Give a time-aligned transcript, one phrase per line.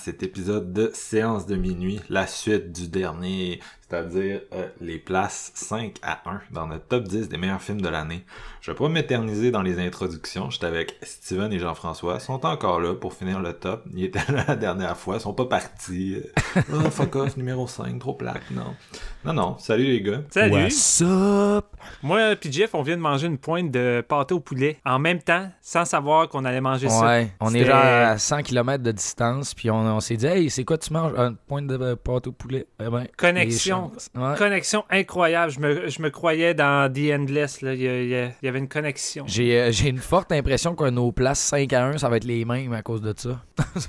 [0.00, 5.96] Cet épisode de Séance de minuit, la suite du dernier, c'est-à-dire euh, les places 5
[6.02, 8.24] à 1 dans notre top 10 des meilleurs films de l'année.
[8.60, 12.80] Je vais pas m'éterniser dans les introductions, j'étais avec Steven et Jean-François, ils sont encore
[12.80, 16.22] là pour finir le top, ils étaient là la dernière fois, ils sont pas partis.
[16.56, 18.76] oh, fuck off, numéro 5, trop plaque, non.
[19.24, 20.22] Non, non, salut les gars.
[20.30, 20.52] Salut.
[20.52, 21.66] What's up?
[22.02, 25.20] Moi et Jeff, on vient de manger une pointe de pâté au poulet en même
[25.20, 27.06] temps, sans savoir qu'on allait manger ça.
[27.06, 30.50] Ouais, on est genre à 100 km de distance, puis on, on s'est dit, hey,
[30.50, 31.12] c'est quoi tu manges?
[31.16, 32.66] Une pointe de euh, pâte au poulet?
[32.80, 33.79] Eh ben, Connexion.
[34.14, 34.34] Ouais.
[34.36, 35.52] Connexion incroyable.
[35.52, 37.62] Je me, je me croyais dans The Endless.
[37.62, 37.74] Là.
[37.74, 39.24] Il, y il il avait une connexion.
[39.26, 42.24] J'ai euh, j'ai une forte impression que nos places 5 à 1, ça va être
[42.24, 43.40] les mêmes à cause de ça.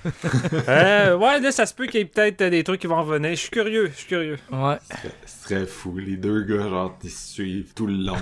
[0.68, 3.32] Euh, ouais, là, ça se peut qu'il y ait peut-être des trucs qui vont revenir.
[3.32, 3.90] Je suis curieux.
[3.92, 4.38] Je suis curieux.
[4.52, 4.78] Ouais.
[5.26, 5.98] Ce serait fou.
[5.98, 8.18] Les deux gars, genre, ils se suivent tout le long.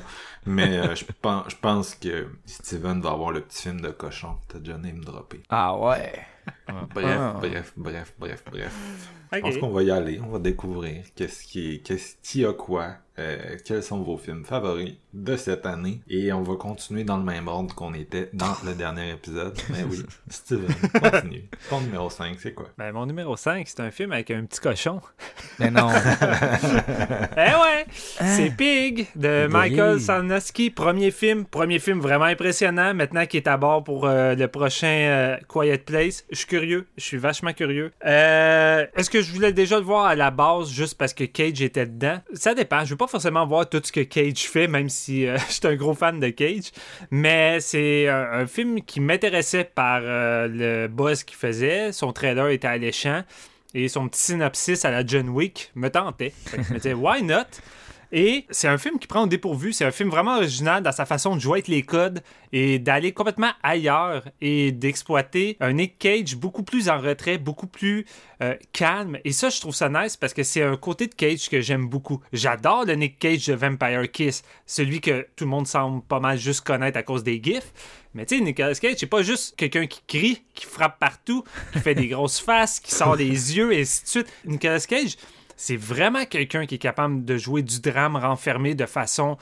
[0.45, 4.37] Mais euh, je pense, je pense que Steven va avoir le petit film de cochon
[4.47, 5.41] t'as déjà name droppé.
[5.49, 6.13] Ah ouais.
[6.95, 7.35] Bref, Ah.
[7.39, 8.73] bref, bref, bref, bref.
[9.31, 10.19] Je pense qu'on va y aller.
[10.23, 14.45] On va découvrir qu'est-ce qui est, qu'est-ce qui a quoi, euh, quels sont vos films
[14.45, 15.99] favoris de cette année?
[16.09, 19.57] Et on va continuer dans le même ordre qu'on était dans le dernier épisode.
[19.69, 21.43] Mais oui, Steven, continue.
[21.69, 22.69] Ton numéro 5, c'est quoi?
[22.77, 25.01] Ben, mon numéro 5, c'est un film avec un petit cochon.
[25.59, 25.89] Mais non.
[27.37, 27.85] Eh ouais!
[27.91, 29.51] C'est Pig de Oui.
[29.53, 30.69] Michael Sarnowski.
[30.69, 31.45] Premier film.
[31.45, 32.93] Premier film vraiment impressionnant.
[32.93, 36.25] Maintenant qu'il est à bord pour euh, le prochain euh, Quiet Place.
[36.31, 36.87] Je suis curieux.
[36.97, 37.91] Je suis vachement curieux.
[38.05, 41.61] Euh, Est-ce que je voulais déjà le voir à la base juste parce que Cage
[41.61, 42.19] était dedans?
[42.33, 42.83] Ça dépend.
[42.85, 45.93] Je veux pas forcément voir tout ce que Cage fait, même si euh, un gros
[45.93, 46.71] fan de Cage.
[47.11, 51.91] Mais c'est un, film qui m'intéressait par euh, le buzz qu'il faisait.
[51.91, 53.23] Son trailer était alléchant.
[53.75, 56.33] Et son petit synopsis à la John Wick me tentait.
[56.51, 57.45] Je me disais, why not?
[58.11, 59.71] Et c'est un film qui prend au dépourvu.
[59.71, 62.21] C'est un film vraiment original dans sa façon de jouer avec les codes
[62.51, 68.05] et d'aller complètement ailleurs et d'exploiter un Nick Cage beaucoup plus en retrait, beaucoup plus
[68.41, 69.17] euh, calme.
[69.25, 71.87] Et ça, je trouve ça nice parce que c'est un côté de Cage que j'aime
[71.87, 72.21] beaucoup.
[72.33, 76.37] J'adore le Nick Cage de Vampire Kiss, celui que tout le monde semble pas mal
[76.37, 77.71] juste connaître à cause des gifs.
[78.15, 81.43] Mais tu sais, Nicolas Cage, c'est pas juste quelqu'un qui crie, qui frappe partout,
[81.73, 83.27] qui fait des grosses faces, qui sort des
[83.57, 84.33] yeux et ainsi de suite.
[84.45, 85.15] Nicolas Cage,
[85.59, 89.37] c'est vraiment quelqu'un qui est capable de jouer du drame renfermé de façon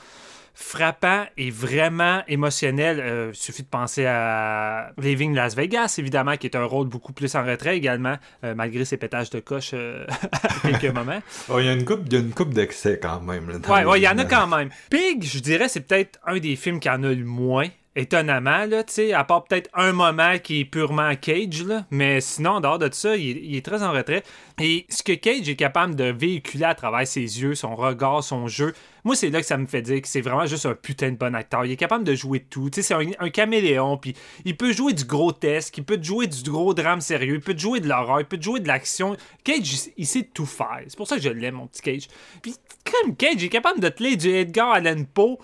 [0.52, 2.98] frappant et vraiment émotionnel.
[2.98, 7.12] Euh, il suffit de penser à Living Las Vegas, évidemment, qui est un rôle beaucoup
[7.12, 11.22] plus en retrait également, euh, malgré ses pétages de coche euh, à quelques moments.
[11.48, 13.48] Oh, il y a une coupe, il y a une coupe d'excès quand même.
[13.68, 14.70] Ouais, ouais, il y en a quand même.
[14.90, 17.68] Pig, je dirais, c'est peut-être un des films qui en a le moins.
[17.98, 22.78] Étonnamment, là, à part peut-être un moment qui est purement Cage, mais sinon, en dehors
[22.78, 24.22] de ça, il est, très en retrait.
[24.60, 28.46] Et ce que Cage est capable de véhiculer à travers ses yeux, son regard, son
[28.46, 28.72] jeu,
[29.02, 31.16] moi, c'est là que ça me fait dire que c'est vraiment juste un putain de
[31.16, 31.64] bon acteur.
[31.64, 32.70] Il est capable de jouer tout.
[32.70, 36.48] Tu sais, c'est un, caméléon, puis il peut jouer du grotesque, il peut jouer du
[36.48, 39.16] gros drame sérieux, il peut jouer de l'horreur, il peut jouer de l'action.
[39.42, 40.82] Cage, il- il sait tout faire.
[40.86, 42.08] C'est pour ça que je l'aime, mon petit Cage.
[42.42, 42.54] Puis,
[42.84, 45.38] comme Cage, il est capable de te lire du Edgar Allan Poe.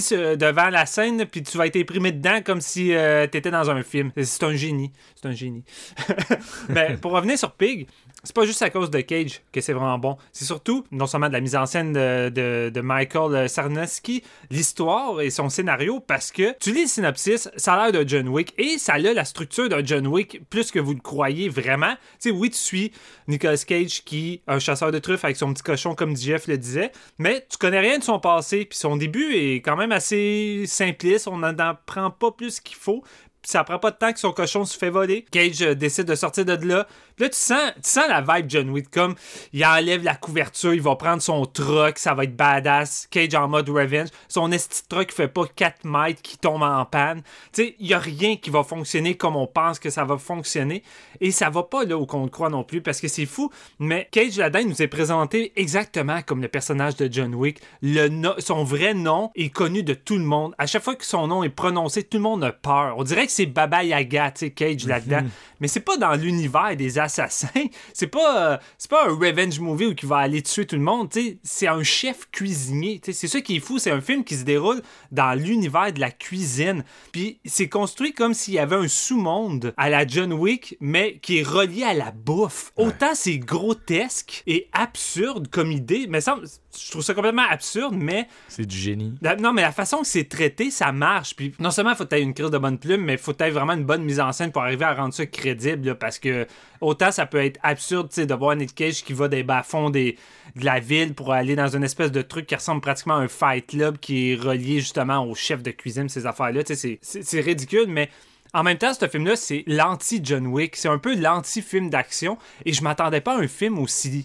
[0.00, 3.70] Sur- devant la scène, puis tu vas être imprimé dedans comme si euh, t'étais dans
[3.70, 4.12] un film.
[4.22, 4.92] C'est un génie.
[5.14, 5.64] C'est un génie.
[6.68, 7.86] Ben, pour revenir sur Pig,
[8.26, 10.16] c'est pas juste à cause de Cage que c'est vraiment bon.
[10.32, 15.20] C'est surtout, non seulement de la mise en scène de, de- de Michael Sarnowski, l'histoire
[15.20, 18.52] et son scénario, parce que tu lis le synopsis, ça a l'air de John Wick,
[18.58, 21.94] et ça a la structure d'un John Wick plus que vous le croyez vraiment.
[22.20, 22.92] Tu sais, oui, tu suis
[23.28, 26.58] Nicolas Cage qui est un chasseur de truffes avec son petit cochon, comme Jeff le
[26.58, 30.64] disait, mais tu connais rien de son passé, puis son début est quand même assez
[30.66, 33.04] simpliste, on n'en apprend pas plus qu'il faut.
[33.46, 35.24] Ça prend pas de temps que son cochon se fait voler.
[35.30, 36.86] Cage euh, décide de sortir de là.
[37.18, 39.14] Là, tu sens, tu sens la vibe John Wick, comme
[39.52, 43.06] il enlève la couverture, il va prendre son truck, ça va être badass.
[43.10, 44.08] Cage en mode revenge.
[44.28, 47.22] Son esti truck fait pas 4 mètres qui tombe en panne.
[47.52, 50.18] Tu sais, il y a rien qui va fonctionner comme on pense que ça va
[50.18, 50.82] fonctionner.
[51.20, 53.50] Et ça va pas là où qu'on le croit non plus, parce que c'est fou.
[53.78, 57.60] Mais Cage là nous est présenté exactement comme le personnage de John Wick.
[57.80, 58.08] Le
[58.38, 60.54] son vrai nom est connu de tout le monde.
[60.58, 62.94] À chaque fois que son nom est prononcé, tout le monde a peur.
[62.98, 65.22] On dirait que c'est Baba Yaga, tu sais, Cage là-dedans.
[65.22, 65.30] Mhm.
[65.60, 67.48] Mais c'est pas dans l'univers des assassins.
[67.94, 70.82] C'est pas, euh, c'est pas un revenge movie où il va aller tuer tout le
[70.82, 71.08] monde.
[71.10, 71.38] tu sais.
[71.42, 73.00] C'est un chef cuisinier.
[73.02, 73.18] tu sais.
[73.18, 73.78] C'est ça qui est fou.
[73.78, 76.84] C'est un film qui se déroule dans l'univers de la cuisine.
[77.10, 81.38] Puis c'est construit comme s'il y avait un sous-monde à la John Wick, mais qui
[81.38, 82.72] est relié à la bouffe.
[82.76, 86.36] Autant c'est grotesque et absurde comme idée, mais ça,
[86.78, 89.14] je trouve ça complètement absurde, mais C'est du génie.
[89.22, 91.34] la- non, mais la façon que c'est traité, ça marche.
[91.36, 93.84] Puis non seulement faut que une crise de bonne plume, mais faut que vraiment une
[93.84, 95.86] bonne mise en scène pour arriver à rendre ça crédible.
[95.88, 96.46] là, parce que
[96.80, 99.90] autant ça peut être absurde, tu sais, de voir Nick Cage qui va des bas-fonds
[99.90, 100.16] des,
[100.56, 103.28] de la ville pour aller dans une espèce de truc qui ressemble pratiquement à un
[103.28, 106.64] fight club qui est relié justement au chef de cuisine, ces affaires-là.
[106.64, 108.08] Tu sais, c'est- ridicule, mais.
[108.54, 110.76] En même temps, ce film-là, c'est l'anti-John Wick.
[110.76, 112.38] C'est un peu l'anti-film d'action.
[112.64, 114.24] Et je m'attendais pas à un film aussi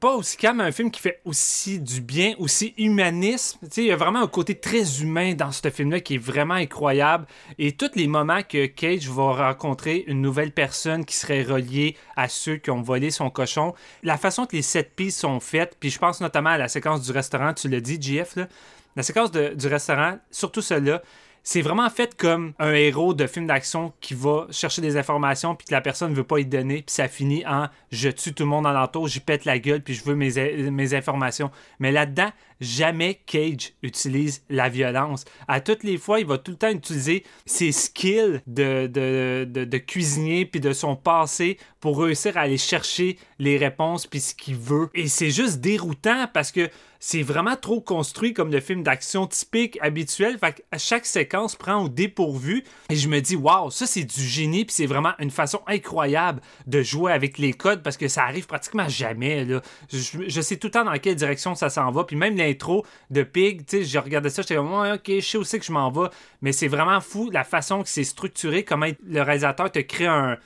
[0.00, 3.58] pas aussi calme, un film qui fait aussi du bien, aussi humanisme.
[3.76, 7.26] Il y a vraiment un côté très humain dans ce film-là qui est vraiment incroyable.
[7.58, 12.28] Et tous les moments que Cage va rencontrer une nouvelle personne qui serait reliée à
[12.28, 15.90] ceux qui ont volé son cochon, la façon que les sept pistes sont faites, puis
[15.90, 17.98] je pense notamment à la séquence du restaurant, tu l'as dit,
[18.36, 18.48] là,
[18.96, 21.02] la séquence de- du restaurant, surtout celle-là,
[21.42, 25.66] c'est vraiment fait comme un héros de film d'action qui va chercher des informations puis
[25.66, 28.44] que la personne ne veut pas y donner puis ça finit en je tue tout
[28.44, 31.50] le monde alentour, j'y pète la gueule puis je veux mes informations.
[31.78, 32.30] Mais là-dedans,
[32.62, 35.24] jamais Cage utilise la violence.
[35.48, 39.78] À toutes les fois, il va tout le temps utiliser ses skills de, de, de,
[39.78, 44.56] cuisinier puis de son passé pour réussir à aller chercher les réponses puis ce qu'il
[44.56, 44.88] veut.
[44.94, 46.70] Et c'est juste déroutant parce que
[47.04, 50.38] c'est vraiment trop construit comme le film d'action typique habituel.
[50.38, 54.64] Fait chaque séquence prend au dépourvu et je me dis waouh, ça c'est du génie
[54.64, 58.46] puis c'est vraiment une façon incroyable de jouer avec les codes parce que ça arrive
[58.46, 59.48] pratiquement jamais.
[59.92, 62.86] Je, je sais tout le temps dans quelle direction ça s'en va puis même l'intro
[63.10, 65.64] de Pig, tu sais, je regardais ça, j'étais comme ouais, OK, je sais aussi que
[65.64, 66.08] je m'en vais,
[66.40, 70.38] mais c'est vraiment fou la façon que c'est structuré, comment le réalisateur te crée un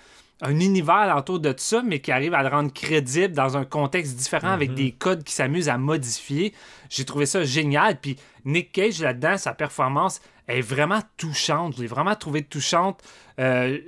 [0.43, 4.17] un univers autour de ça, mais qui arrive à le rendre crédible dans un contexte
[4.17, 6.53] différent avec des codes qui s'amusent à modifier.
[6.91, 7.99] J'ai trouvé ça génial.
[7.99, 11.75] Puis Nick Cage là-dedans, sa performance est vraiment touchante.
[11.77, 13.03] Je l'ai vraiment trouvé touchante.
[13.39, 13.79] Euh,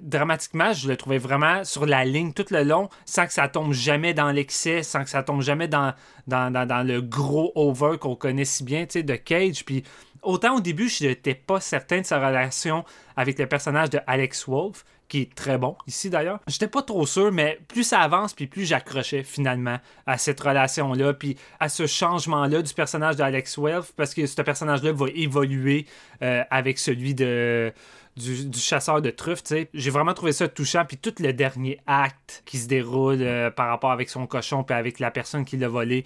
[0.00, 3.72] dramatiquement, je l'ai trouvé vraiment sur la ligne tout le long, sans que ça tombe
[3.72, 5.92] jamais dans l'excès, sans que ça tombe jamais dans,
[6.26, 9.64] dans, dans, le gros over qu'on connaît si bien, de Cage.
[9.64, 9.84] Puis
[10.22, 12.84] autant au début, je n'étais pas certain de sa relation
[13.16, 16.40] avec le personnage de Alex Wolf, qui est très bon ici d'ailleurs.
[16.46, 21.14] J'étais pas trop sûr, mais plus ça avance, puis plus j'accrochais finalement à cette relation-là,
[21.14, 25.86] puis à ce changement-là du personnage d'Alex Wolf, parce que ce personnage-là va évoluer
[26.22, 27.72] euh, avec celui de
[28.16, 29.70] du, du chasseur de truffes, tu sais.
[29.74, 33.68] J'ai vraiment trouvé ça touchant, puis tout le dernier acte qui se déroule euh, par
[33.68, 36.04] rapport avec son cochon, puis avec la personne qui l'a volé,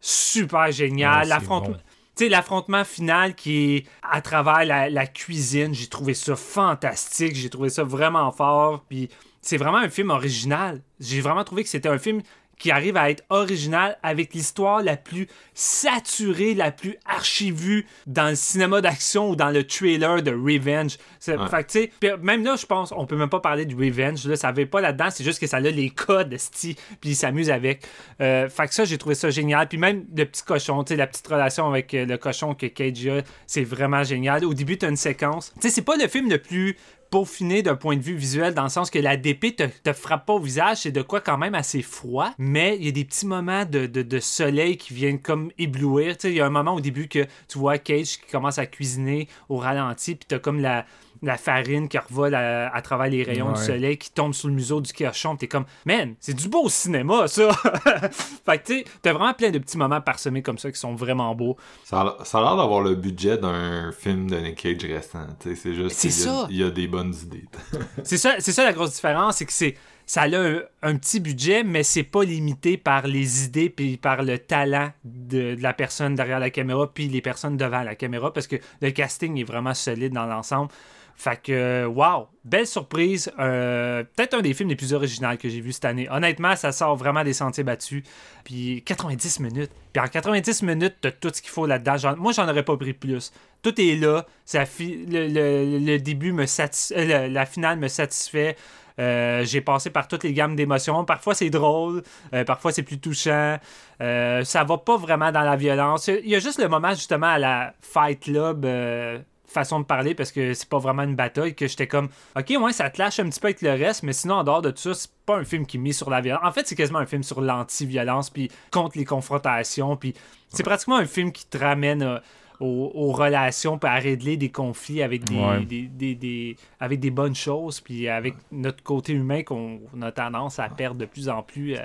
[0.00, 1.22] super génial.
[1.22, 1.74] Ouais, L'affrontement.
[1.76, 1.80] bon.
[2.16, 7.50] Tu sais, l'affrontement final qui est à travers la, cuisine, j'ai trouvé ça fantastique, j'ai
[7.50, 9.08] trouvé ça vraiment fort, puis
[9.40, 10.80] c'est vraiment un film original.
[11.00, 12.22] J'ai vraiment trouvé que c'était un film
[12.58, 18.34] qui arrive à être original avec l'histoire la plus saturée, la plus archivue dans le
[18.36, 20.96] cinéma d'action ou dans le trailer de Revenge.
[21.18, 21.48] C'est- Ouais.
[21.48, 24.24] Fait que, tu sais, même là, je pense, on peut même pas parler du Revenge.
[24.26, 27.16] Là, ça avait pas là-dedans, c'est juste que ça a les codes, sti, puis il
[27.16, 27.82] s'amuse avec.
[28.20, 29.66] Euh, fait que ça, j'ai trouvé ça génial.
[29.68, 32.66] Puis même le petit cochon, tu sais, la petite relation avec euh, le cochon que
[32.66, 34.44] Cage a, c'est vraiment génial.
[34.44, 35.52] Au début, t'as une séquence.
[35.54, 36.76] Tu sais, c'est pas le film le plus
[37.14, 40.32] peaufiné d'un point de vue visuel dans le sens que la DP te, frappe pas
[40.32, 43.24] au visage, c'est de quoi quand même assez froid, mais il y a des petits
[43.26, 46.16] moments de, de- de soleil qui viennent comme éblouir.
[46.16, 48.58] Tu sais, il y a un moment au début que tu vois Cage qui commence
[48.58, 50.86] à cuisiner au ralenti, puis t'as comme la,
[51.24, 54.54] la farine qui revole à, à travers les rayons du soleil qui tombe sur le
[54.54, 57.48] museau du cochon, t'es comme, man, c'est du beau cinéma ça!
[58.46, 60.94] fait que tu sais, t'as vraiment plein de petits moments parsemés comme ça qui sont
[60.94, 61.56] vraiment beaux.
[61.84, 65.74] Ça a, ça a l'air d'avoir le budget d'un film de Nick Cage sais, C'est
[65.74, 66.46] juste qu'il y a- ça.
[66.50, 67.44] il y a des bonnes idées.
[68.04, 69.74] C'est ça, c'est ça la grosse différence, c'est que c'est
[70.06, 74.22] ça a un, un petit budget, mais c'est pas limité par les idées puis par
[74.22, 78.30] le talent de, de la personne derrière la caméra puis les personnes devant la caméra
[78.30, 80.70] parce que le casting est vraiment solide dans l'ensemble.
[81.16, 83.30] Fait que, wow, belle surprise.
[83.38, 86.08] Euh, Peut-être un des films les plus originaux que j'ai vu cette année.
[86.10, 88.02] Honnêtement, ça sort vraiment des sentiers battus.
[88.44, 89.70] Puis 90 minutes.
[89.92, 92.16] Puis en 90 minutes, t'as tout ce qu'il faut là-dedans.
[92.16, 93.32] Moi, j'en aurais pas pris plus.
[93.62, 94.26] Tout est là.
[94.44, 97.06] Ça le, le- début me satisfait.
[97.06, 98.56] La, la finale me satisfait.
[99.00, 101.04] Euh, j'ai passé par toutes les gammes d'émotions.
[101.04, 102.02] Parfois c'est drôle,
[102.32, 103.58] euh, parfois c'est plus touchant.
[104.00, 106.06] Euh, ça va pas vraiment dans la violence.
[106.08, 109.18] Il y a juste le moment justement à la Fight Club euh,
[109.54, 112.08] façon de parler parce que c'est pas vraiment une bataille que j'étais comme
[112.38, 114.60] ok ouais ça te lâche un petit peu avec le reste mais sinon en dehors
[114.62, 116.74] de tout ça c'est pas un film qui mise sur la violence en fait c'est
[116.76, 120.12] quasiment un film sur l'anti-violence puis contre les confrontations puis
[120.48, 122.18] c'est pratiquement un film qui te ramène euh,
[122.60, 125.64] aux, aux relations puis à régler des conflits avec des, Ouais.
[125.64, 130.12] des- des- des- avec des bonnes choses puis avec notre côté humain qu'on on a
[130.12, 131.82] tendance à perdre de plus en plus euh,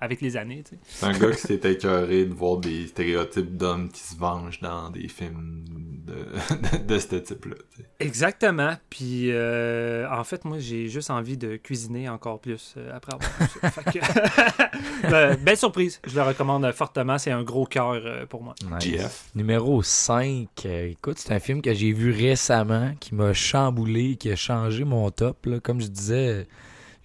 [0.00, 0.80] avec les années tu sais.
[0.86, 4.90] C'est un gars qui s'est écœuré de voir des stéréotypes d'hommes qui se vengent dans
[4.90, 5.64] des films
[6.06, 7.56] de, de, ce type-là.
[7.74, 7.88] tu sais.
[8.00, 8.74] Exactement.
[8.90, 13.30] Puis, euh, en fait, moi, j'ai juste envie de cuisiner encore plus euh, après avoir
[13.40, 13.70] vu ça.
[13.70, 14.04] Fait que-
[15.12, 16.00] Euh, belle surprise.
[16.06, 17.18] Je le recommande fortement.
[17.18, 18.54] C'est un gros cœur euh, pour moi.
[18.80, 18.84] Nice.
[18.84, 19.24] GF.
[19.34, 20.48] Numéro 5.
[20.64, 24.84] euh, écoute, c'est un film que j'ai vu récemment, qui m'a chamboulé, qui a changé
[24.84, 25.46] mon top.
[25.46, 25.60] là.
[25.60, 26.46] Comme je disais,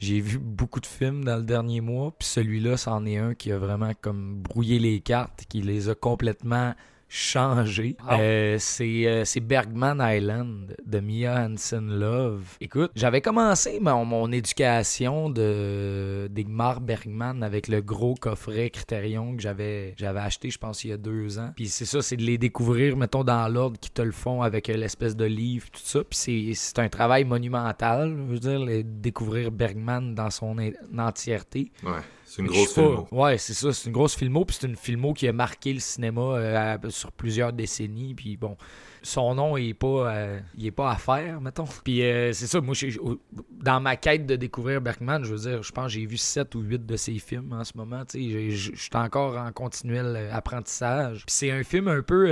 [0.02, 3.52] j'ai vu beaucoup de films dans le dernier mois, puis celui-là, c'en est un qui
[3.52, 6.74] a vraiment comme brouillé les cartes, qui les a complètement
[7.14, 7.98] changés.
[8.04, 8.18] Wow.
[8.20, 12.56] Euh, c'est euh, c'est Bergman Island de Mia Hansen Love.
[12.62, 19.42] Écoute, j'avais commencé mon, mon éducation de d'Igmar Bergman avec le gros coffret Criterion que
[19.42, 21.52] j'avais j'avais acheté, je pense, il y a deux ans.
[21.56, 24.70] Puis c'est ça, c'est de les découvrir, mettons, dans l'ordre qui te le font avec
[24.70, 26.00] euh, l'espèce de livre, tout ça.
[26.04, 30.56] Puis c'est- c'est un travail monumental, je veux dire, le- découvrir Bergman dans son
[30.98, 31.72] entièreté.
[31.84, 31.92] Ouais,
[32.32, 33.08] c'est une grosse suis pas- filmo.
[33.12, 33.74] Ouais, c'est ça.
[33.74, 34.46] C'est une grosse filmo.
[34.46, 38.14] Puis c'est une filmo qui a marqué le cinéma euh, sur plusieurs décennies.
[38.14, 38.56] Puis bon,
[39.04, 41.66] son nom, il est pas, euh, il est pas à faire, mettons.
[41.84, 42.62] Puis euh, c'est ça.
[42.62, 42.74] Moi,
[43.52, 46.56] dans ma quête de découvrir Bergman, je veux dire, je pense que j'ai vu 7
[46.56, 48.04] ou 8 de ses films en ce moment.
[48.14, 51.26] Je suis encore en continuel apprentissage.
[51.26, 52.30] Puis c'est un film un peu.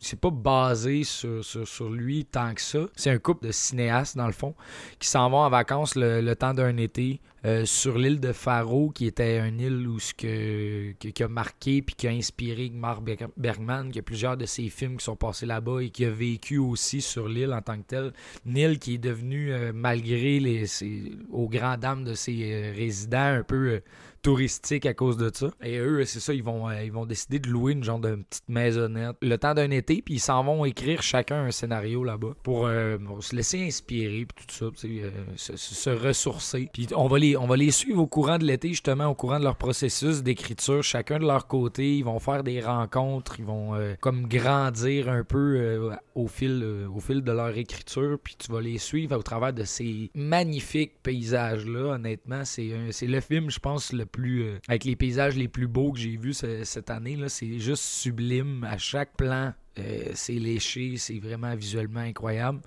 [0.00, 2.80] c'est pas basé sur, sur, sur lui tant que ça.
[2.96, 4.56] C'est un couple de cinéastes, dans le fond,
[4.98, 8.90] qui s'en vont en vacances le, le temps d'un été euh, sur l'île de Faro,
[8.90, 13.02] qui était une île où ce que, qui a marqué puis qui a inspiré Mark
[13.36, 16.58] Bergman, qui a plusieurs de ses films qui sont passés là-bas et qui a vécu
[16.58, 18.12] aussi sur l'île en tant que tel.
[18.46, 22.72] Une île qui est devenue, euh, malgré les, ses- aux grandes dames de ses euh,
[22.74, 23.80] résidents, un peu
[24.24, 25.50] touristique à cause de ça.
[25.62, 28.16] Et eux, c'est ça, ils vont, euh, ils vont décider de louer une genre de
[28.16, 32.34] petite maisonnette le temps d'un été, puis ils s'en vont écrire chacun un scénario là-bas
[32.42, 36.70] pour, euh, se laisser inspirer, puis tout ça, euh, se, ressourcer.
[36.72, 39.38] Puis on va, les, on va les suivre au courant de l'été, justement, au courant
[39.38, 41.98] de leur processus d'écriture, chacun de leur côté.
[41.98, 46.64] Ils vont faire des rencontres, ils vont comme grandir un peu au, fil,
[46.94, 50.94] au fil de leur écriture, puis tu vas les suivre au travers de ces magnifiques
[51.02, 51.94] paysages-là.
[51.94, 55.98] Honnêtement, c'est le film, je pense, le euh, avec les paysages les plus beaux que
[55.98, 57.18] j'ai vus ce- cette année.
[57.28, 58.64] C'est juste sublime.
[58.64, 62.60] À chaque plan, euh, c'est léché, c'est vraiment visuellement incroyable.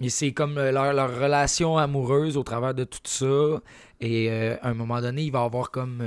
[0.00, 3.60] Et c'est comme euh, leur, relation amoureuse au travers de tout ça.
[4.00, 6.02] Et à un moment donné, il va avoir comme.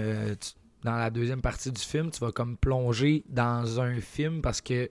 [0.83, 4.87] dans la deuxième partie du film, tu vas comme plonger dans un film parce que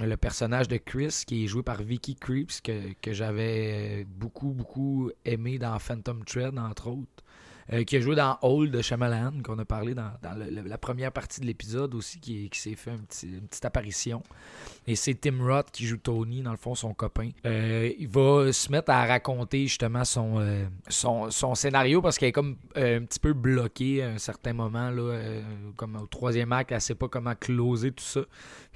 [0.00, 5.10] le personnage de Chris, qui est joué par Vicky Creeps, que, que j'avais beaucoup, beaucoup
[5.24, 7.24] aimé dans Phantom Thread, entre autres.
[7.72, 11.40] Euh, qui a joué dans Old de Shyamalan, qu'on a parlé dans, la première partie
[11.40, 14.22] de l'épisode aussi, qui, s'est fait une petite apparition.
[14.86, 17.30] Et c'est Tim Roth qui joue Tony, dans le fond, son copain.
[17.44, 20.66] Euh, il va se mettre à raconter justement son, euh,
[21.54, 25.42] scénario parce qu'elle est comme un petit peu bloquée à un certain moment, là,
[25.76, 28.20] comme au troisième acte, elle sait pas comment closer tout ça.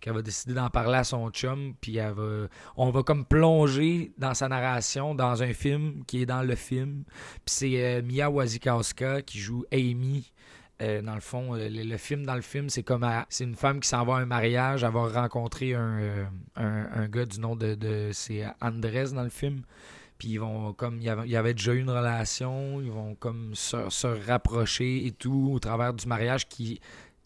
[0.03, 4.13] Qu'elle va décider d'en parler à son chum, puis elle va, on va comme plonger
[4.19, 7.05] dans sa narration dans un film qui est dans le film.
[7.45, 10.33] Puis c'est euh, Mia Wasikowska qui joue Amy.
[10.81, 13.79] Euh, dans le fond, euh, le, film dans le film, c'est comme c'est une femme
[13.79, 17.55] qui s'en va à un mariage, elle va rencontrer un, un, un gars du nom
[17.55, 19.63] de, de c'est Andrés dans le film.
[20.19, 22.91] Puis ils vont comme il y avait, il y avait déjà eu une relation, ils
[22.91, 26.81] vont comme se, se rapprocher et tout au travers du mariage qui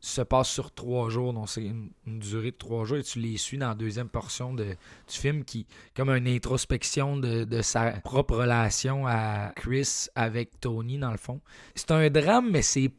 [0.09, 3.37] se passe sur trois jours, donc c'est une, durée de trois jours, et tu les
[3.37, 4.77] suis dans la deuxième portion de, du
[5.09, 11.11] film qui, comme une introspection de, de sa propre relation à Chris avec Tony, dans
[11.11, 11.41] le fond.
[11.75, 12.91] C'est un drame, mais c'est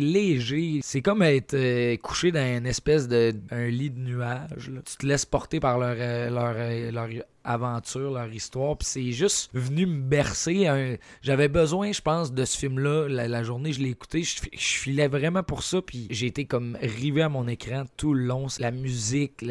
[0.00, 0.80] léger.
[0.82, 4.72] C'est comme être euh, couché dans une espèce de un lit de nuages.
[4.84, 7.08] Tu te laisses porter par leur, euh, leur, euh, leur
[7.44, 10.98] aventure, leur histoire, puis c'est juste venu me bercer.
[11.22, 13.08] J'avais besoin, je pense, de ce film-là.
[13.08, 16.46] La, la journée, je l'ai écouté, je, je filais vraiment pour ça, puis j'ai été
[16.46, 18.46] comme rivé à mon écran tout le long.
[18.58, 19.44] La musique,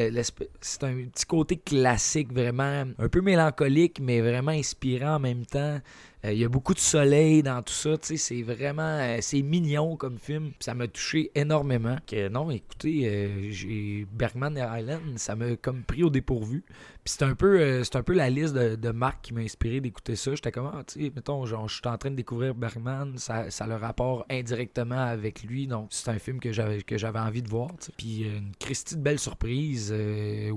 [0.61, 5.79] c'est un petit côté classique, vraiment un peu mélancolique, mais vraiment inspirant en même temps.
[6.25, 9.97] Euh, Il y a beaucoup de soleil dans tout ça, c'est vraiment, euh, c'est mignon
[9.97, 11.97] comme film, ça m'a touché énormément.
[12.07, 16.63] Que, non, écoutez, euh, j'ai Bergman Island, ça m'a comme pris au dépourvu.
[17.03, 19.41] Puis c'est un peu, euh, c'est un peu la liste de, de marques qui m'a
[19.41, 20.33] inspiré d'écouter ça.
[20.35, 23.49] J'étais comme, ah, tu sais, mettons, genre, je suis en train de découvrir Bergman, ça,
[23.51, 27.19] ça a le rapport indirectement avec lui, donc c'est un film que j'avais que j'avais
[27.19, 27.69] envie de voir.
[27.97, 30.51] Puis euh, une Christie de belle surprise, euh,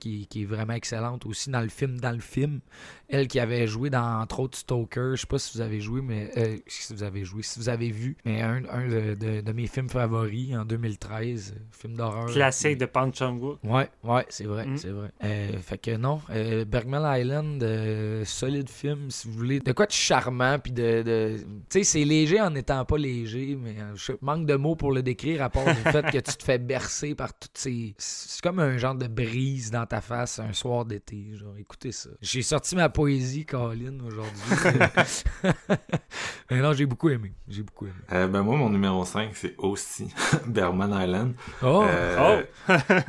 [0.00, 2.60] qui, qui est vraiment excellente aussi dans le film, dans le film.
[3.08, 6.00] Elle qui avait joué dans entre autres Stoker, je sais pas si vous avez joué,
[6.00, 9.40] mais euh, si vous avez joué, si vous avez vu, mais un, un de, de-
[9.40, 12.26] de mes films favoris en 2013, euh, film d'horreur.
[12.26, 13.58] Classique de Pan Chung-wook.
[13.62, 14.76] Ouais, ouais, c'est vrai, Mm.
[14.78, 15.10] c'est vrai.
[15.22, 19.60] Euh, fait que non, euh, Bergman Island, euh, solide film, si vous voulez.
[19.60, 21.02] De quoi de charmant, puis de...
[21.02, 21.36] de-
[21.68, 24.92] tu sais, c'est léger en n'étant pas léger, mais euh, je manque de mots pour
[24.92, 27.94] le décrire, à part du fait que tu te fais bercer par toutes ces...
[27.98, 32.10] C'est comme un genre de brise dans ta face un soir d'été, genre, écoutez ça.
[32.20, 34.78] J'ai sorti ma poésie, Colin, aujourd'hui.
[36.50, 37.94] mais non, j'ai beaucoup aimé, j'ai beaucoup aimé.
[38.12, 40.08] Euh, ben moi, mon numéro 5, c'est aussi
[40.46, 41.34] Berman Island.
[41.62, 41.84] Oh!
[41.88, 42.42] Euh,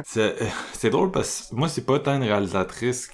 [0.03, 0.35] c'est
[0.73, 2.23] c'est drôle parce que moi, c'est pas tant une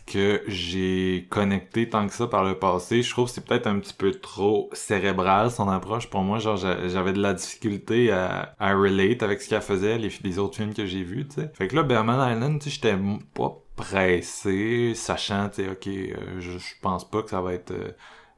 [0.06, 3.02] que j'ai connecté tant que ça par le passé.
[3.02, 6.40] Je trouve que c'est peut-être un petit peu trop cérébral son approche pour moi.
[6.40, 10.74] Genre, j'a- j'avais de la difficulté à, relate avec ce qu'elle faisait, les, autres films
[10.74, 11.52] que j'ai vus, tu sais.
[11.54, 12.98] Fait que là, Berman Island, tu sais, j'étais
[13.34, 17.92] pas pressé, sachant, tu sais, ok, euh, je, pense pas que ça va être, euh,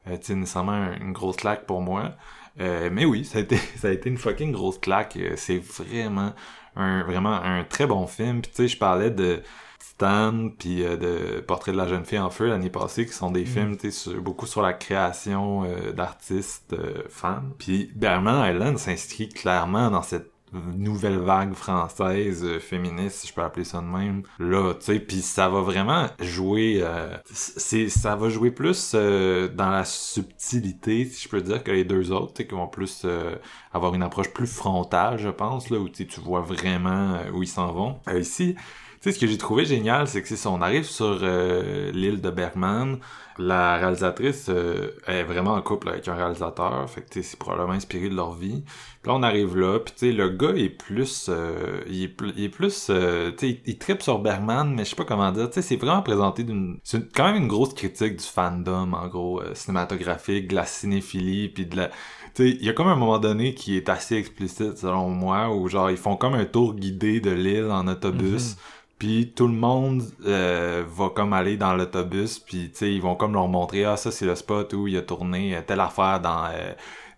[0.08, 2.12] euh, tu sais, nécessairement un- une grosse claque pour moi.
[2.56, 5.18] Mais oui, ça a été, ça a été une fucking grosse claque.
[5.36, 6.32] C'est vraiment
[6.76, 8.42] un, vraiment un très bon film.
[8.42, 9.42] Puis tu sais, je parlais de
[9.90, 13.30] Titan puis euh, de Portrait de la jeune fille en feu l'année passée, qui sont
[13.30, 17.52] des films, tu sais, sur- beaucoup sur la création euh, d'artistes euh, femmes.
[17.58, 20.30] Puis Berman Island s'inscrit clairement dans cette
[20.76, 24.22] nouvelle vague française euh, féministe, si je peux appeler ça de même.
[24.38, 29.48] Là, tu sais, puis ça va vraiment jouer, euh, c'est, ça va jouer plus euh,
[29.48, 32.68] dans la subtilité, si je peux dire, que les deux autres, tu sais, qui vont
[32.68, 33.34] plus euh,
[33.72, 37.72] avoir une approche plus frontale, je pense, là, où tu vois vraiment où ils s'en
[37.72, 37.98] vont.
[38.08, 38.54] Euh, ici,
[39.04, 42.30] sais, ce que j'ai trouvé génial, c'est que ça, on arrive sur euh, l'île de
[42.30, 42.98] Bergman,
[43.38, 48.08] la réalisatrice euh, est vraiment en couple avec un réalisateur, fait que c'est probablement inspiré
[48.08, 48.62] de leur vie.
[49.02, 52.48] Puis là, on arrive là, puis tu sais, le gars est plus, euh, il est
[52.48, 55.54] plus, euh, tu sais, il, tripe sur Bergman, mais je sais pas comment dire, tu
[55.54, 59.42] sais, c'est vraiment présenté d'une, c'est quand même une grosse critique du fandom, en gros,
[59.54, 61.90] cinématographique, de la cinéphilie, puis de la,
[62.38, 65.90] il y a comme un moment donné qui est assez explicite selon moi, où genre
[65.90, 68.56] ils font comme un tour guidé de l'île en autobus.
[68.98, 73.16] Puis tout le monde euh, va comme aller dans l'autobus, puis tu sais ils vont
[73.16, 76.20] comme leur montrer ah ça c'est le spot où il a tourné euh, telle affaire
[76.20, 76.72] dans euh,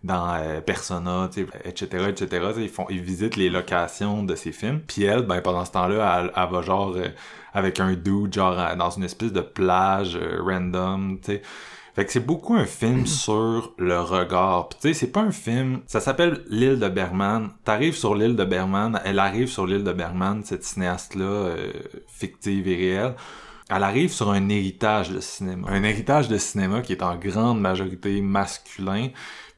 [0.06, 1.28] dans euh, Persona,
[1.64, 2.46] etc., etc.
[2.58, 4.80] Ils font ils visitent les locations de ces films.
[4.86, 7.08] Puis elle, ben pendant ce temps-là, elle, elle va genre euh,
[7.52, 11.42] avec un dude genre euh, dans une espèce de plage random, tu sais.
[11.96, 14.68] Fait que c'est beaucoup un film sur le regard.
[14.68, 15.80] Puis tu sais, c'est pas un film...
[15.86, 17.48] Ça s'appelle L'île de Bergman.
[17.64, 21.72] T'arrives sur l'île de Bergman, elle arrive sur l'île de Bergman, cette cinéaste-là, euh,
[22.06, 23.14] fictive et réelle.
[23.70, 25.68] Elle arrive sur un héritage de cinéma.
[25.70, 29.08] Un héritage de cinéma qui est en grande majorité masculin.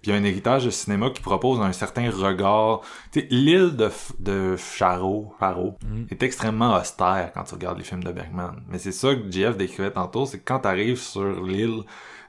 [0.01, 2.83] Puis un héritage de cinéma qui propose un certain regard.
[3.11, 5.77] Tu sais, l'île de, F- de Charo, Charo
[6.09, 8.63] est extrêmement austère quand tu regardes les films de Bergman.
[8.71, 11.83] Mais c'est ça que JF décrivait tantôt, c'est que quand t'arrives sur l'île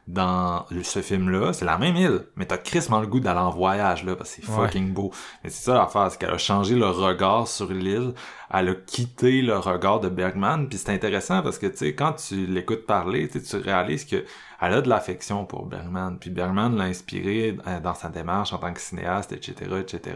[0.09, 4.03] dans ce film-là, c'est la même île, mais t'as crissement le goût d'aller en voyage,
[4.03, 4.65] là, parce que c'est Ouais.
[4.65, 5.11] fucking beau.
[5.43, 8.13] Mais c'est ça l'affaire, c'est qu'elle a changé le regard sur l'île,
[8.51, 12.13] elle a quitté le regard de Bergman, puis c'est intéressant parce que, tu sais, quand
[12.13, 14.25] tu l'écoutes parler, tu réalises que
[14.61, 18.57] elle a de l'affection pour Bergman, puis Bergman l'a inspiré euh, dans sa démarche en
[18.57, 20.15] tant que cinéaste, etc., etc.,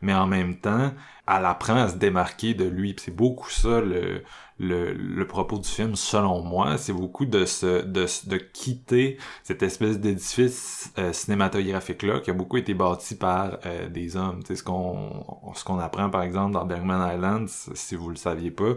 [0.00, 0.92] mais en même temps,
[1.26, 4.22] elle apprend à se démarquer de lui, c'est beaucoup ça, le,
[4.58, 9.98] le, propos du film, selon moi, c'est beaucoup de se, de, de quitter cette espèce
[9.98, 14.42] d'édifice euh, cinématographique-là qui a beaucoup été bâti par euh, des hommes.
[14.46, 18.74] Sais, ce qu'on ce apprend, par exemple, dans Bergman Island, si vous le saviez pas,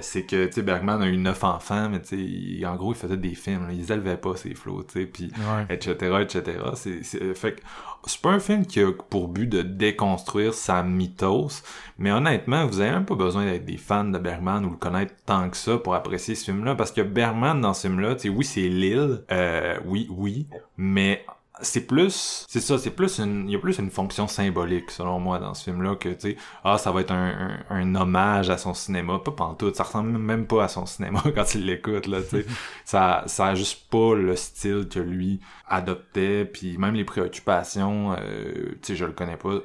[0.00, 2.96] c'est que, tu sais, Bergman a eu neuf enfants, mais tu sais, en gros, il
[2.96, 5.30] faisait des films, là, ils élevaient pas ses flots, tu sais, puis
[5.68, 6.58] etc., etc.
[6.74, 7.60] C'est, c'est, fait que
[8.06, 11.62] c'est pas un film qui a pour but de déconstruire sa mythos,
[11.98, 15.14] mais honnêtement, vous avez même pas besoin d'être des fans de Bergman ou le connaître
[15.26, 18.28] tant que ça pour apprécier ce film-là, parce que Bergman, dans ce film-là, tu sais,
[18.28, 21.24] oui, c'est l'île, euh, oui, oui, mais
[21.62, 25.18] c'est plus c'est ça c'est plus une il y a plus une fonction symbolique selon
[25.18, 28.50] moi dans ce film là que tu sais ah ça va être un, un, hommage
[28.50, 32.06] à son cinéma pas pantoute ça ressemble même pas à son cinéma quand il l'écoute
[32.06, 32.46] là tu sais.
[32.84, 38.72] Ça ça a juste pas le style que lui adoptait puis même les préoccupations euh,
[38.82, 39.62] tu sais je le connais pas euh,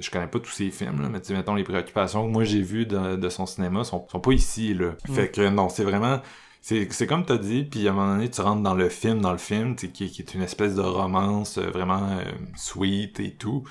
[0.00, 2.44] je connais pas tous ses films là mais tu sais mettons les préoccupations que moi
[2.44, 4.92] j'ai vues de, de, son cinéma sont sont pas ici là.
[5.08, 5.14] Mm.
[5.14, 6.20] fait que non c'est vraiment
[6.66, 9.30] c'est comme t'as dit, puis à un moment donné, tu rentres dans le film, dans
[9.30, 12.24] le film, qui, qui est une espèce de romance euh, vraiment euh,
[12.56, 13.62] sweet et tout.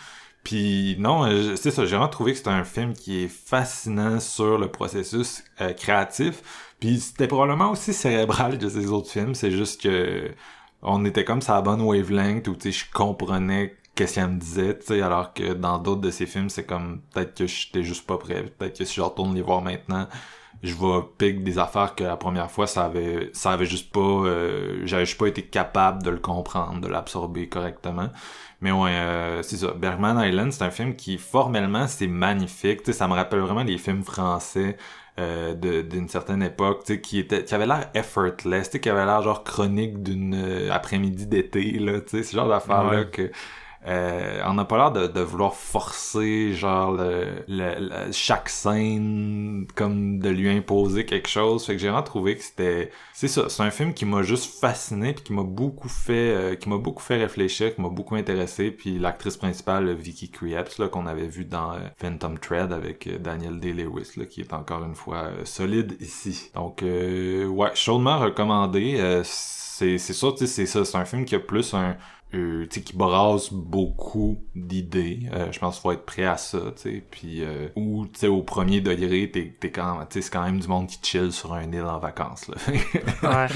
[0.45, 4.21] Puis non, euh, c'est ça, j'ai vraiment trouvé que c'était un film qui est fascinant
[4.21, 5.43] sur le processus
[5.77, 6.73] créatif.
[6.79, 10.31] Puis c'était probablement aussi cérébral que ces autres films, c'est juste que
[10.81, 14.39] on était comme ça à bonne wavelength où tu sais je comprenais qu'est-ce qu'il me
[14.39, 18.17] disait, alors que dans d'autres de ces films, c'est comme peut-être que j'étais juste pas
[18.17, 20.07] prêt, peut-être que si je retourne les voir maintenant,
[20.63, 23.99] je vais piquer des affaires que la première fois ça avait ça avait juste pas
[23.99, 28.09] euh, j'avais juste pas été capable de le comprendre de l'absorber correctement.
[28.61, 29.71] Mais ouais euh, c'est ça.
[29.73, 32.83] Bergman Island c'est un film qui formellement c'est magnifique.
[32.83, 34.77] Tu sais ça me rappelle vraiment les films français
[35.17, 38.89] euh, d'une certaine époque tu sais qui était qui avait l'air effortless tu sais qui
[38.89, 43.05] avait l'air genre chronique d'une euh, après-midi d'été là tu sais ce genre d'affaires là
[43.05, 43.31] que
[43.87, 50.19] euh, on n'a pas l'air de, de, vouloir forcer genre le, le, chaque scène comme
[50.19, 51.65] de lui imposer quelque chose.
[51.65, 54.59] Fait que j'ai vraiment trouvé que c'était c'est ça c'est un film qui m'a juste
[54.59, 58.15] fasciné puis qui m'a beaucoup fait euh, qui m'a beaucoup fait réfléchir qui m'a beaucoup
[58.15, 58.71] intéressé.
[58.71, 63.59] Puis l'actrice principale Vicky Krieps là qu'on avait vu dans euh, Phantom Thread avec Daniel
[63.59, 66.49] Day Lewis là qui est encore une fois solide ici.
[66.55, 71.73] Donc ouais chaudement recommandé c'est c'est ça c'est ça c'est un film qui a plus
[71.73, 71.97] un
[72.35, 75.21] euh, qui brasse beaucoup d'idées.
[75.33, 77.03] Euh, je pense qu'il faut être prêt à ça, tu.
[77.09, 80.67] Puis, euh, ou, tu sais, au premier degré, t'es, t'es quand, c'est quand même du
[80.67, 82.55] monde qui chill sur un île en vacances, là.
[83.23, 83.47] ouais.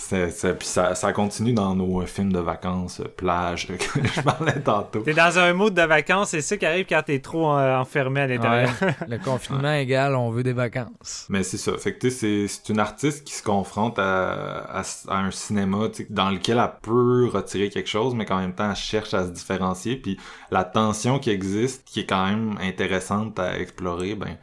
[0.00, 3.74] C'est, puis ça, ça continue dans nos films de vacances, euh, plage, que
[4.14, 5.00] je parlais tantôt.
[5.00, 8.20] T'es dans un mood de vacances, c'est ça qui arrive quand t'es trop euh, enfermé
[8.20, 8.70] à l'intérieur.
[9.08, 11.26] le confinement égal, on veut des vacances.
[11.28, 11.76] Mais c'est ça.
[11.76, 16.58] Fait que c'est, c'est une artiste qui se confronte à, à, un cinéma dans lequel
[16.58, 19.96] elle peut retirer quelque chose, mais qu'en même temps elle cherche à se différencier.
[19.96, 20.16] Puis
[20.50, 24.38] la tension qui existe, qui est quand même intéressante à explorer, ben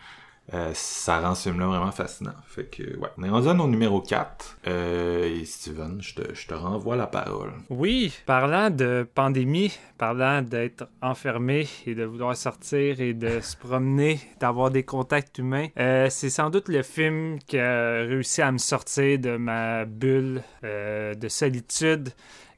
[0.56, 2.34] euh, ça rend ce film-là vraiment fascinant.
[2.48, 3.10] Fait que, ouais.
[3.18, 4.60] On est rendu à nos numéro 4.
[4.68, 7.52] Euh, et Steven, je te, je te renvoie la parole.
[7.70, 14.20] Oui, parlant de pandémie, parlant d'être enfermé et de vouloir sortir et de se promener,
[14.40, 18.58] d'avoir des contacts humains, euh, c'est sans doute le film qui a réussi à me
[18.58, 22.10] sortir de ma bulle de solitude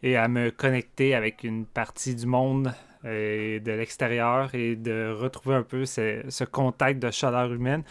[0.03, 2.73] et à me connecter avec une partie du monde
[3.05, 7.83] et de l'extérieur et de retrouver un peu ce, contact de chaleur humaine.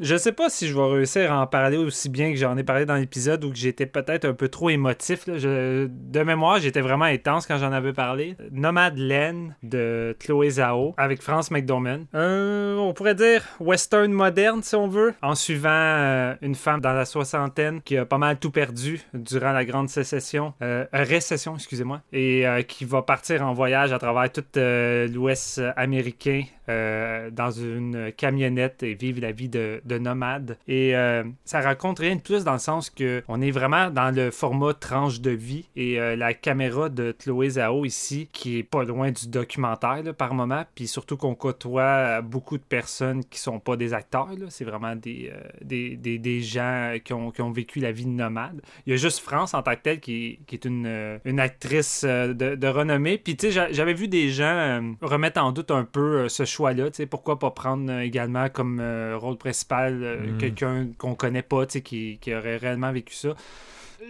[0.00, 2.64] Je sais pas si je vais réussir à en parler aussi bien que j'en ai
[2.64, 5.28] parlé dans l'épisode ou que j'étais peut-être un peu trop émotif.
[5.28, 8.36] de mémoire, j'étais vraiment intense quand j'en avais parlé.
[8.50, 12.06] Nomad Land de Chloé Zhao avec France McDormand.
[12.12, 17.04] on pourrait dire western moderne si on veut, en suivant euh, une femme dans la
[17.04, 22.46] soixantaine qui a pas mal tout perdu durant la grande sécession, euh, récession, excusez-moi, et
[22.46, 28.94] euh, qui va partir en voyage à travers tout l'Ouest américain dans une camionnette et
[28.94, 30.58] vivre la vie de de nomade.
[30.68, 34.14] Et euh, ça raconte rien de plus dans le sens que on est vraiment dans
[34.14, 38.62] le format tranche de vie et euh, la caméra de Chloé Zhao ici, qui est
[38.62, 43.60] pas loin du documentaire par moment, puis surtout qu'on côtoie beaucoup de personnes qui sont
[43.60, 47.50] pas des acteurs, c'est vraiment des, euh, des, des, des, gens qui ont, qui ont,
[47.50, 48.60] vécu la vie de nomade.
[48.86, 52.04] Il y a juste France en tant que telle qui, qui est une, une actrice
[52.04, 53.18] de, de, renommée.
[53.18, 57.38] Puis tu sais, j'avais vu des gens remettre en doute un peu ce choix-là, pourquoi
[57.38, 58.80] pas prendre également comme
[59.14, 60.38] rôle principal euh, mm.
[60.38, 63.30] quelqu'un qu'on connaît pas, qui, qui aurait réellement vécu ça.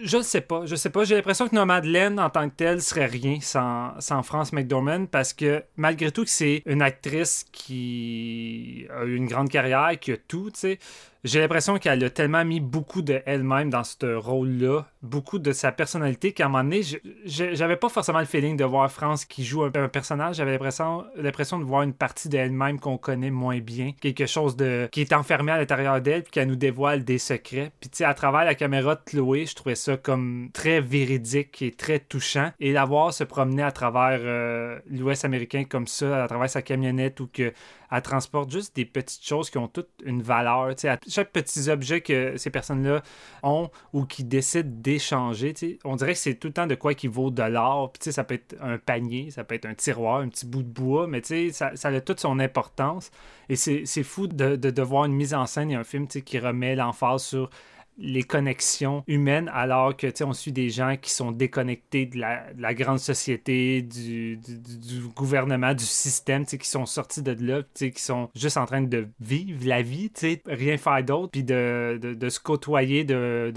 [0.03, 1.05] Je sais pas, je sais pas.
[1.05, 5.31] J'ai l'impression que Nomadland en tant que telle serait rien sans, sans France McDormand parce
[5.31, 10.17] que malgré tout que c'est une actrice qui a eu une grande carrière, qui a
[10.17, 10.79] tout, tu sais
[11.25, 15.71] j'ai l'impression qu'elle a tellement mis beaucoup de elle-même dans ce rôle-là, beaucoup de sa
[15.71, 16.81] personnalité, qu'à un moment donné,
[17.25, 20.35] j'avais pas forcément le feeling de voir France qui joue un, personnage.
[20.35, 25.01] J'avais l'impression, de voir une partie d'elle-même qu'on connaît moins bien, quelque chose de qui
[25.01, 27.71] est enfermé à l'intérieur d'elle, puis qui nous dévoile des secrets.
[27.79, 31.59] Puis tu sais, à travers la caméra de Chloé, je trouvais ça comme très véridique
[31.63, 32.51] et très touchant.
[32.59, 36.61] Et la voir se promener à travers euh, l'Ouest américain comme ça, à travers sa
[36.61, 37.51] camionnette, ou que
[37.91, 40.73] elle transporte juste des petites choses qui ont toutes une valeur.
[40.83, 43.01] À chaque petit objet que ces personnes-là
[43.43, 47.07] ont ou qui décident d'échanger, on dirait que c'est tout le temps de quoi qui
[47.07, 47.93] vaut de l'or.
[47.99, 51.07] Ça peut être un panier, ça peut être un tiroir, un petit bout de bois,
[51.07, 51.21] mais
[51.51, 53.11] ça, ça a toute son importance.
[53.49, 56.39] Et c'est fou de, de, de voir une mise en scène et un film qui
[56.39, 57.49] remet l'emphase sur
[57.97, 62.19] les connexions humaines alors que tu sais, on suit des gens qui sont déconnectés de
[62.19, 66.85] la, de la grande société, du, du, du- gouvernement, du système, tu sais, qui sont
[66.85, 70.21] sortis de là, tu sais, qui sont juste en train de vivre la vie, tu
[70.21, 73.53] sais, rien faire d'autre, puis de, de, se côtoyer, de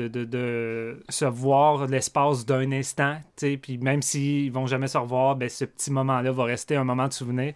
[1.09, 5.48] se voir l'espace d'un instant, tu sais, puis même s'ils vont jamais se revoir, ben,
[5.48, 7.55] ce petit moment-là va rester un moment de souvenir.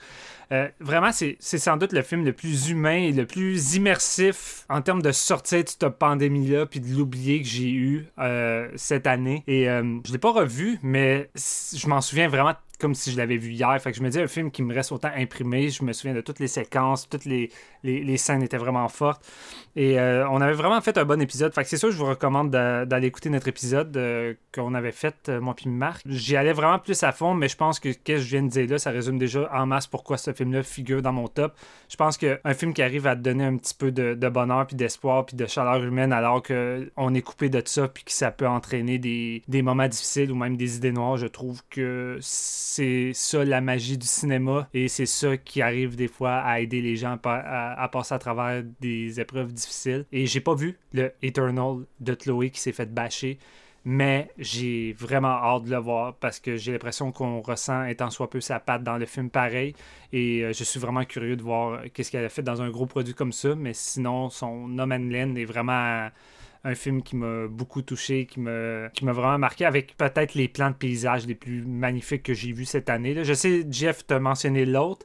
[0.53, 4.83] Euh, vraiment, c'est sans doute le film le plus humain et le plus immersif en
[4.83, 9.45] termes de sortir de cette pandémie-là puis de l'oublier que j'ai eu euh, cette année.
[9.47, 13.37] Et euh, je l'ai pas revu, mais je m'en souviens vraiment comme si je l'avais
[13.37, 13.81] vu hier.
[13.81, 15.71] Fait que je me dis un film qui me reste autant imprimé.
[15.71, 17.49] Je me souviens de toutes les séquences, toutes les,
[17.85, 19.25] les, scènes étaient vraiment fortes.
[19.77, 21.55] Et euh, on avait vraiment fait un bon épisode.
[21.55, 24.92] Fait que c'est sûr, je vous recommande d'a- d'aller écouter notre épisode euh, qu'on avait
[24.92, 26.03] fait, euh, moi puis Marc.
[26.07, 28.49] J'y allais vraiment plus à fond, mais je pense que ce que je viens de
[28.49, 31.55] dire là, ça résume déjà en masse pourquoi ce film-là figure dans mon top.
[31.88, 34.77] Je pense qu'un film qui arrive à te donner un petit peu de, bonheur, puis
[34.77, 38.49] d'espoir, puis de chaleur humaine, alors qu'on est coupé de ça, puis que ça peut
[38.49, 42.18] entraîner des, des moments difficiles ou même des idées noires, je trouve que
[43.15, 46.97] ça la magie du cinéma et c'est ça qui arrive des fois à aider les
[46.97, 50.07] gens à, passer à travers des épreuves difficiles.
[50.13, 53.39] Et j'ai pas vu le Eternal de Chloé qui s'est fait bâcher.
[53.85, 58.31] Mais j'ai vraiment hâte de le voir parce que j'ai l'impression qu'on ressent étant soit
[58.31, 59.75] peu sa patte dans le film pareil.
[60.13, 62.87] Et euh, je suis vraiment curieux de voir qu'est-ce qu'elle a fait dans un gros
[62.87, 63.57] produit comme ça.
[63.57, 66.09] Mais sinon, son No Land est vraiment
[66.64, 70.77] un film qui m'a beaucoup touché, qui m'a vraiment marqué avec peut-être les plans de
[70.77, 73.25] paysage les plus magnifiques que j'ai vus cette année.
[73.25, 75.05] Je sais, Jeff, t'a mentionné l'autre.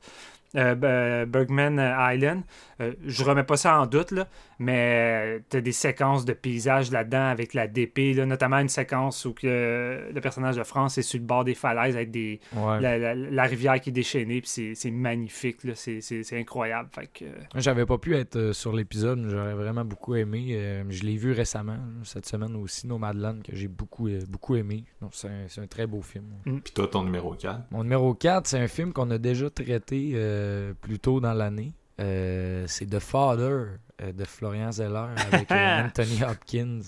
[0.57, 1.79] Euh, B- Bergman
[2.13, 2.41] Island.
[2.81, 4.27] Euh, je remets pas ça en doute, là,
[4.59, 9.25] mais tu as des séquences de paysages là-dedans avec la DP, là, notamment une séquence
[9.25, 12.79] où que, le personnage de France est sur le bord des falaises avec des, Ouais.
[12.81, 16.39] la, la- la rivière qui est déchaînée, puis c'est- c'est magnifique, là, c'est c'est- c'est
[16.39, 16.89] incroyable.
[16.91, 20.49] Fait que, euh, J'avais pas pu être euh, sur l'épisode, mais j'aurais vraiment beaucoup aimé.
[20.51, 24.83] Euh, je l'ai vu récemment, cette semaine aussi, Nomadland, que j'ai beaucoup, euh, beaucoup aimé.
[25.01, 26.25] Donc, c'est un, c'est un très beau film.
[26.43, 27.61] Puis toi, ton numéro 4.
[27.71, 30.46] Mon numéro 4, c'est un film qu'on a déjà traité euh,
[30.81, 31.73] plus tôt dans l'année.
[31.99, 36.81] Euh, c'est The Father euh, de Florian Zeller avec euh, Anthony Hopkins,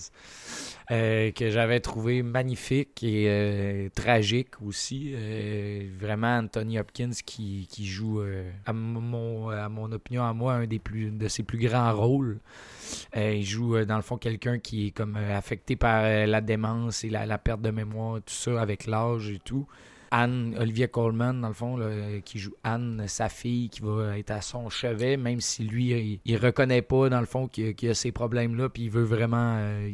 [0.92, 5.10] euh, que j'avais trouvé magnifique et euh, tragique aussi.
[5.12, 10.54] Euh, vraiment, Anthony Hopkins qui, qui joue, euh, à, mon, à mon opinion, à moi,
[10.54, 12.38] un des plus, de ses plus grands rôles.
[13.16, 16.26] Euh, il joue, euh, dans le fond, quelqu'un qui est comme euh, affecté par euh,
[16.26, 19.66] la démence et la, la perte de mémoire, tout ça, avec l'âge et tout.
[20.10, 24.30] Anne, Olivia Colman, dans le fond, euh, qui joue Anne, sa fille, qui va être
[24.30, 27.88] à son chevet, même si lui, il, il reconnaît pas, dans le fond, qu'il y
[27.88, 29.56] a- ces problèmes-là, puis il veut vraiment.
[29.58, 29.88] euh,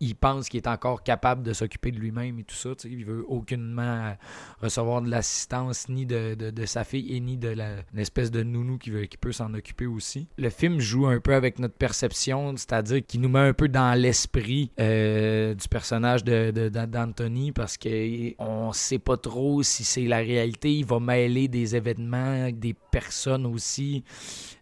[0.00, 2.94] il, pense qu'il est encore capable de s'occuper de lui-même et tout ça, tu sais.
[2.94, 4.12] Il veut aucunement euh,
[4.60, 8.42] recevoir de l'assistance ni de, de, sa fille et ni de la, une espèce de
[8.42, 10.28] nounou qui, veut, qui peut s'en occuper aussi.
[10.38, 13.98] Le film joue un peu avec notre perception, c'est-à-dire qu'il nous met un peu dans
[13.98, 20.06] l'esprit euh, du personnage de, de- d'Anthony parce que on sait pas trop si c'est
[20.06, 20.72] la réalité.
[20.72, 24.04] Il va mêler des événements, des personnes aussi.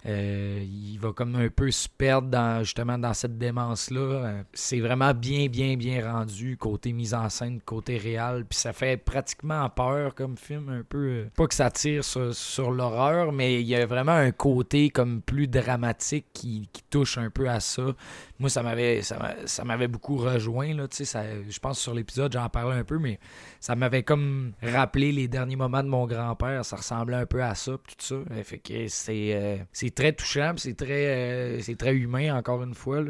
[0.07, 4.01] Euh, il va comme un peu se perdre dans, justement dans cette démence-là.
[4.01, 8.47] Euh, C'est vraiment bien, bien, bien rendu, côté mise en scène, côté réel.
[8.49, 11.27] Puis ça fait pratiquement peur comme film, un peu.
[11.37, 15.49] Pas que ça tire sur, l'horreur, mais il y a vraiment un côté comme plus
[15.49, 17.95] dramatique qui touche un peu à ça.
[18.41, 20.75] Moi, ça m'avait ça m'a- ça m'avait beaucoup rejoint.
[20.75, 23.21] Là, je pense sur l'épisode, j'en parlais un peu, mais
[23.61, 26.65] ça m'avait comme rappelé les derniers moments de mon grand-père.
[26.65, 28.17] Ça ressemblait un peu à ça, tout ça.
[28.43, 32.75] Fait que c'est euh, c'est très touchant, c'est très euh, c'est très humain encore une
[32.75, 33.05] fois.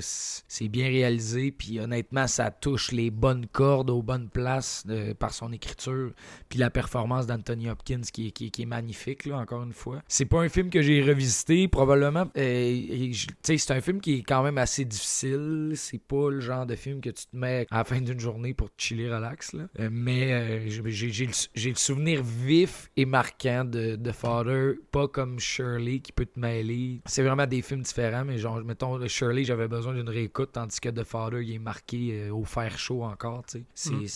[0.00, 4.84] C'est bien réalisé, puis honnêtement, ça touche les bonnes cordes aux bonnes places
[5.18, 6.10] par son écriture,
[6.48, 10.02] puis la performance d'Anthony Hopkins qui, est- qui, est- magnifique là, encore une fois.
[10.08, 12.26] C'est pas un film que j'ai revisité probablement.
[12.36, 15.72] euh, c'est un film qui est quand même assez difficile.
[15.76, 18.54] C'est pas le genre de film que tu te mets à la fin d'une journée
[18.54, 19.52] pour te chiller relax.
[19.52, 19.64] Là.
[19.80, 26.00] Euh, mais euh, j'ai- le, souvenir vif et marquant de, de Father, pas comme Shirley
[26.00, 27.00] qui peut te mêler.
[27.06, 30.80] C'est vraiment des films différents, mais genre, mettons, le Shirley, j'avais besoin d'une réécoute, tandis
[30.80, 33.44] que The Father, il est marqué euh, au fer chaud encore.
[33.48, 34.06] C'est Mm.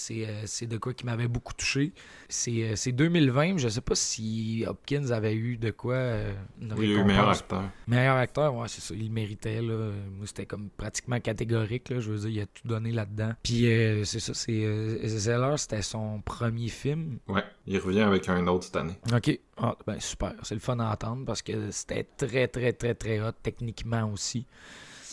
[0.47, 1.93] c'est, de quoi qui m'avait beaucoup touché.
[2.29, 5.97] C'est euh, c'est 2020, je sais pas si Hopkins avait eu de quoi
[6.61, 7.65] une Oui, il a eu meilleur acteur.
[7.87, 8.95] Meilleur acteur, ouais, c'est ça.
[8.95, 9.91] Il méritait, là.
[10.17, 12.01] Moi, c'était comme pratiquement catégorique, là.
[12.01, 13.33] Je veux dire, il a tout donné là-dedans.
[13.43, 14.65] Puis, euh, c'est ça, c'est...
[14.65, 17.19] euh, Zeller, c'était son premier film.
[17.29, 18.99] Ouais, il revient avec un autre cette année.
[19.13, 22.95] Ok, ah, ben super, c'est le fun à entendre parce que c'était très très très
[22.95, 24.47] très hot techniquement aussi.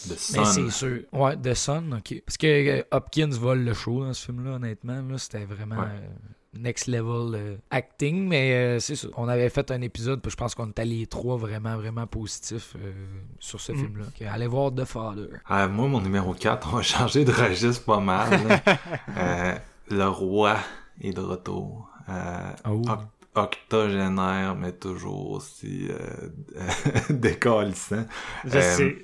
[0.06, 0.46] The Mais Sun.
[0.46, 1.00] c'est sûr.
[1.14, 2.22] Ouais, The Sun, ok.
[2.26, 2.48] Parce que
[2.80, 5.02] euh, Hopkins vole le show dans ce film-là, honnêtement.
[5.02, 6.10] Là, c'était vraiment Ouais.
[6.54, 8.28] Next level euh, acting.
[8.28, 9.08] Mais euh, c'est ça.
[9.18, 12.76] On avait fait un épisode, puis je pense qu'on était les trois vraiment, vraiment positifs
[12.78, 12.92] euh,
[13.40, 13.78] sur ce Mm.
[13.78, 14.32] film-là.
[14.32, 15.28] Allez voir The Father.
[15.48, 18.30] Ah, moi, mon numéro 4, on va changer de registre pas mal.
[19.18, 19.56] Euh,
[19.90, 20.58] le roi
[21.02, 21.90] est de retour.
[22.10, 22.82] Euh, Oh.
[22.88, 26.30] oc- octogénaire, mais toujours aussi euh,
[27.10, 28.06] décalissant.
[28.46, 28.98] Je Euh, sais.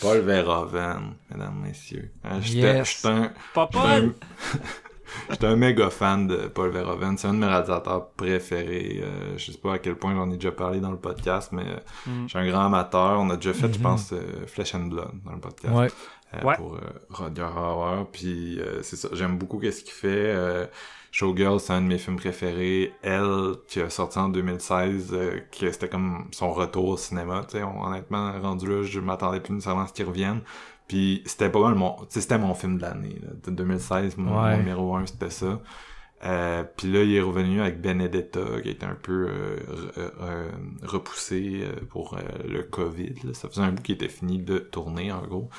[0.00, 2.10] Paul Verhoeven, mesdames, messieurs.
[2.24, 3.04] Euh, J'étais Yes.
[3.04, 3.68] un, Pas
[5.30, 7.16] j'étais un- méga fan de Paul Verhoeven.
[7.18, 9.00] C'est un de mes réalisateurs préférés.
[9.02, 11.62] Euh, je sais pas à quel point j'en ai déjà parlé dans le podcast, mais
[11.66, 11.76] euh,
[12.10, 12.22] Mm.
[12.24, 13.20] je suis un grand amateur.
[13.20, 13.82] On a déjà fait, je Mhm.
[13.82, 15.74] pense, euh, Flesh and Blood dans le podcast.
[15.74, 15.88] Ouais.
[16.34, 16.56] euh, Ouais.
[16.56, 18.06] pour euh, Roger Hauer.
[18.10, 20.08] Puis euh, c'est ça, j'aime beaucoup qu'est-ce qu'il fait.
[20.34, 20.66] Euh,
[21.12, 22.92] Showgirl, c'est un de mes films préférés.
[23.02, 27.42] Elle, qui a sorti en 2016, euh, que c'était comme son retour au cinéma.
[27.48, 30.40] Tu sais, on- honnêtement, rendu là, je m'attendais plus nécessairement à ce qu'il revienne.
[30.88, 33.18] Puis c'était pas mal mon, c'était mon film de l'année.
[33.22, 33.28] là.
[33.44, 34.50] De 2016, mon, Ouais.
[34.52, 35.60] mon numéro 1, c'était ça.
[36.24, 39.56] Euh, puis là, il est revenu avec Benedetta, qui a été un peu euh,
[39.96, 40.48] re- euh,
[40.82, 43.14] repoussé euh, pour euh, le COVID.
[43.24, 43.34] là.
[43.34, 45.50] Ça faisait un bout qui était fini de tourner, en gros.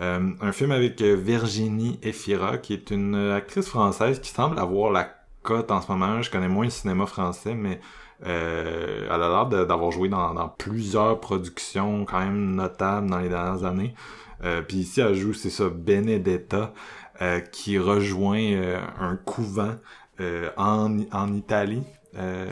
[0.00, 4.58] Euh, un film avec euh, Virginie Efira, qui est une euh, actrice française qui semble
[4.58, 5.08] avoir la
[5.42, 6.22] cote en ce moment.
[6.22, 7.80] Je connais moins le cinéma français, mais
[8.24, 13.28] euh, elle a l'air d'avoir joué dans, dans plusieurs productions quand même notables dans les
[13.28, 13.94] dernières années.
[14.44, 16.74] Euh, Puis ici, elle joue, c'est ça, Benedetta,
[17.20, 19.74] euh, qui rejoint euh, un couvent
[20.20, 21.82] euh, en, en Italie.
[22.16, 22.46] Euh,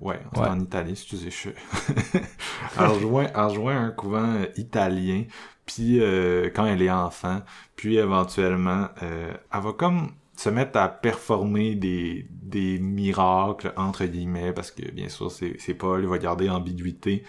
[0.00, 0.48] ouais, Ouais.
[0.48, 1.48] en Italie, excusez, je...
[2.78, 5.24] elle, rejoint, elle rejoint un couvent italien,
[5.66, 7.42] puis euh, quand elle est enfant,
[7.76, 14.52] puis éventuellement, euh, elle va comme se mettre à performer des, des miracles, entre guillemets,
[14.52, 17.22] parce que bien sûr, c'est c'est Paul, il va garder ambiguïté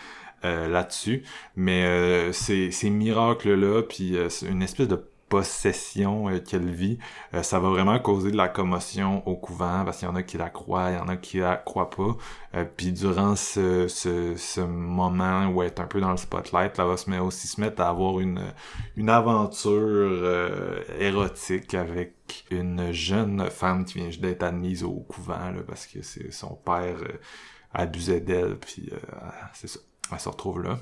[0.46, 1.24] euh, là-dessus,
[1.56, 7.00] mais euh, ces, ces miracles-là, puis euh, une espèce de possession euh, qu'elle vit,
[7.34, 10.22] euh, ça va vraiment causer de la commotion au couvent, parce qu'il y en a
[10.22, 12.18] qui la croient, il y en a qui la croient pas,
[12.78, 16.86] puis durant ce, ce, ce moment où elle est un peu dans le spotlight, elle
[16.86, 18.42] va se met, aussi se mettre à avoir une,
[18.96, 20.22] une aventure
[21.00, 26.04] érotique avec une jeune femme qui vient juste d'être admise au couvent, là, parce que
[26.04, 26.98] c'est son père
[27.74, 28.92] abusait d'elle, puis
[29.54, 29.80] c'est ça.
[30.12, 30.80] Elle se retrouve là.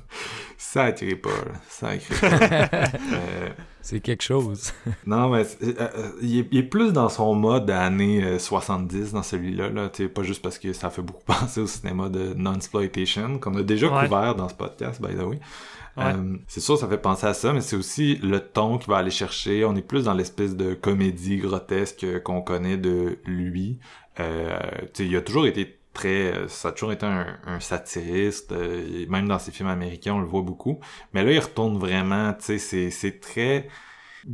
[0.58, 1.32] Sacré Paul.
[1.70, 2.30] Sacré Paul.
[3.14, 3.50] Euh,
[3.82, 4.74] C'est quelque chose.
[5.06, 9.14] non, mais euh, euh, il, est, il est plus dans son mode années euh, 70
[9.14, 9.70] dans celui-là.
[9.70, 9.90] Là.
[9.90, 13.56] Tu sais, Pas juste parce que ça fait beaucoup penser au cinéma de non-exploitation qu'on
[13.56, 14.06] a déjà Ouais.
[14.08, 15.40] couvert dans ce podcast, by the way.
[15.98, 16.04] Ouais.
[16.06, 18.98] Euh, c'est sûr, ça fait penser à ça, mais c'est aussi le ton qu'il va
[18.98, 19.66] aller chercher.
[19.66, 23.78] On est plus dans l'espèce de comédie grotesque qu'on connaît de lui.
[24.20, 24.58] Euh,
[24.94, 26.34] tu sais, il a toujours été très...
[26.34, 28.52] euh, Ça a toujours été un, satiriste.
[28.54, 30.80] euh, même dans ses films américains, on le voit beaucoup.
[31.14, 33.68] Mais là, il retourne vraiment, tu sais, c'est- c'est très...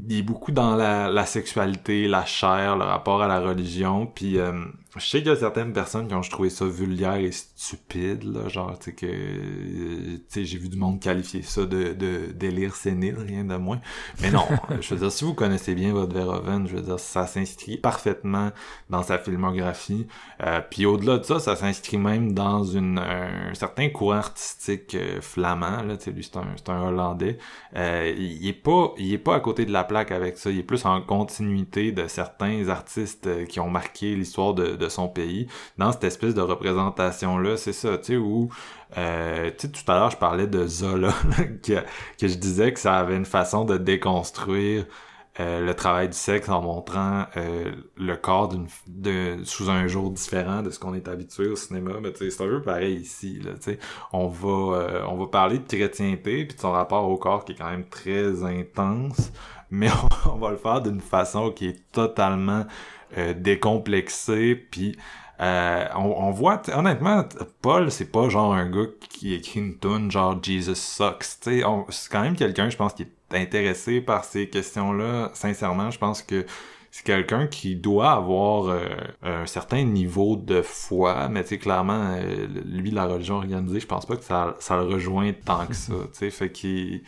[0.10, 4.06] Il est beaucoup dans la, la sexualité, la chair, le rapport à la religion.
[4.08, 4.54] Puis euh,
[4.96, 8.48] je sais qu'il y a certaines personnes qui ont trouvé ça vulgaire et stupide, là,
[8.48, 9.06] genre, tu sais, que...
[9.06, 13.56] euh, Tu sais, j'ai vu du monde qualifier ça de, de délire sénile, rien de
[13.58, 13.80] moins.
[14.22, 14.46] Mais non,
[14.82, 18.52] je veux dire, si vous connaissez bien votre Verhoeven, je veux dire, ça s'inscrit parfaitement
[18.90, 20.08] dans sa filmographie.
[20.44, 25.22] Euh, puis au-delà de ça, ça s'inscrit même dans une, un certain courant artistique euh,
[25.22, 27.38] flamand, là, tu sais, lui, c'est un, c'est un Hollandais.
[27.76, 30.60] Euh, il est pas il est pas à côté de la plaque avec ça il
[30.60, 35.08] est plus en continuité de certains artistes euh, qui ont marqué l'histoire de, de son
[35.08, 38.50] pays dans cette espèce de représentation là c'est ça tu sais où
[38.98, 41.14] euh, tu sais tout à l'heure je parlais de Zola
[41.64, 41.84] que,
[42.20, 44.86] que je disais que ça avait une façon de déconstruire
[45.40, 50.10] euh, le travail du sexe en montrant euh, le corps d'une de sous un jour
[50.10, 51.92] différent de ce qu'on est habitué au cinéma.
[52.02, 53.80] Mais tu sais c'est un peu pareil ici là tu sais.
[54.14, 57.56] On va on va parler de chrétienté puis de son rapport au corps qui est
[57.56, 59.32] quand même très intense
[59.70, 59.90] mais
[60.26, 62.66] on va le faire d'une façon qui est totalement
[63.18, 64.98] euh, décomplexée puis
[65.40, 67.24] euh, on, on voit honnêtement
[67.62, 71.64] Paul c'est pas genre un gars qui écrit une tune genre Jesus sucks tu sais.
[71.90, 76.00] C'est quand même quelqu'un je pense qui est intéressé par ces questions là sincèrement je
[76.00, 76.46] pense que
[76.98, 78.90] c'est quelqu'un qui doit avoir euh,
[79.22, 83.86] un certain niveau de foi, mais tu sais, clairement, euh, lui, la religion organisée, je
[83.86, 87.04] pense pas que ça, ça le rejoint tant que ça, tu sais, fait qu'il...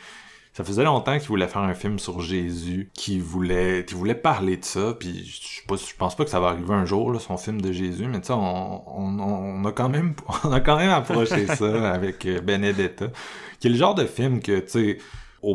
[0.60, 4.58] Ça faisait longtemps qu'il voulait faire un film sur Jésus, qu'il voulait, qu'il voulait parler
[4.58, 7.72] de ça, puis je pense pas que ça va arriver un jour, son film de
[7.72, 12.26] Jésus, mais tu sais, on, a quand même, on a quand même approché ça avec
[12.26, 13.06] euh, Benedetta,
[13.62, 14.98] qui est le genre de film que, tu sais,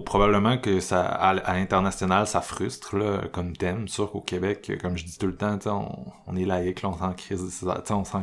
[0.06, 2.96] probablement que ça à, l'international ça frustre
[3.30, 3.86] comme thème.
[3.88, 6.96] Sûr qu'au Québec comme je dis tout le temps on, on est laïque là, on
[6.96, 7.66] s'en crise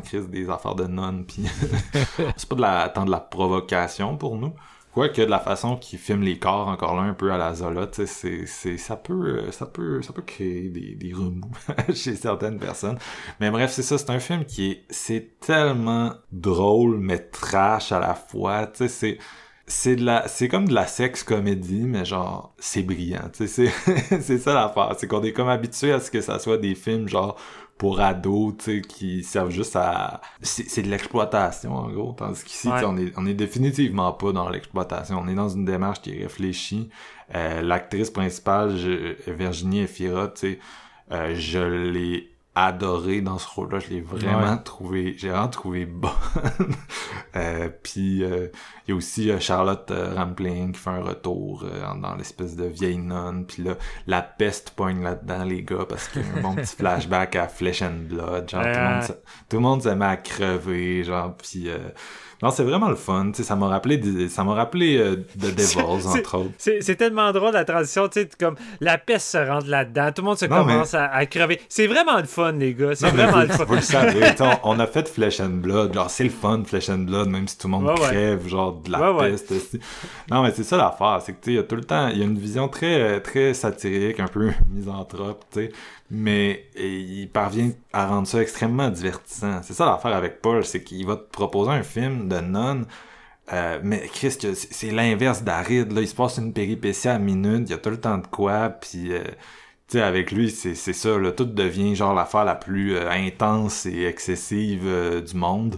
[0.03, 1.45] crise des affaires de nonnes puis
[2.35, 4.55] c'est pas de la tant de la provocation pour nous
[4.93, 7.87] Quoique de la façon qu'il filme les corps encore là un peu à la Zola,
[7.91, 8.05] c'est,
[8.45, 11.49] c'est, ça peut, ça peut, ça peut créer des, des remous
[11.93, 12.97] chez certaines personnes.
[13.39, 17.99] Mais bref, c'est ça, c'est un film qui est, c'est tellement drôle mais trash à
[17.99, 19.17] la fois, tu sais, c'est,
[19.67, 23.71] c'est de la c'est comme de la sexe comédie mais genre c'est brillant tu sais
[23.87, 26.75] c'est c'est ça l'affaire c'est qu'on est comme habitué à ce que ça soit des
[26.75, 27.39] films genre
[27.81, 30.21] pour ados, tu sais, qui servent juste à...
[30.43, 35.17] C'est de l'exploitation, en gros, tandis qu'ici, on, est, on est définitivement pas dans l'exploitation.
[35.19, 36.89] On est dans une démarche qui est réfléchie.
[37.33, 38.75] Euh, L'actrice principale,
[39.25, 40.59] Virginie Efira, tu sais,
[41.11, 43.79] euh, je l'ai adoré dans ce rôle-là.
[43.79, 46.11] Je l'ai vraiment trouvé, j'ai vraiment trouvé bonne.
[47.35, 48.47] euh, puis euh,
[48.85, 51.65] il y a aussi euh, Charlotte euh, Rampling qui fait un retour
[52.01, 53.45] dans l'espèce de vieille nonne.
[53.45, 53.75] Puis là,
[54.05, 57.47] la peste pogne là-dedans, les gars, parce qu'il y a un bon petit flashback à
[57.47, 58.49] Flesh and Blood.
[58.49, 59.17] Genre, tout, le monde,
[59.49, 61.69] tout le monde s'aimait à crever, genre, puis
[62.41, 63.31] non, c'est vraiment le fun.
[63.33, 66.51] ça m'a rappelé, ça m'a rappelé euh, The Devils, entre autres.
[66.57, 70.27] C'est tellement drôle la transition, tu sais, comme la peste se rentre là-dedans, tout le
[70.27, 71.61] monde se commence à, crever.
[71.69, 72.95] C'est vraiment le fun, les gars.
[72.95, 73.65] C'est vraiment le fun.
[73.65, 74.33] Vous le savez,
[74.63, 75.93] on, a fait Flesh and Blood.
[75.93, 78.91] Genre, c'est le fun, Flesh and Blood, même si tout le monde crève, genre, de
[78.91, 79.53] la peste.
[80.29, 81.21] Non, mais c'est ça l'affaire.
[81.23, 83.19] C'est que, tu il y a tout le temps, il y a une vision très,
[83.21, 85.71] très satirique, un peu misanthrope, tu sais
[86.11, 89.61] mais il parvient à rendre ça extrêmement divertissant.
[89.63, 92.85] C'est ça l'affaire avec Paul, c'est qu'il va te proposer un film de non,
[93.53, 97.71] euh, mais Chris, c'est l'inverse d'Arid, là, il se passe une péripétie à minute, il
[97.71, 99.23] y a tout le temps de quoi, puis euh,
[99.87, 103.85] tu sais, avec lui, c'est ça, là, tout devient genre l'affaire la plus euh, intense
[103.85, 104.85] et excessive
[105.25, 105.77] du monde.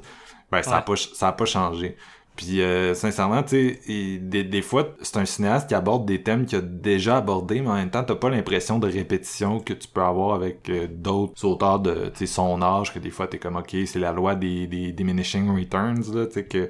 [0.52, 1.96] Ben, ça a pas, ça a pas changé.
[2.36, 6.46] Puis euh, sincèrement, tu sais, des, des fois, c'est un cinéaste qui aborde des thèmes
[6.48, 9.88] qu'il a déjà abordés, mais en même temps, t'as pas l'impression de répétition que tu
[9.88, 13.76] peux avoir avec euh, d'autres auteurs de son âge, que des fois t'es comme ok,
[13.86, 16.70] c'est la loi des, des diminishing returns, là, tu sais, que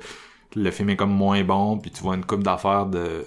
[0.55, 3.23] le film est comme moins bon, puis tu vois une coupe d'affaires de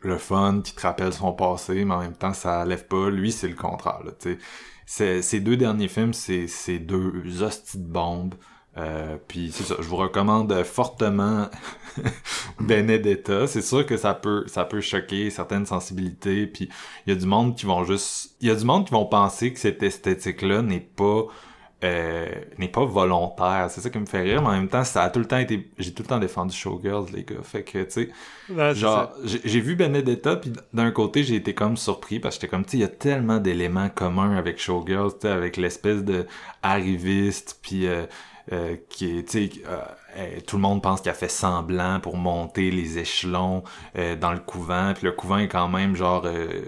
[0.00, 3.10] le fun qui te rappelle son passé, mais en même temps, ça lève pas.
[3.10, 4.38] Lui, c'est le contraire, tu
[4.86, 5.22] sais.
[5.22, 8.34] Ces deux derniers films, c'est deux hosties de bombes.
[8.76, 11.48] Euh, puis c'est ça, je vous recommande fortement
[12.60, 13.46] Benedetta.
[13.46, 16.46] C'est sûr que ça peut ça peut choquer certaines sensibilités.
[16.46, 16.68] Puis
[17.06, 19.06] il y a du monde qui vont juste, il y a du monde qui vont
[19.06, 21.26] penser que cette esthétique là n'est pas
[21.84, 22.26] euh,
[22.58, 23.66] n'est pas volontaire.
[23.68, 25.36] C'est ça qui me fait rire, mais en même temps, ça a tout le temps
[25.36, 25.68] été.
[25.78, 27.42] J'ai tout le temps défendu Showgirls, les gars.
[27.42, 28.08] Fait que, tu
[28.48, 28.74] sais.
[28.74, 32.64] genre, j'ai vu Benedetta, puis d'un côté, j'ai été comme surpris parce que j'étais comme,
[32.64, 36.26] tu sais, il y a tellement d'éléments communs avec Showgirls, tu sais, avec l'espèce de
[36.62, 37.86] arriviste, puis.
[37.86, 38.06] Euh,
[38.52, 42.70] euh, qui est, sais, euh, tout le monde pense qu'il a fait semblant pour monter
[42.70, 43.64] les échelons
[43.96, 46.26] euh, dans le couvent, puis le couvent est quand même genre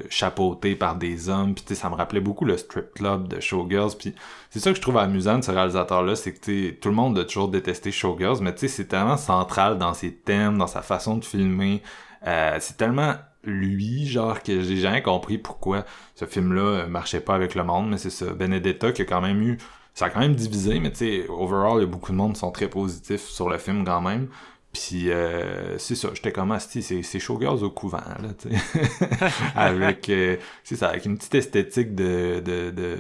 [0.09, 4.15] chapeauté par des hommes, puis ça me rappelait beaucoup le strip club de Showgirls, puis
[4.49, 7.25] c'est ça que je trouve amusant de ce réalisateur-là, c'est que tout le monde a
[7.25, 11.83] toujours détesté Showgirls, mais c'est tellement central dans ses thèmes, dans sa façon de filmer,
[12.25, 17.65] c'est tellement lui, genre que j'ai jamais compris pourquoi ce film-là marchait pas avec le
[17.65, 19.59] monde, mais c'est ça, Benedetta qui a quand même eu
[19.97, 22.35] ça a quand même divisé, mais tu sais, overall, il y a beaucoup de monde
[22.35, 24.29] qui sont très positifs sur le film quand même.
[24.75, 28.49] Puis euh, c'est ça, j'étais comme ah, c'est c'est showgirls au couvent là, tu
[29.55, 32.97] avec euh, c'est ça, avec une petite esthétique de de de,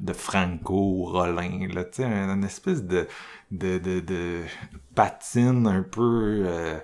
[0.00, 3.06] de Franco Rollin là, tu sais, une espèce de
[3.52, 4.40] de de, de
[4.96, 6.78] patine un peu euh,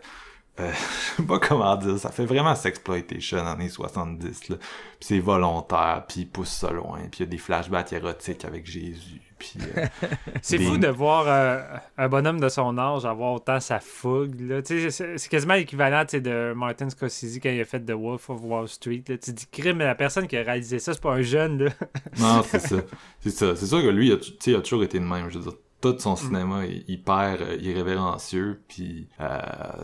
[0.61, 4.57] euh, je sais pas comment dire, ça fait vraiment sexploitation dans les 70 là.
[4.57, 4.67] Puis
[5.01, 8.67] c'est volontaire, puis il pousse ça loin, puis il y a des flashbacks érotiques avec
[8.67, 9.21] Jésus.
[9.39, 9.87] Puis euh,
[10.43, 11.63] c'est fou de voir euh,
[11.97, 14.61] un bonhomme de son âge avoir autant sa fougue là.
[14.65, 19.05] C'est quasiment l'équivalent de Martin Scorsese quand il a fait The Wolf of Wall Street.
[19.09, 19.17] Là.
[19.19, 21.71] Tu dis crime, mais la personne qui a réalisé ça, c'est pas un jeune là.
[22.19, 22.77] non, c'est ça,
[23.21, 23.55] c'est ça.
[23.55, 25.31] C'est sûr que lui, il a, il a toujours été le même.
[25.31, 26.17] Je veux dire, tout son mm.
[26.17, 29.41] cinéma est hyper euh, irrévérencieux puis euh,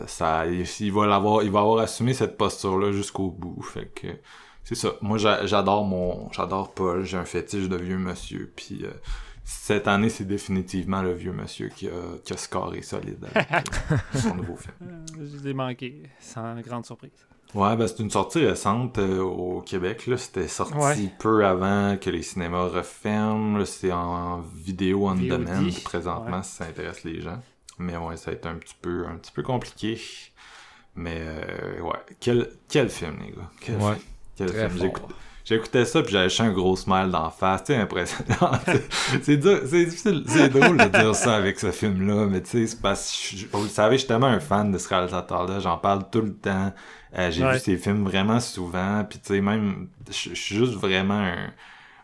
[0.07, 3.61] ça il va l'avoir il va avoir assumé cette posture là jusqu'au bout.
[3.61, 4.07] Fait que
[4.63, 4.93] c'est ça.
[5.01, 8.91] Moi j'adore mon j'adore Paul j'ai un fétiche de vieux monsieur puis euh,
[9.43, 13.65] cette année c'est définitivement le vieux monsieur qui a qui a scoré solide avec
[14.15, 14.75] son nouveau film.
[15.17, 17.25] Je l'ai manqué sans grande surprise
[17.55, 20.07] Ouais, ben c'est une sortie récente euh, au Québec.
[20.07, 20.17] Là.
[20.17, 23.63] C'était sorti peu avant que les cinémas referment.
[23.63, 27.39] C'est en vidéo on demand présentement si ça intéresse les gens.
[27.79, 29.97] Mais ouais, ça a été un petit peu, un petit peu compliqué.
[30.95, 33.49] Mais euh, ouais, quel, quel film, les gars.
[33.61, 33.97] Quel, ouais.
[34.35, 34.91] quel film.
[35.45, 38.51] j'écoutais ça puis j'avais un gros smile d'en face, tu sais, impressionnant.
[39.21, 42.67] c'est dur, c'est difficile, c'est drôle de dire ça avec ce film-là, mais tu sais,
[42.67, 45.77] c'est parce que, vous le savez, je suis tellement un fan de ce réalisateur-là, j'en
[45.77, 46.73] parle tout le temps.
[47.17, 51.19] Euh, j'ai vu ses films vraiment souvent, puis tu sais, même, je suis juste vraiment
[51.19, 51.49] un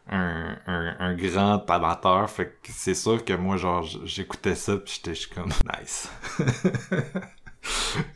[0.09, 2.29] un, un, grand amateur.
[2.29, 6.11] Fait que c'est sûr que moi, genre, j'écoutais ça pis j'étais comme nice.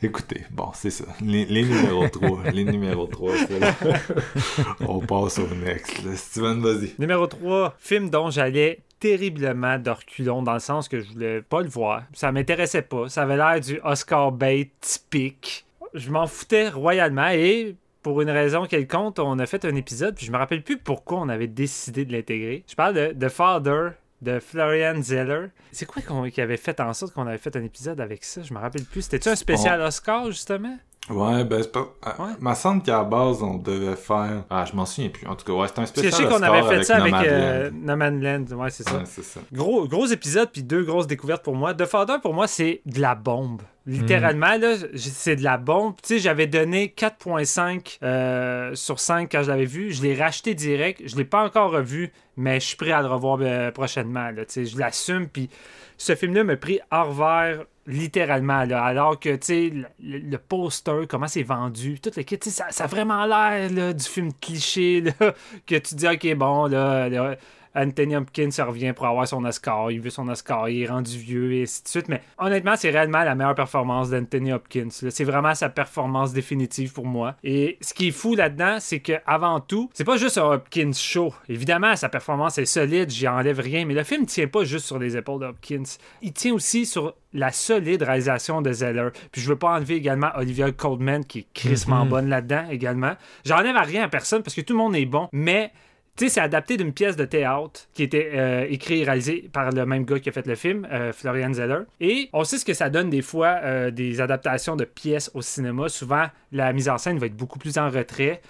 [0.02, 1.06] Écoutez, bon, c'est ça.
[1.22, 2.52] Les, numéros 3.
[2.52, 3.74] les numéros 3, c'est là.
[4.88, 6.02] On passe au next.
[6.16, 6.96] Steven, vas-y.
[6.98, 11.70] Numéro 3, film dont j'allais terriblement d'orculon dans le sens que je voulais pas le
[11.70, 12.04] voir.
[12.14, 13.08] Ça m'intéressait pas.
[13.08, 15.66] Ça avait l'air du Oscar Bait typique.
[15.96, 20.26] Je m'en foutais royalement et pour une raison quelconque, on a fait un épisode, puis
[20.26, 22.64] je me rappelle plus pourquoi on avait décidé de l'intégrer.
[22.68, 23.92] Je parle de The Father
[24.22, 25.48] de Florian Zeller.
[25.72, 28.42] C'est quoi qui avait fait en sorte qu'on avait fait un épisode avec ça?
[28.42, 29.04] Je me rappelle plus.
[29.04, 30.78] C'était-tu un spécial Oscar, justement?
[31.10, 31.88] Ouais, ben c'est pas.
[32.08, 32.34] Euh, ouais.
[32.40, 34.44] Ma semble qu'à la base, on devait faire.
[34.50, 35.28] Ah, je m'en souviens plus.
[35.28, 36.12] En tout cas, ouais, c'était un spécial.
[36.12, 38.46] Je sais qu'on avait fait ça avec euh, no Land.
[38.52, 38.98] Ouais, c'est ça.
[38.98, 39.40] Ouais, ça.
[39.54, 41.76] Gros, gros épisode, puis deux grosses découvertes pour moi.
[41.76, 43.62] The Father, pour moi, c'est de la bombe.
[43.88, 45.94] Littéralement, là, c'est de la bombe.
[46.02, 49.92] Tu sais, j'avais donné 4.5 euh, sur 5 quand je l'avais vu.
[49.92, 51.04] Je l'ai racheté direct.
[51.06, 54.32] Je l'ai pas encore revu, mais je suis prêt à le revoir euh, prochainement.
[54.32, 55.28] Là, tu sais, je l'assume.
[55.28, 55.52] Puis
[55.98, 58.64] ce film-là m'a pris hors vert littéralement.
[58.66, 63.26] Là, alors que, sais, le, poster, comment c'est vendu, tout le kit, ça, a vraiment
[63.26, 65.04] l'air du film cliché,
[65.68, 67.36] que tu dis, OK, bon, là, là
[67.76, 71.54] Anthony Hopkins revient pour avoir son Oscar, il veut son Oscar, il est rendu vieux
[71.54, 72.10] et ainsi de suite.
[72.10, 74.90] Mais honnêtement, c'est réellement la meilleure performance d'Anthony Hopkins.
[74.90, 77.36] C'est vraiment sa performance définitive pour moi.
[77.44, 80.94] Et ce qui est fou là-dedans, c'est que avant tout, c'est pas juste un Hopkins
[80.94, 81.34] show.
[81.50, 85.00] Évidemment, sa performance est solide, j'y enlève rien, mais le film tient pas juste sur
[85.00, 85.84] les épaules d'Hopkins.
[86.22, 89.10] Il tient aussi sur la solide réalisation de Zeller.
[89.32, 92.10] Puis je veux pas enlever également Olivia Coldman qui est crissement mm-hmm.
[92.10, 93.14] bonne là-dedans également.
[93.44, 95.72] J'enlève à rien à personne parce que tout le monde est bon, mais
[96.18, 99.72] tu sais, c'est adapté d'une pièce de théâtre qui était euh, écrite et réalisée par
[99.72, 101.82] le même gars qui a fait le film, euh, Florian Zeller.
[102.00, 105.42] Et on sait ce que ça donne des fois euh, des adaptations de pièces au
[105.42, 105.90] cinéma.
[105.90, 108.42] Souvent, la mise en scène va être beaucoup plus en retrait.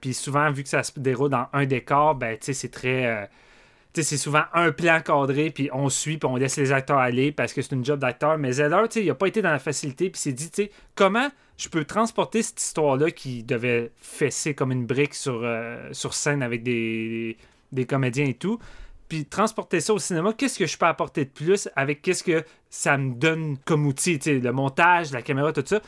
[0.00, 3.28] puis souvent, vu que ça se déroule dans un décor, ben, tu sais, c'est très
[4.02, 7.52] c'est souvent un plan cadré, puis on suit, puis on laisse les acteurs aller parce
[7.52, 8.38] que c'est une job d'acteur.
[8.38, 11.84] Mais Zeller, il n'a pas été dans la facilité, puis s'est dit, comment je peux
[11.84, 17.36] transporter cette histoire-là qui devait fesser comme une brique sur, euh, sur scène avec des,
[17.72, 18.58] des comédiens et tout,
[19.08, 22.44] puis transporter ça au cinéma, qu'est-ce que je peux apporter de plus avec qu'est-ce que
[22.68, 25.80] ça me donne comme outil, le montage, la caméra, tout ça.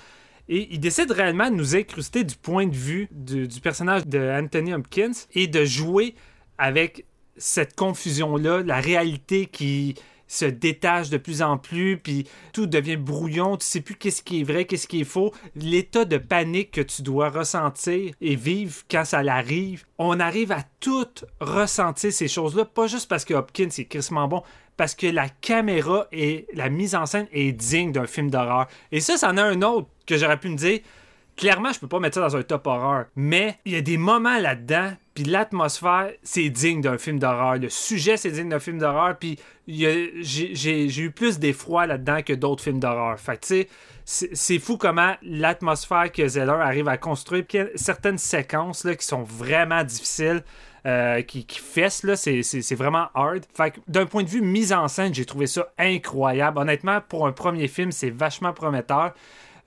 [0.49, 4.19] Et il décide réellement de nous incruster du point de vue du, du personnage de
[4.19, 6.15] Anthony Hopkins et de jouer
[6.57, 7.05] avec
[7.39, 9.95] cette confusion-là, la réalité qui
[10.29, 14.41] se détache de plus en plus, puis tout devient brouillon, tu sais plus qu'est-ce qui
[14.41, 15.33] est vrai, qu'est-ce qui est faux.
[15.57, 20.65] L'état de panique que tu dois ressentir et vivre quand ça l'arrive, on arrive à
[20.81, 21.09] tout
[21.41, 24.43] ressentir ces choses-là, pas juste parce que Hopkins est crissement bon,
[24.77, 28.69] parce que la caméra et la mise en scène est digne d'un film d'horreur.
[28.93, 30.81] Et ça, c'en a un autre que j'aurais pu me dire,
[31.39, 33.97] clairement, je peux pas mettre ça dans un top horreur, mais il y a des
[33.97, 37.57] moments là-dedans, puis l'atmosphère, c'est digne d'un film d'horreur.
[37.57, 42.63] Le sujet, c'est digne d'un film d'horreur, puis j'ai eu plus d'effroi là-dedans que d'autres
[42.63, 43.19] films d'horreur.
[43.19, 43.67] Fait tu
[44.05, 49.07] sais, c'est fou comment l'atmosphère que Zeller arrive à construire, puis certaines séquences là, qui
[49.07, 50.43] sont vraiment difficiles.
[50.87, 53.45] Euh, qui, qui fessent, là, c'est vraiment hard.
[53.53, 56.57] Fait d'un point de vue mise en scène, j'ai trouvé ça incroyable.
[56.57, 59.13] Honnêtement, pour un premier film, c'est vachement prometteur.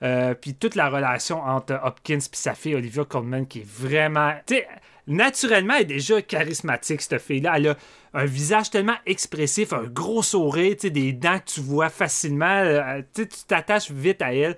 [0.02, 4.32] Euh, puis toute la relation entre Hopkins et sa fille Olivia Colman qui est vraiment.
[4.46, 4.66] Tu sais,
[5.06, 7.54] naturellement, elle est déjà charismatique, cette fille-là.
[7.56, 7.76] Elle a
[8.14, 12.46] un visage tellement expressif, un gros sourire, tu sais, des dents que tu vois facilement.
[12.46, 14.56] Euh, tu t'attaches vite à elle.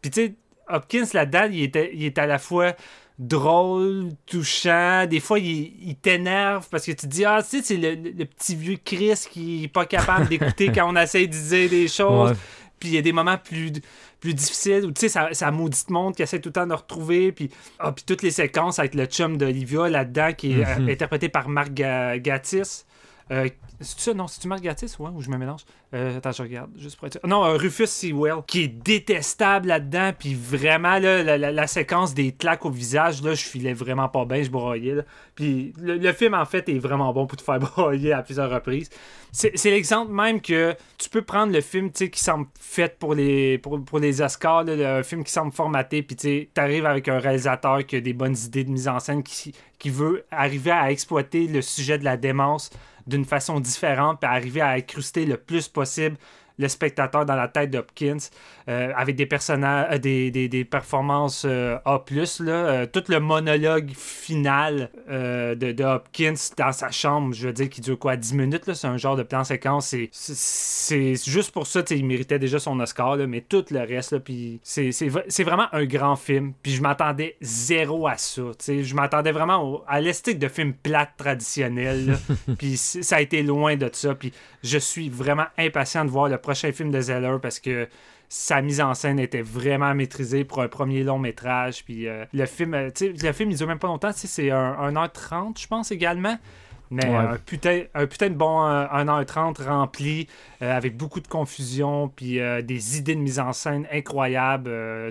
[0.00, 0.34] Puis tu sais,
[0.68, 2.74] Hopkins là-dedans, il, il est à la fois
[3.18, 5.06] drôle, touchant.
[5.06, 8.54] Des fois, il, t'énerve parce que tu te dis, ah, tu sais, c'est le, petit
[8.54, 12.34] vieux Chris qui est pas capable d'écouter quand on essaie de dire des choses.
[12.78, 13.72] Puis il y a des moments plus,
[14.24, 16.72] plus difficiles où, tu sais, ça, ça maudite monde qui essaie tout le temps de
[16.72, 17.30] retrouver.
[17.30, 20.88] Puis, ah, puis toutes les séquences avec le chum d'Olivia là-dedans qui est euh, mhm.
[20.88, 22.86] interprété par Marc Gatiss.
[23.30, 23.48] Euh,
[23.80, 25.62] c'est ça, non, c'est-tu Marc Gatiss, ouais, ou je me mélange?
[25.94, 30.12] Euh, attends, je regarde, juste pour être Non, euh, Rufus Sewell, qui est détestable là-dedans,
[30.18, 34.42] puis vraiment, là, la, séquence des claques au visage, là, je filais vraiment pas bien,
[34.42, 34.96] je broyais.
[35.34, 38.90] Puis le, film, en fait, est vraiment bon pour te faire broyer à plusieurs reprises.
[39.32, 43.98] C'est l'exemple même que tu peux prendre le film, qui semble fait pour les, pour,
[43.98, 48.00] les Oscars, un film qui semble formaté, puis tu arrives avec un réalisateur qui a
[48.00, 52.04] des bonnes idées de mise en scène, qui veut arriver à exploiter le sujet de
[52.04, 52.70] la démence
[53.06, 56.16] d'une façon différente, puis arriver à incruster le plus possible
[56.58, 58.18] le spectateur dans la tête d'Hopkins
[58.68, 62.02] euh, avec des personnages, euh, des, des, des, performances euh, A+.
[62.40, 67.80] Là, tout le monologue final de, de, Hopkins dans sa chambre, je veux dire, qui
[67.80, 69.94] dure quoi, 10 minutes, c'est un genre de plan séquence.
[70.12, 74.60] C'est juste pour ça, il méritait déjà son Oscar, là, mais tout le reste, puis
[74.62, 76.52] c'est vraiment un grand film.
[76.62, 78.42] Puis je m'attendais zéro à ça.
[78.66, 82.18] Je m'attendais vraiment à l'esthétique de film plate traditionnel.
[82.58, 84.14] puis ça a été loin de ça.
[84.14, 84.32] Puis
[84.62, 87.88] je suis vraiment impatient de voir le prochain film de Zeller parce que
[88.28, 91.84] sa mise en scène était vraiment maîtrisée pour un premier long métrage.
[91.84, 95.66] Puis euh, le film, euh, le film, il dure même pas longtemps, c'est 1h30, je
[95.66, 96.36] pense également.
[96.90, 100.28] Mais un, putain, un putain de bon 1h30 euh, rempli,
[100.60, 104.70] avec beaucoup de confusion, puis des idées de mise en scène incroyables,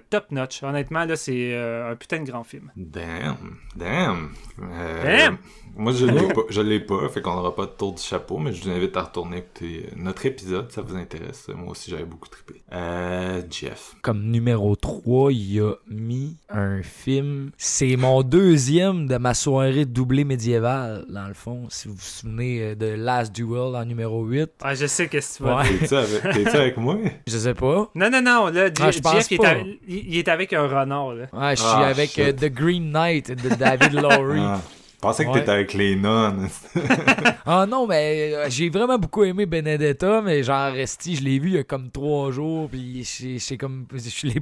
[0.10, 0.64] top notch.
[0.64, 2.72] Honnêtement, là, c'est un putain de grand film.
[2.78, 4.30] Damn, damn.
[4.60, 5.38] Damn!
[5.76, 8.38] Moi, je l'ai pas, je l'ai pas, fait qu'on n'aura pas de tour du chapeau,
[8.38, 11.47] mais je vous invite à retourner écouter notre épisode, ça vous intéresse.
[11.55, 12.61] Moi aussi, j'avais beaucoup trippé.
[12.71, 13.95] Euh, Jeff.
[14.01, 17.51] Comme numéro 3, il a mis un film.
[17.57, 21.67] C'est mon deuxième de ma soirée doublée médiévale, dans le fond.
[21.69, 24.51] Si vous vous souvenez euh, de Last Duel en numéro 8.
[24.61, 25.78] Ah, je sais qu'est-ce que tu vas ouais.
[25.80, 26.97] T'es-tu avec, avec, moi?
[27.28, 27.89] Je sais pas.
[27.95, 28.47] Non, non, non.
[28.47, 29.01] Là, ah, Jeff,
[29.32, 31.13] il, est il, est avec un renard.
[31.13, 31.26] Là.
[31.34, 34.39] Ouais, je suis ah, avec euh, The Green Knight de David Lowry.
[34.39, 34.61] Ah.
[35.04, 36.47] Je pensais que t'étais avec les nonnes.
[37.45, 41.49] ah non, mais euh, j'ai vraiment beaucoup aimé Benedetta, mais genre Resti, je l'ai vu
[41.49, 43.86] il y a comme trois jours, puis c'est comme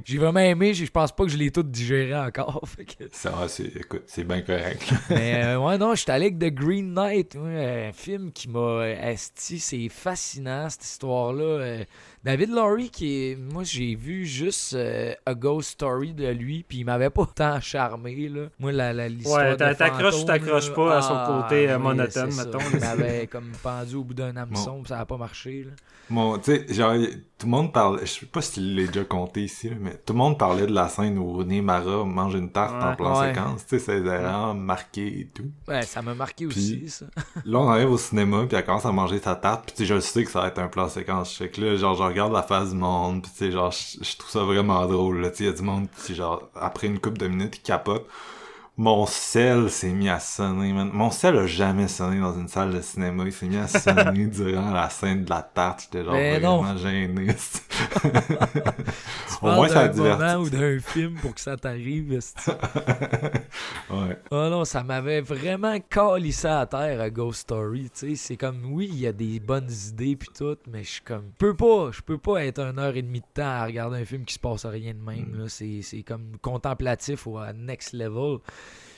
[0.04, 2.62] j'ai vraiment aimé, je pense pas que je l'ai tout digéré encore.
[3.10, 4.88] Ça, c'est écoute, c'est bien correct.
[5.10, 9.58] mais euh, ouais, non, j'étais allé avec The Green Knight, un film qui m'a esti,
[9.58, 11.78] c'est fascinant cette histoire-là.
[12.24, 13.36] David Laurie, qui est.
[13.36, 17.60] Moi, j'ai vu juste euh, A Ghost Story de lui, puis il m'avait pas tant
[17.60, 18.42] charmé, là.
[18.60, 19.42] Moi, la, la l'histoire.
[19.42, 22.58] Ouais, t'accroches t'accroches pas à son ah, côté euh, monotone, mettons.
[22.72, 25.72] Il m'avait comme pendu au bout d'un hameçon, ça a pas marché, là.
[26.10, 26.94] Bon, tu sais, genre,
[27.42, 30.12] tout le monde parle, je sais pas si tu l'as déjà compté ici, mais tout
[30.12, 33.66] le monde parlait de la scène où René Mara mange une tarte en plan séquence,
[33.66, 35.50] tu sais, ses erreurs marquées et tout.
[35.66, 37.06] Ouais, ça m'a marqué aussi, ça.
[37.44, 40.22] là, on arrive au cinéma, puis elle commence à manger sa tarte, puis je sais
[40.22, 41.32] que ça va être un plan séquence.
[41.32, 43.72] Je sais que là, genre, je regarde la face du monde, puis tu sais, genre,
[43.72, 46.48] je, trouve ça vraiment drôle, là, tu sais, il y a du monde, qui, genre,
[46.54, 48.06] après une couple de minutes, qui capote
[48.82, 52.80] mon sel s'est mis à sonner, Mon sel a jamais sonné dans une salle de
[52.80, 53.22] cinéma.
[53.26, 55.82] Il s'est mis à sonner durant la scène de la tarte.
[55.82, 57.28] J'étais genre vraiment gêné.
[59.40, 60.34] Au moins, ça a diverti.
[60.34, 62.10] ou d'un film pour que ça t'arrive.
[63.90, 64.18] ouais.
[64.32, 67.88] Oh non, ça m'avait vraiment calissé à terre à Ghost Story.
[67.92, 71.26] C'est comme, oui, il y a des bonnes idées puis tout, mais je suis comme,
[71.34, 73.98] je peux pas, je peux pas être une heure et demie de temps à regarder
[73.98, 75.44] un film qui se passe rien de même.
[75.44, 75.48] Mm.
[75.48, 78.38] C'est comme contemplatif au next level.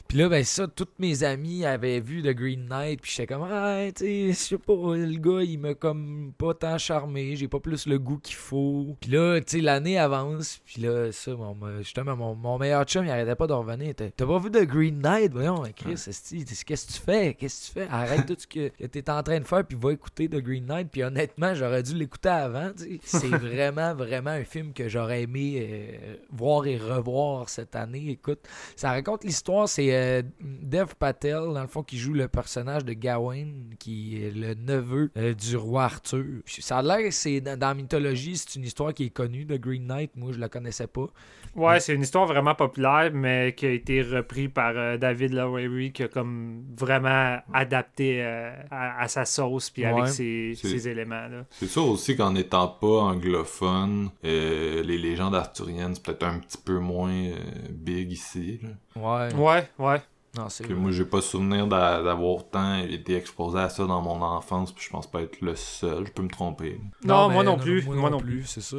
[0.09, 3.47] Puis là, ben ça, tous mes amis avaient vu The Green Knight, puis j'étais comme,
[3.51, 7.49] ah, tu sais, je sais pas, le gars, il m'a comme pas tant charmé, j'ai
[7.49, 8.97] pas plus le goût qu'il faut.
[9.01, 13.05] Puis là, tu sais, l'année avance, puis là, ça, mon, justement, mon, mon meilleur chum,
[13.05, 13.95] il arrêtait pas de revenir.
[13.95, 15.33] T'as pas vu The Green Knight?
[15.33, 17.35] Voyons, Chris, qu'est-ce que tu fais?
[17.35, 17.93] Qu'est-ce que tu fais?
[17.93, 20.67] Arrête tout ce que, que t'es en train de faire, puis va écouter The Green
[20.67, 20.89] Knight.
[20.93, 22.71] Puis honnêtement, j'aurais dû l'écouter avant.
[23.03, 28.11] C'est vraiment, vraiment un film que j'aurais aimé euh, voir et revoir cette année.
[28.11, 28.41] Écoute,
[28.77, 32.93] ça raconte l'histoire, c'est euh, Dev Patel, dans le fond, qui joue le personnage de
[32.93, 36.25] Gawain, qui est le neveu euh, du roi Arthur.
[36.47, 39.87] Ça a l'air c'est dans, la mythologie, c'est une histoire qui est connue de Green
[39.87, 40.13] Knight.
[40.17, 41.07] Moi, je la connaissais pas.
[41.55, 45.93] Ouais, c'est une histoire vraiment populaire, mais qui a été reprise par euh, David Lowery,
[45.93, 48.23] qui a comme vraiment adapté
[48.71, 51.29] à, sa sauce, puis avec ses, éléments.
[51.51, 56.79] C'est sûr aussi qu'en n'étant pas anglophone, les légendes arthuriennes, c'est peut-être un petit peu
[56.79, 57.31] moins
[57.71, 58.61] big ici.
[58.97, 59.35] Ouais.
[59.35, 60.03] Ouais, ouais.
[60.37, 64.73] Non, c'est moi, j'ai pas souvenir d'avoir tant été exposé à ça dans mon enfance,
[64.73, 66.07] puis je pense pas être le seul.
[66.07, 66.81] Je peux me tromper.
[67.05, 67.85] Non, moi non plus.
[67.87, 68.79] Moi non plus, c'est ça.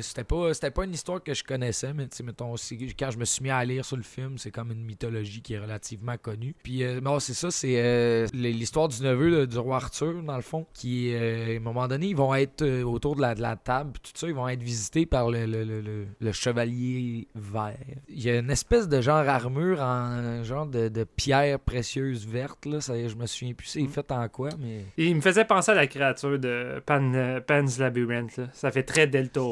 [0.00, 3.24] C'était pas, c'était pas une histoire que je connaissais, mais mettons aussi, quand je me
[3.24, 6.54] suis mis à lire sur le film, c'est comme une mythologie qui est relativement connue.
[6.62, 10.42] Puis, euh, bon, c'est ça, c'est euh, l'histoire du neveu du roi Arthur, dans le
[10.42, 13.56] fond, qui, euh, à un moment donné, ils vont être autour de la, de la
[13.56, 17.76] table, tout ça, ils vont être visités par le, le, le, le, chevalier vert.
[18.08, 22.66] Il y a une espèce de genre armure en genre de, de pierre précieuse verte,
[22.66, 22.80] là.
[22.80, 24.84] Ça, je me souviens plus c'est fait en quoi, mais.
[24.96, 28.48] il me faisait penser à la créature de Pan, Pan's Labyrinth, là.
[28.52, 29.06] Ça fait très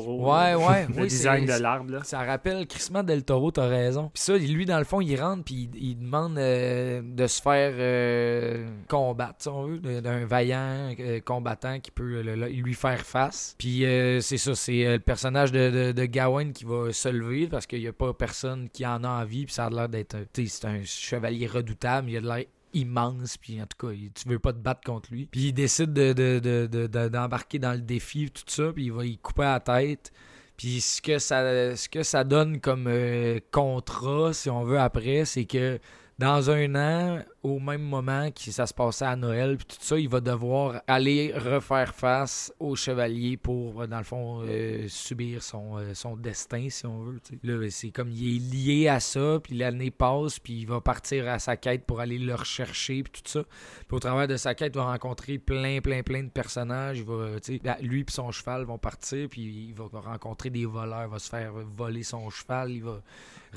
[0.07, 0.87] Ouais, ouais.
[0.97, 2.05] le design de l'arbre.
[2.05, 4.11] Ça rappelle Christmas Del Toro, t'as raison.
[4.13, 7.73] Puis ça, lui, dans le fond, il rentre puis il, demande euh, de se faire
[7.77, 13.55] euh, combattre, si on veut, d'un vaillant euh, combattant qui peut lui faire face.
[13.59, 13.85] Puis
[14.21, 17.89] c'est ça, c'est le personnage de, de, Gawain qui va se lever parce qu'il n'y
[17.89, 19.47] a pas personne qui en a envie.
[19.47, 22.11] Puis ça a l'air d'être c'est un chevalier redoutable.
[22.11, 22.45] Il a de l'air
[22.75, 25.27] immense, puis en tout cas, tu veux pas te battre contre lui.
[25.27, 28.93] Puis il décide de, de- de- de- d'embarquer dans le défi, tout ça, puis il
[28.93, 30.13] va y couper la tête.
[30.57, 35.25] Puis ce que ça, ce que ça donne comme euh, contrat, si on veut, après,
[35.25, 35.79] c'est que
[36.19, 39.99] dans un an, au même moment que ça se passait à Noël, puis tout ça,
[39.99, 45.79] il va devoir aller refaire face au chevalier pour, dans le fond, euh, subir son,
[45.79, 47.21] euh, son destin, si on veut.
[47.43, 51.29] Là, c'est comme il est lié à ça, puis l'année passe, puis il va partir
[51.29, 53.43] à sa quête pour aller le rechercher, puis tout ça.
[53.89, 56.99] Puis au travers de sa quête, il va rencontrer plein, plein, plein de personnages.
[56.99, 61.11] Il va, lui et son cheval vont partir, puis il va rencontrer des voleurs, il
[61.11, 63.03] va se faire voler son cheval, il va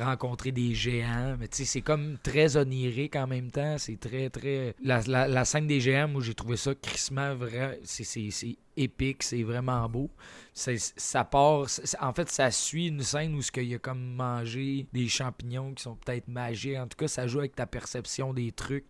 [0.03, 1.35] rencontrer des géants.
[1.39, 3.77] Mais tu sais, c'est comme très onirique en même temps.
[3.77, 4.75] C'est très, très.
[4.83, 7.79] La, la- scène des géants, moi, j'ai trouvé ça crissement vrai.
[7.83, 8.31] C'est,
[8.75, 10.09] épique, c'est vraiment beau.
[10.53, 11.65] Ça part.
[12.01, 15.73] En fait, ça suit une scène où ce qu'il y a comme mangé des champignons
[15.73, 16.77] qui sont peut-être magiques.
[16.77, 18.85] En tout cas, ça joue avec ta perception des trucs.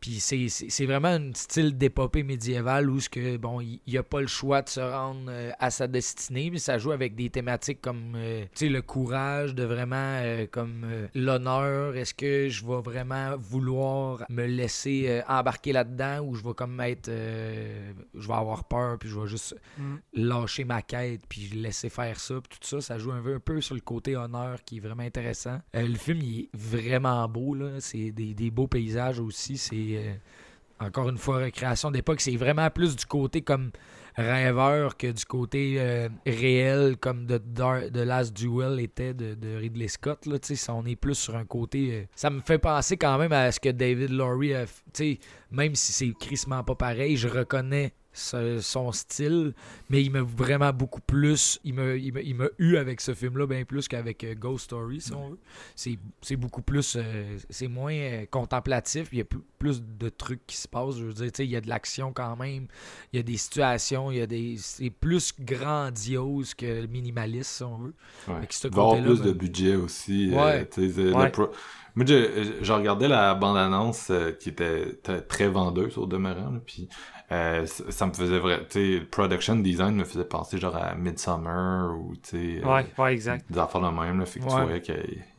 [0.00, 4.20] Puis c'est, vraiment un style d'épopée médiévale où ce que bon, il n'y a pas
[4.20, 7.80] le choix de se rendre euh, à sa destinée, mais ça joue avec des thématiques
[7.80, 14.24] comme euh, le courage de vraiment euh, comme l'honneur, est-ce que je vais vraiment vouloir
[14.28, 19.18] me laisser embarquer là-dedans ou je vais comme être je vais avoir peur puis je
[19.18, 19.96] vais juste Mm.
[20.14, 22.80] lâcher ma quête puis laisser faire ça puis tout ça.
[22.80, 25.58] Ça joue un peu, un peu sur le côté honneur qui est vraiment intéressant.
[25.74, 27.80] Le film il est vraiment beau là.
[27.80, 30.12] C'est des, des beaux paysages aussi c'est euh,
[30.80, 33.70] encore une fois récréation d'époque c'est vraiment plus du côté comme
[34.16, 37.40] rêveur que du côté euh, réel comme de,
[38.02, 42.04] Last Duel était de, de Ridley Scott là on est plus sur un côté euh,
[42.14, 45.18] ça me fait penser quand même à ce que David Laurie a f- tu sais
[45.50, 49.54] même si c'est crissement pas pareil je reconnais ce- son style,
[49.88, 51.58] mais il m'a vraiment beaucoup plus.
[51.64, 55.30] Il m'a, il il eu avec ce film-là, bien plus qu'avec Ghost Story, si on
[55.30, 55.38] veut.
[55.74, 56.96] C'est, c'est beaucoup plus.
[57.00, 60.96] euh, c'est moins euh, contemplatif, il y a plus, plus de trucs qui se passent.
[60.96, 62.66] Je veux dire, tu sais, il y a de l'action quand même,
[63.12, 64.56] il y a des situations, il y a des.
[64.58, 67.94] C'est plus grandiose que minimaliste, si on veut.
[68.28, 68.46] Ouais.
[68.50, 70.30] Ce Il va y avoir plus de ben- budget aussi.
[70.32, 70.68] Ouais.
[70.78, 71.30] euh, Ouais.
[71.30, 71.50] pro-
[71.94, 74.94] Moi, je, je regardais la bande-annonce euh, qui était
[75.28, 76.88] très, vendeuse au demeurant, là, puis
[77.30, 78.60] euh, ça, ça me faisait vrai.
[78.70, 82.64] Tu sais, le production design me faisait penser genre à Midsummer ou tu sais.
[82.64, 83.44] Ouais, ouais, exact.
[83.50, 84.94] Des affaires de même, là, fait que tu voyais qu'il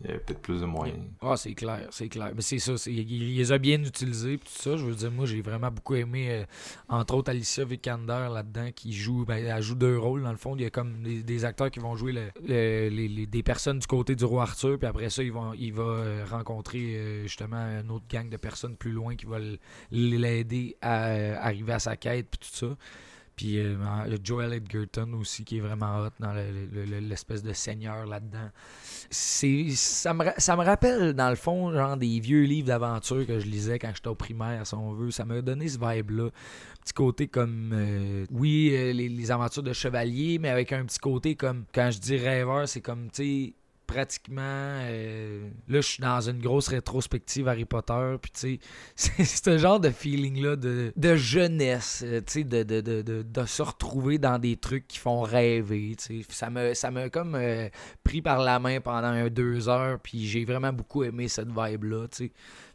[0.05, 0.99] y avait peut-être plus de moyens.
[1.21, 2.31] Ah, c'est clair, c'est clair.
[2.35, 4.77] Mais c'est ça, il, il les a bien utilisés tout ça.
[4.77, 6.45] Je veux dire, moi, j'ai vraiment beaucoup aimé, euh,
[6.89, 10.55] entre autres, Alicia Vikander là-dedans, qui joue, ben, elle joue deux rôles, dans le fond.
[10.55, 13.79] Il y a comme des, acteurs qui vont jouer le- le- les, les- des personnes
[13.79, 17.57] du côté du roi Arthur, puis après ça, vont, il va euh, rencontrer euh, justement
[17.57, 19.39] une autre gang de personnes plus loin qui va
[19.91, 21.03] l'aider à
[21.45, 22.75] arriver à sa quête, puis tout ça.
[23.35, 23.75] Puis euh,
[24.23, 28.49] Joel Edgerton aussi, qui est vraiment hot dans le- le- le- l'espèce de seigneur là-dedans.
[29.09, 33.45] Ça, me, ça me rappelle, dans le fond, genre des vieux livres d'aventure que je
[33.45, 35.11] lisais quand j'étais au primaire, si on veut.
[35.11, 36.29] Ça m'a donné ce vibe-là.
[36.83, 40.99] Petit côté comme, euh, oui, euh, les, les aventures de chevalier, mais avec un petit
[40.99, 43.53] côté comme, quand je dis rêveur, c'est comme, tu sais,
[43.93, 48.59] pratiquement euh, là je suis dans une grosse rétrospective Harry Potter puis tu sais
[48.95, 53.45] c'est ce genre de feeling là de, de jeunesse euh, tu sais de, de, de,
[53.45, 56.73] se retrouver dans des trucs qui font rêver tu sais.
[56.73, 57.69] Ça m'a comme euh,
[58.03, 61.83] pris par la main pendant un, deux heures puis j'ai vraiment beaucoup aimé cette vibe
[61.83, 62.31] là tu sais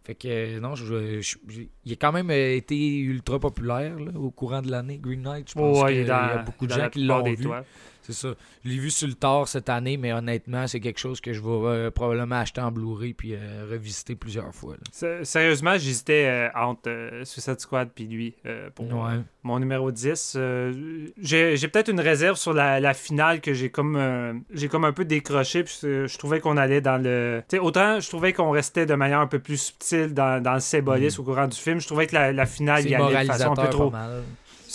[0.08, 3.96] fait que euh, non je, je- je- il a quand même euh, été ultra populaire
[4.00, 6.72] là, au courant de l'année Green Knight je pense Ouais, qu'il y a beaucoup de
[6.72, 7.62] gens qui l'ont vu toits.
[8.02, 8.34] c'est ça.
[8.64, 11.42] Je l'ai vu sur le tard cette année, mais honnêtement, c'est quelque chose que je
[11.42, 14.76] vais euh, probablement acheter en Blu-ray puis euh, revisiter plusieurs fois.
[15.24, 18.34] Sérieusement, j'hésitais euh, entre Suicide Squad puis lui
[18.74, 19.20] pour Ouais.
[19.48, 20.34] Euh, mon numéro 10.
[20.36, 24.84] Euh, j'ai peut-être une réserve sur la, la finale que j'ai comme euh, j'ai comme
[24.84, 25.64] un peu décroché.
[25.64, 27.42] Puis je, je trouvais qu'on allait dans le.
[27.60, 31.20] Autant je trouvais qu'on restait de manière un peu plus subtile dans, dans le symbolisme
[31.20, 31.80] au courant du film.
[31.80, 33.90] Je trouvais que la, la finale y allait de façon un peu trop.
[33.90, 34.22] mal.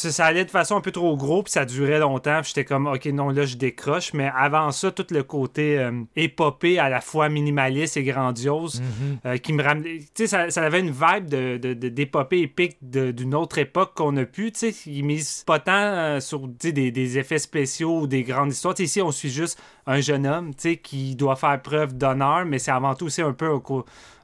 [0.03, 2.41] Ça, ça allait de façon un peu trop gros, puis ça durait longtemps.
[2.43, 4.13] J'étais comme, ok, non, là, je décroche.
[4.13, 9.17] Mais avant ça, tout le côté euh, épopée, à la fois minimaliste et grandiose, Mhm.
[9.25, 9.99] euh, qui me ramenait.
[9.99, 13.93] Tu sais, ça, ça avait une vibe de, de, de- d'épopée épique d'une autre époque
[13.95, 14.51] qu'on a pu.
[14.51, 18.51] Tu sais, il mise pas tant euh, sur des, des effets spéciaux ou des grandes
[18.51, 18.75] histoires.
[18.79, 22.59] Ici, on suit juste un jeune homme, tu sais, qui doit faire preuve d'honneur, mais
[22.59, 23.49] c'est avant tout aussi un peu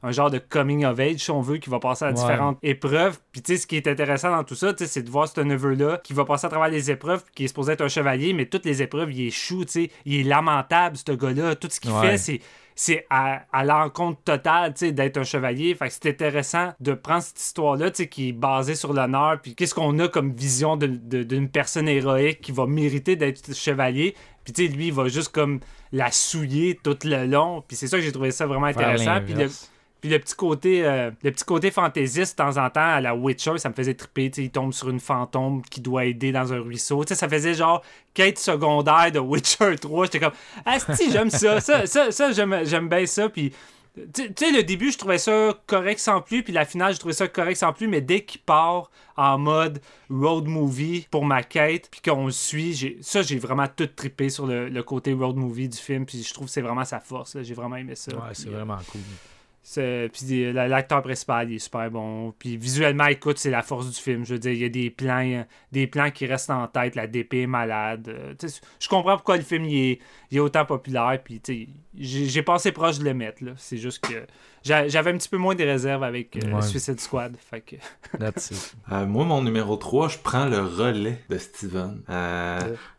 [0.01, 2.13] un, genre de coming of age, si on veut, qui va passer à Ouais.
[2.13, 3.19] différentes épreuves.
[3.33, 5.27] Puis, tu sais, ce qui est intéressant dans tout ça, tu sais, c'est de voir
[5.27, 8.31] ce neveu-là qui va passer à travers les épreuves, qui est supposé être un chevalier,
[8.33, 9.91] mais toutes les épreuves, il échoue, tu sais.
[10.05, 11.55] Il est lamentable, ce gars-là.
[11.55, 12.11] Tout ce qu'il Ouais.
[12.11, 12.39] fait, c'est
[12.81, 15.75] c'est à, à l'encontre totale tu sais, d'être un chevalier.
[15.75, 19.41] Fait que c'est intéressant de prendre cette histoire-là tu sais, qui est basée sur l'honneur.
[19.41, 24.15] Puis qu'est-ce qu'on a comme vision d'une personne héroïque qui va mériter d'être chevalier.
[24.49, 25.59] Puis tu sais, lui, il va juste comme
[25.91, 27.63] la souiller tout le long.
[27.67, 29.19] Puis c'est ça que j'ai trouvé ça vraiment intéressant.
[29.21, 29.69] Puis le, l'inverse.
[30.01, 33.13] Puis le petit côté euh, le petit côté fantaisiste de temps en temps à la
[33.13, 34.31] Witcher, ça me faisait triper.
[34.33, 37.03] sais, il tombe sur une fantôme qui doit aider dans un ruisseau.
[37.05, 37.83] sais, ça faisait genre
[38.15, 40.05] quête secondaire de Witcher 3.
[40.05, 40.33] J'étais comme
[40.65, 41.59] Ah si j'aime ça.
[41.61, 43.29] Ça, ça, ça j'aime, j'aime bien ça.
[43.29, 43.53] Puis
[43.95, 47.13] tu sais, le début, je trouvais ça correct sans plus, puis la finale, je trouvais
[47.13, 51.89] ça correct sans plus, mais dès qu'il part en mode road movie pour ma quête,
[51.91, 55.77] puis qu'on le suit, ça, j'ai vraiment tout trippé sur le, côté road movie du
[55.77, 57.41] film, puis je trouve que c'est vraiment sa force.
[57.41, 58.15] J'ai vraiment aimé ça.
[58.15, 59.01] Ouais, c'est vraiment cool.
[59.75, 62.33] Puis l'acteur principal, il est super bon.
[62.39, 64.25] Puis visuellement, écoute, c'est la force du film.
[64.25, 66.95] Je veux dire, il y a des plans, des plans qui restent en tête.
[66.95, 68.07] La DP est malade.
[68.07, 68.33] Euh,
[68.79, 69.99] je comprends pourquoi le film il
[70.31, 71.19] est, autant populaire.
[71.23, 71.39] Puis
[71.97, 73.43] j'ai passé proche de le mettre.
[73.57, 74.25] C'est juste que
[74.63, 77.35] j'avais un petit peu moins de réserves avec euh, Suicide Squad.
[77.37, 77.75] Fait que...
[78.91, 82.01] Euh, moi, mon numéro 3, je prends le relais de Steven.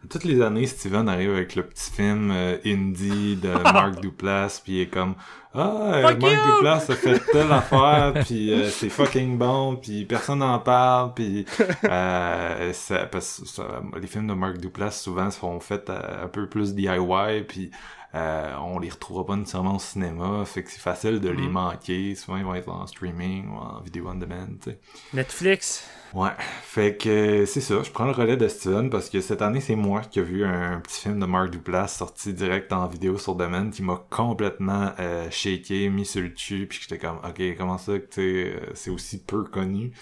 [0.09, 2.31] Toutes les années, Steven arrive avec le petit film
[2.65, 4.61] indie de Mark Duplass.
[4.61, 5.15] Puis il est comme
[5.53, 10.39] ah, euh, Marc Duplass a fait telle affaire, puis euh, c'est fucking bon, puis personne
[10.39, 11.45] n'en parle, puis
[11.85, 13.61] euh, ça, parce,
[14.01, 17.73] les films de Mark Duplass souvent sont faits un peu plus DIY, puis
[18.15, 21.51] on les retrouvera pas nécessairement au cinéma, fait que c'est facile de les mm-hmm.
[21.51, 22.15] manquer.
[22.15, 24.49] Souvent ils vont être en streaming ou en vidéo on demand.
[24.65, 24.79] sais.
[25.13, 25.89] Netflix.
[26.13, 26.31] Ouais,
[26.63, 29.77] fait que c'est ça, je prends le relais de Steven parce que cette année, c'est
[29.77, 33.37] moi qui ai vu un petit film de Mark Duplass sorti direct en vidéo sur
[33.37, 37.79] Demand qui m'a complètement euh, shaké, mis sur le dessus, puis j'étais comme, ok, comment
[37.79, 39.93] ça que euh, c'est aussi peu connu?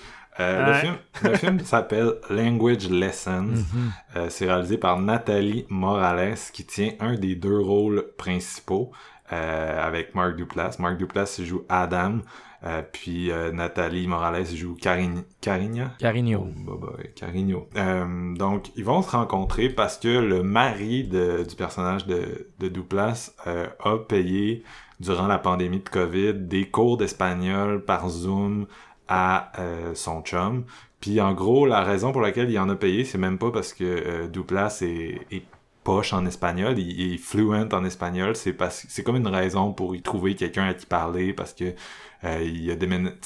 [0.41, 3.43] Euh, le film, le film s'appelle Language Lessons.
[3.43, 3.93] Mhm.
[4.17, 8.93] euh, c'est réalisé par Nathalie Morales qui tient un des deux rôles principaux
[9.33, 10.79] euh, avec Mark Duplass.
[10.79, 12.19] Mark Duplass joue Adam,
[12.93, 15.93] puis Nathalie Morales joue Carin Carigna?
[15.99, 16.49] Carigno.
[16.49, 17.69] Oh, bah, bah, Carigno.
[18.37, 23.33] Donc, ils vont se rencontrer parce que le mari de, du personnage de, de Duplas
[23.47, 24.65] a payé,
[24.99, 28.67] durant la pandémie de COVID, des cours d'espagnol par Zoom
[29.09, 29.53] à
[29.95, 30.65] son chum.
[31.01, 33.73] Puis en gros, la raison pour laquelle il en a payé, c'est même pas parce
[33.73, 35.45] que Duplas est, est
[35.89, 39.97] poche en espagnol, il, est fluent en espagnol, c'est parce c'est comme une raison pour
[39.97, 41.73] y trouver quelqu'un à qui parler parce que
[42.25, 42.75] euh, il, a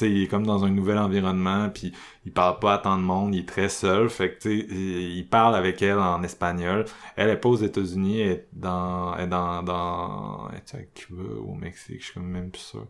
[0.03, 1.93] il est comme dans un nouvel environnement, puis
[2.27, 5.55] il parle pas à tant de monde, il est très seul, fait que il parle
[5.55, 6.85] avec elle en espagnol.
[7.17, 10.83] Elle est pas aux États-Unis, elle est dans, elle est dans, dans, elle est à
[10.95, 12.87] Cuba ou au Mexique, je suis même plus sûr.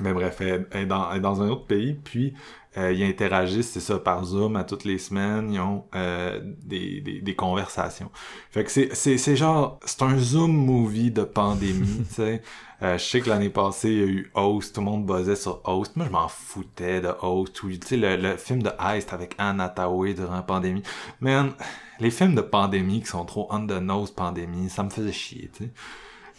[0.00, 2.34] Mais bref, elle, est dans, elle est dans un autre pays, puis
[2.76, 7.00] euh, ils interagissent, c'est ça, par Zoom à toutes les semaines, ils ont euh, des,
[7.00, 8.10] des, des, conversations.
[8.50, 12.42] Fait que c'est, c'est, c'est genre, c'est un Zoom movie de pandémie, tu sais.
[12.84, 15.36] Euh, je sais que l'année passée, il y a eu Host, tout le monde buzzait
[15.36, 15.96] sur Host.
[15.96, 17.54] Moi, je m'en foutais de Host.
[17.54, 20.82] Tu sais, le, le, film de Heist avec Anne Hathaway durant la pandémie.
[21.20, 21.54] Man,
[21.98, 25.50] les films de pandémie qui sont trop on the nose pandémie, ça me faisait chier,
[25.56, 25.70] tu sais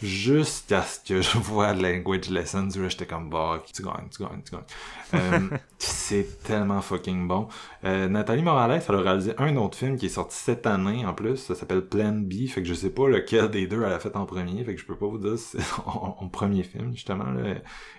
[0.02, 4.42] jusqu'à ce que je vois Language Lessons où j'étais comme bah tu gagnes, tu gagnes,
[4.44, 4.64] tu gagnes.
[5.14, 7.48] Euh, c'est tellement fucking bon.
[7.84, 11.14] Euh, Nathalie Morales, elle a réalisé un autre film qui est sorti cette année en
[11.14, 13.98] plus, ça s'appelle Plan B, fait que je sais pas lequel des deux elle a
[13.98, 16.92] fait en premier, fait que je peux pas vous dire si c'est son premier film
[16.92, 17.54] justement là.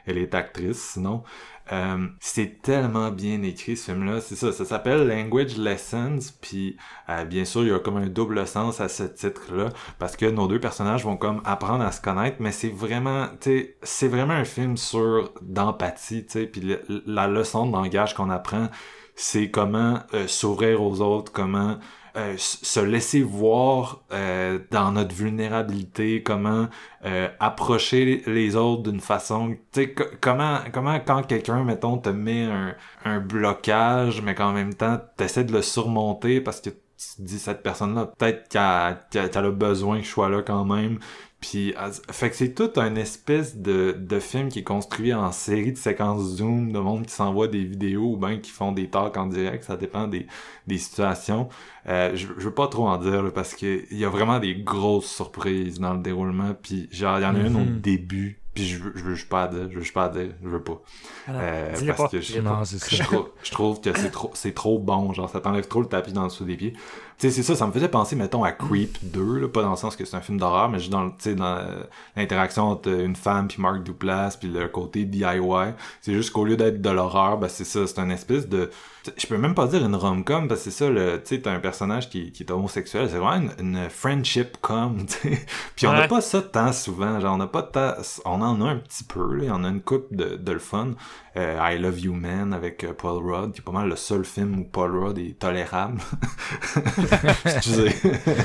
[0.05, 1.23] Elle est actrice, sinon
[1.71, 4.21] euh, c'est tellement bien écrit ce film-là.
[4.21, 6.19] C'est ça, ça s'appelle Language Lessons.
[6.41, 6.77] Puis
[7.09, 10.25] euh, bien sûr, il y a comme un double sens à ce titre-là parce que
[10.25, 12.37] nos deux personnages vont comme apprendre à se connaître.
[12.39, 16.45] Mais c'est vraiment, tu c'est vraiment un film sur d'empathie, tu sais.
[16.45, 18.69] Puis la leçon de langage qu'on apprend,
[19.15, 21.77] c'est comment euh, s'ouvrir aux autres, comment
[22.17, 26.67] euh, se laisser voir euh, dans notre vulnérabilité, comment
[27.05, 32.45] euh, approcher les autres d'une façon, tu sais, comment, comment quand quelqu'un, mettons, te met
[32.45, 36.77] un, un blocage, mais qu'en même temps, t'essaies de le surmonter parce que tu
[37.17, 40.97] te dis cette personne-là, peut-être qu'elle a besoin que je sois là quand même,
[41.49, 41.73] puis,
[42.11, 45.77] fait que c'est tout un espèce de, de film qui est construit en série de
[45.77, 49.27] séquences Zoom, de monde qui s'envoie des vidéos ou bien qui font des talks en
[49.27, 50.27] direct, ça dépend des,
[50.67, 51.47] des situations.
[51.87, 54.55] Euh, je, je veux pas trop en dire parce que il y a vraiment des
[54.55, 56.53] grosses surprises dans le déroulement.
[56.61, 57.79] Puis genre, il y en a une au mm-hmm.
[57.81, 60.81] début puis je, je, veux pas dire, je veux pas dire, je veux pas.
[61.29, 65.29] euh, parce que je, je, trouve, je, trouve que c'est trop, c'est trop bon, genre
[65.29, 66.73] ça t'enlève trop le tapis dans le dessous des pieds.
[67.19, 69.71] Tu sais, c'est ça, ça me faisait penser, mettons, à Creep 2, là, pas dans
[69.71, 71.67] le sens que c'est un film d'horreur, mais juste dans, dans
[72.15, 75.73] l'interaction entre une femme puis Mark Duplass, puis le côté DIY.
[75.99, 78.69] C'est juste qu'au lieu d'être de l'horreur, ben c'est ça, c'est un espèce de
[79.15, 81.51] je peux même pas dire une rom-com parce que c'est ça le tu sais t'as
[81.51, 85.05] un personnage qui, qui est homosexuel c'est vraiment une, friendship com
[85.75, 87.67] puis on n'a pas ça tant souvent genre on n'a pas
[88.25, 89.53] on en a un petit peu, là.
[89.53, 90.93] en a une coupe de, de le fun.
[91.35, 94.25] Euh, I Love You Man avec euh, Paul Rudd, qui est pas mal le seul
[94.25, 96.01] film où Paul Rudd est tolérable.
[97.45, 97.93] Excusez.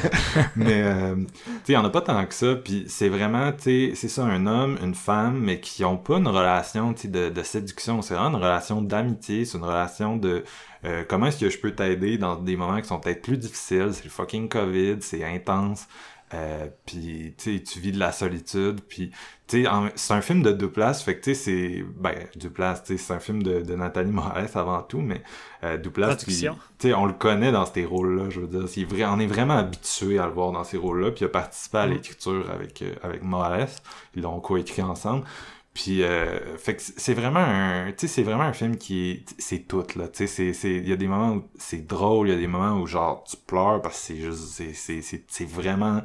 [0.56, 1.24] mais euh, tu
[1.64, 4.08] sais, il y en a pas tant que ça, puis c'est vraiment, tu sais, c'est
[4.08, 8.02] ça, un homme, une femme, mais qui ont pas une relation, tu de, de séduction.
[8.02, 10.44] C'est vraiment une relation d'amitié, c'est une relation de
[10.84, 13.90] euh, comment est-ce que je peux t'aider dans des moments qui sont peut-être plus difficiles?
[13.92, 15.86] C'est le fucking COVID, c'est intense.
[16.34, 19.10] Euh, puis tu vis de la solitude puis
[19.46, 23.12] c'est un film de deux places fait que tu sais c'est ben deux places c'est
[23.12, 25.22] un film de, de Nathalie Morales avant tout mais
[25.62, 25.76] euh,
[26.96, 30.18] on le connaît dans ces rôles là je veux dire vrai on est vraiment habitué
[30.18, 31.90] à le voir dans ces rôles là puis il a participé à mm.
[31.90, 33.68] l'écriture avec euh, avec Morales
[34.14, 35.24] ils l'ont coécrit ensemble
[35.74, 39.60] puis euh, fait que c'est vraiment un tu c'est vraiment un film qui est c'est
[39.60, 42.32] tout là, tu sais c'est c'est il y a des moments où c'est drôle, il
[42.32, 44.44] y a des moments où genre tu pleures parce que c'est juste
[44.74, 46.02] c'est c'est c'est vraiment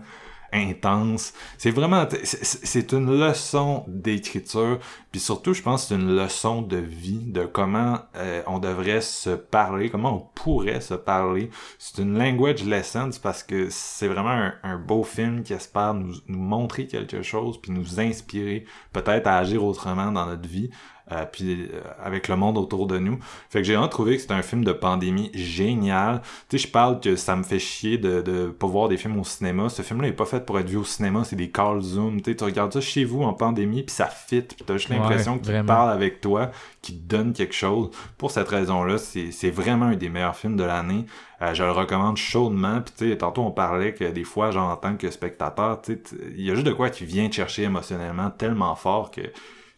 [0.53, 1.33] intense.
[1.57, 4.79] C'est vraiment, c'est une leçon d'écriture,
[5.11, 9.31] puis surtout, je pense, c'est une leçon de vie, de comment euh, on devrait se
[9.31, 11.49] parler, comment on pourrait se parler.
[11.79, 16.39] C'est une language lesson parce que c'est vraiment un, beau film qui espère nous, nous
[16.39, 20.69] montrer quelque chose, puis nous inspirer peut-être à agir autrement dans notre vie.
[21.13, 23.17] Euh, puis euh, avec le monde autour de nous.
[23.49, 26.21] Fait que j'ai vraiment trouvé que c'était un film de pandémie génial.
[26.49, 29.17] Tu sais, je parle que ça me fait chier de, de pas voir des films
[29.17, 29.69] au cinéma.
[29.69, 32.21] Ce film-là est pas fait pour être vu au cinéma, c'est des calls Zoom.
[32.21, 34.89] Tu sais, tu regardes ça chez vous en pandémie, puis ça fit, puis t'as juste
[34.89, 36.51] l'impression qu'il parle avec toi,
[36.81, 37.89] qu'il te donne quelque chose.
[38.17, 41.05] Pour cette raison-là, c'est vraiment un des meilleurs films de l'année.
[41.41, 42.81] Euh, je le recommande chaudement.
[42.81, 45.93] Puis tu sais, tantôt on parlait que des fois, genre en tant que spectateur, tu
[45.93, 49.21] sais, il y a juste de quoi qui vient te chercher émotionnellement tellement fort que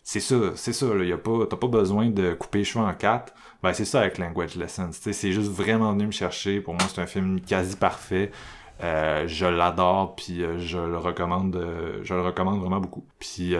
[0.03, 2.83] c'est ça, c'est ça, là, y a pas, t'as pas besoin de couper les cheveux
[2.83, 3.33] en quatre.
[3.61, 4.91] Ben, c'est ça avec Language Lessons.
[4.91, 6.61] C'est juste vraiment venu me chercher.
[6.61, 8.31] Pour moi, c'est un film quasi parfait.
[8.81, 13.03] Euh, je l'adore, puis euh, je le recommande, euh, je le recommande vraiment beaucoup.
[13.19, 13.53] Puis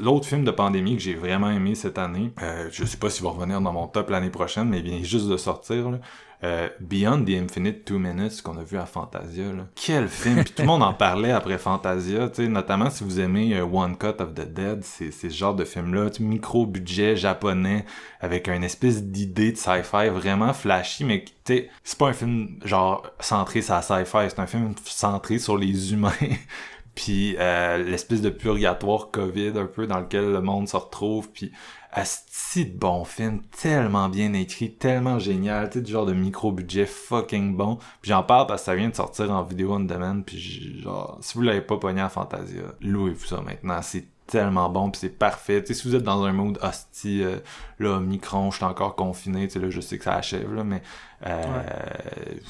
[0.00, 2.32] l'autre film de pandémie que j'ai vraiment aimé cette année,
[2.70, 5.28] je sais pas s'il va revenir dans mon top l'année prochaine, mais il vient juste
[5.28, 5.90] de sortir.
[5.90, 5.98] Là.
[6.42, 9.52] Euh, Beyond the Infinite Two Minutes qu'on a vu à Fantasia.
[9.52, 9.66] Là.
[9.74, 10.42] Quel film!
[10.42, 13.64] Puis tout le monde en parlait après Fantasia, tu sais, notamment si vous aimez euh,
[13.64, 17.84] One Cut of the Dead, c'est ce genre de film-là, micro-budget japonais,
[18.20, 21.68] avec une espèce d'idée de sci-fi vraiment flashy, mais c'est
[21.98, 26.10] pas un film genre centré sur la sci-fi, c'est un film centré sur les humains.
[26.94, 31.52] puis euh, l'espèce de purgatoire COVID un peu dans lequel le monde se retrouve, puis
[31.92, 36.86] Asti de bon film, tellement bien écrit, tellement génial, tu sais, du genre de micro-budget
[36.86, 37.76] fucking bon.
[38.00, 41.18] Puis j'en parle parce que ça vient de sortir en vidéo on demand, puis genre,
[41.20, 45.18] si vous l'avez pas pogné à Fantasia, louez-vous ça maintenant, c'est tellement bon puis c'est
[45.18, 45.60] parfait.
[45.62, 47.38] Tu sais, si vous êtes dans un mood hostie, euh,
[47.80, 50.62] là, Micron, je suis encore confiné, tu sais, là, je sais que ça achève, là,
[50.62, 50.82] mais
[51.26, 51.62] euh,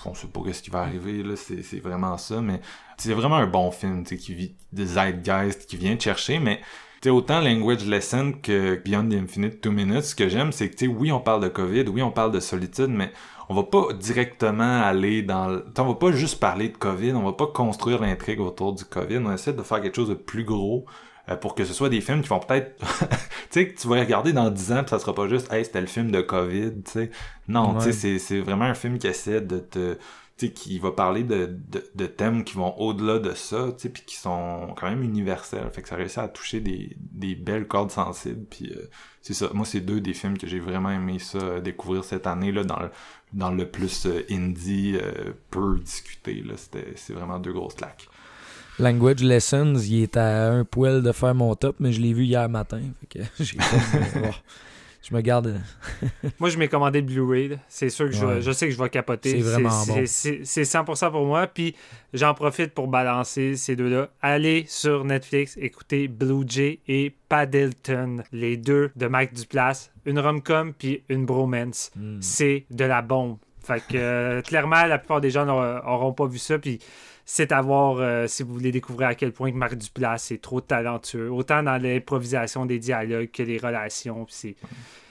[0.05, 2.61] on sait pas ce qui va arriver, là, c'est vraiment ça, mais
[2.99, 6.39] c'est vraiment un bon film, tu sais, qui vit de Zeitgeist, qui vient te chercher,
[6.39, 6.61] mais
[7.01, 10.77] T'sais, autant Language Lesson que Beyond the Infinite Two Minutes, ce que j'aime, c'est que,
[10.77, 13.11] tu oui, on parle de COVID, oui, on parle de solitude, mais
[13.49, 15.49] on va pas directement aller dans...
[15.49, 15.65] Le...
[15.79, 19.17] on va pas juste parler de COVID, on va pas construire l'intrigue autour du COVID,
[19.25, 20.85] on essaie de faire quelque chose de plus gros
[21.31, 22.77] euh, pour que ce soit des films qui vont peut-être...
[23.09, 23.17] tu
[23.49, 25.81] sais, que tu vas regarder dans 10 ans, pis ça sera pas juste «Hey, c'était
[25.81, 27.11] le film de COVID», tu sais.
[27.49, 29.97] Non, tu sais, c'est vraiment un film qui essaie de te
[30.49, 31.59] qui va parler de,
[31.95, 35.71] de, thèmes qui vont au-delà de ça, puis qui sont quand même universels.
[35.73, 38.45] Fait que ça réussit à toucher des, des belles cordes sensibles.
[38.49, 38.89] Puis euh,
[39.21, 39.51] c'est ça.
[39.53, 42.65] Moi, c'est deux des films que j'ai vraiment aimé ça euh, découvrir cette année là
[42.65, 42.91] dans le,
[43.33, 44.97] dans le plus euh, indie
[45.51, 46.43] peu discuté.
[46.43, 46.55] Là.
[46.57, 48.09] C'était, c'est vraiment deux grosses claques.
[48.79, 52.25] Language Lessons, il est à un poil de faire mon top, mais je l'ai vu
[52.25, 52.81] hier matin.
[53.01, 53.59] Fait que j'ai
[55.11, 55.61] je me garde.
[56.39, 57.59] moi, je m'ai commandé le Blu-ray.
[57.69, 59.31] C'est sûr que je, sais que je vais capoter.
[59.31, 60.03] C'est vraiment bon.
[60.07, 61.47] C'est 100% pour moi.
[61.47, 61.75] Puis
[62.13, 64.11] j'en profite pour balancer ces deux-là.
[64.23, 69.93] Allez sur Netflix, écoutez Blue Jay et Paddleton, les deux de Mike Duplass.
[70.07, 71.91] Une rom-com puis une bromance.
[71.97, 72.19] Hmm.
[72.21, 73.39] C'est de la bombe.
[73.63, 76.59] Fait que euh, clairement, la plupart des gens n'auront pas vu ça.
[76.59, 76.79] Puis
[77.33, 80.61] c'est à voir euh, si vous voulez découvrir à quel point Marc Duplass est trop
[80.61, 84.27] talentueux, autant dans l'improvisation des dialogues que les relations.
[84.29, 84.57] C'est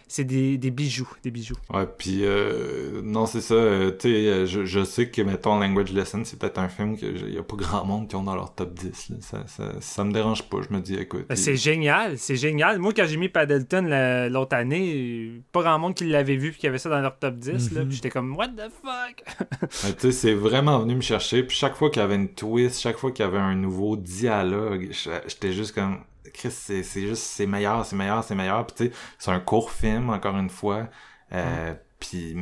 [0.10, 1.56] c'est des, des, bijoux, des bijoux.
[1.72, 3.54] Ouais, puis euh, non, c'est ça.
[3.54, 6.98] Euh, tu sais, euh, je, je, sais que, mettons, Language Lesson, c'est peut-être un film
[6.98, 9.10] qu'il n'y a pas grand monde qui ont dans leur top 10.
[9.10, 9.16] Là.
[9.22, 10.58] Ça, ça, ça, me dérange pas.
[10.68, 11.28] Je me dis, écoute.
[11.30, 12.80] Ben, c'est génial, c'est génial.
[12.80, 16.66] Moi, quand j'ai mis Paddleton l'autre année, pas grand monde qui l'avait vu et qui
[16.66, 17.72] avait ça dans leur top 10.
[17.74, 17.92] là, mhm.
[17.92, 19.24] j'étais comme, what the fuck?
[19.70, 21.44] tu sais, c'est vraiment venu me chercher.
[21.44, 23.96] Puis chaque fois qu'il y avait une twist, chaque fois qu'il y avait un nouveau
[23.96, 24.90] dialogue,
[25.28, 26.00] j'étais juste comme,
[26.34, 28.66] Chris, c'est juste, c'est meilleur, c'est meilleur, c'est meilleur.
[28.68, 30.88] Puis tu sais, c'est un court film, encore une fois.
[31.34, 32.36] Euh, Puis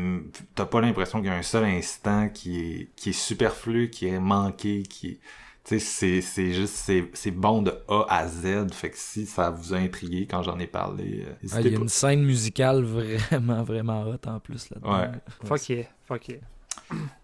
[0.55, 4.07] t'as pas l'impression qu'il y a un seul instant qui est, qui est superflu, qui
[4.07, 5.19] est manqué, qui
[5.63, 8.71] tu sais, c'est, c'est juste, c'est, c'est bon de A à Z.
[8.71, 11.75] Fait que si ça vous a intrigué quand j'en ai parlé, euh, Ah, Il y
[11.75, 11.83] a pas.
[11.83, 14.97] une scène musicale vraiment, vraiment hot en plus là-dedans.
[14.97, 15.09] Ouais.
[15.43, 16.37] Fuck yeah, fuck yeah.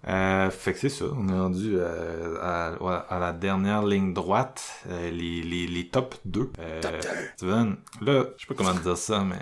[0.07, 5.09] Euh, fait que c'est ça, on est rendu euh, à, la dernière ligne droite, euh,
[5.09, 6.51] les, les, les top 2.
[6.59, 6.81] Euh,
[7.37, 9.39] Steven, là, je sais pas comment te dire ça, mais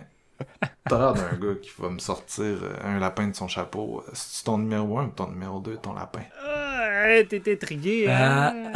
[0.90, 4.04] t'as l'air d'un gars qui va me sortir euh, un lapin de son chapeau.
[4.08, 6.22] Euh, C'est-tu ton numéro 1 ou ton numéro 2, ton lapin?
[6.46, 8.72] Ah, hey, t'es intrigué, hein?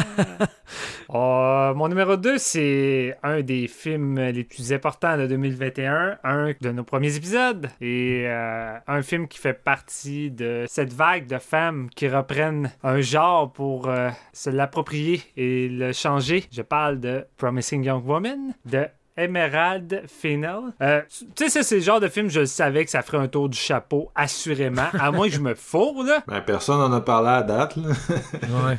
[1.09, 6.71] Oh, mon numéro 2, c'est un des films les plus importants de 2021, un de
[6.71, 11.89] nos premiers épisodes, et euh, un film qui fait partie de cette vague de femmes
[11.95, 16.45] qui reprennent un genre pour euh, se l'approprier et le changer.
[16.51, 18.87] Je parle de Promising Young Woman, de
[19.17, 20.73] Emerald Fennell.
[20.81, 23.27] Euh, tu sais, ça, c'est le genre de film, je savais que ça ferait un
[23.27, 24.87] tour du chapeau, assurément.
[24.99, 26.23] À moins que je me fourre, là.
[26.27, 27.89] Ben, personne en a parlé à date, là.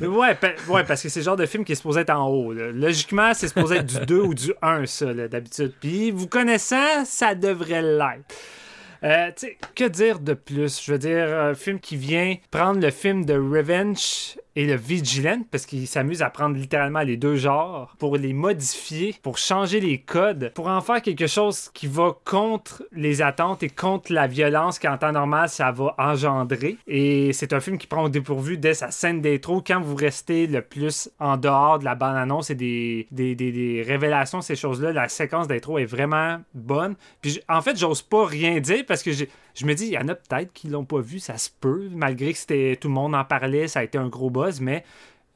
[0.00, 0.06] Ouais.
[0.06, 2.28] Ouais, pa- ouais, parce que c'est le genre de film qui est supposé être en
[2.28, 2.52] haut.
[2.52, 2.70] là.
[2.72, 5.72] Logiquement, c'est supposé être du 2 ou du 1, ça, d'habitude.
[5.80, 8.34] Puis, vous connaissant, ça devrait l'être.
[9.04, 10.82] Euh, tu sais, que dire de plus?
[10.82, 15.42] Je veux dire, un film qui vient prendre le film de Revenge et le Vigilant,
[15.50, 19.98] parce qu'il s'amuse à prendre littéralement les deux genres, pour les modifier, pour changer les
[19.98, 24.78] codes, pour en faire quelque chose qui va contre les attentes et contre la violence
[24.78, 26.78] qu'en temps normal, ça va engendrer.
[26.86, 30.46] Et c'est un film qui prend au dépourvu dès sa scène d'intro, quand vous restez
[30.46, 35.08] le plus en dehors de la bande-annonce et des, des, des- révélations, ces choses-là, la
[35.08, 36.94] séquence d'intro est vraiment bonne.
[37.20, 40.08] Puis en fait, j'ose pas rien dire parce que je me dis, il y en
[40.08, 43.24] a peut-être qui l'ont pas vu, ça se peut, malgré que tout le monde en
[43.24, 44.30] parlait, ça a été un gros
[44.60, 44.84] mais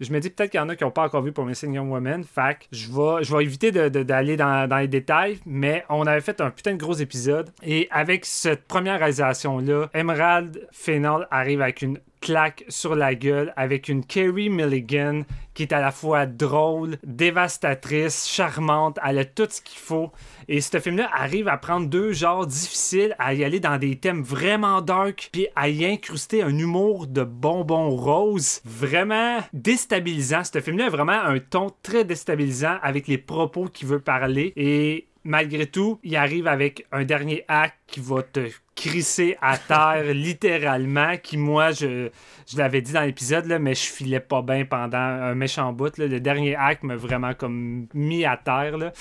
[0.01, 1.75] je me dis peut-être qu'il y en a qui n'ont pas encore vu pour Missing
[1.75, 2.25] Young Woman.
[2.25, 6.41] Fait je vais, je vais éviter d'aller dans, dans les détails, mais on avait fait
[6.41, 7.51] un putain de gros épisode.
[7.63, 13.89] Et avec cette première réalisation-là, Emerald Fennell arrive avec une claque sur la gueule, avec
[13.89, 15.23] une Carrie Milligan
[15.55, 20.11] qui est à la fois drôle, dévastatrice, charmante, elle a tout ce qu'il faut.
[20.49, 24.23] Et ce film-là arrive à prendre deux genres difficiles, à y aller dans des thèmes
[24.23, 30.45] vraiment dark, puis à y incruster un humour de bonbons roses vraiment déstabilisant.
[30.45, 34.53] Ce film-là a vraiment un ton très déstabilisant avec les propos qu'il veut parler.
[34.57, 40.05] Et malgré tout, il arrive avec un dernier acte qui va te crisser à terre
[40.15, 42.09] littéralement, qui moi, je,
[42.47, 45.97] je l'avais dit dans l'épisode, là, mais je filais pas bien pendant un méchant bout.
[45.99, 46.07] là.
[46.07, 48.79] Le dernier acte m'a vraiment comme mis à terre.
[48.79, 48.93] là.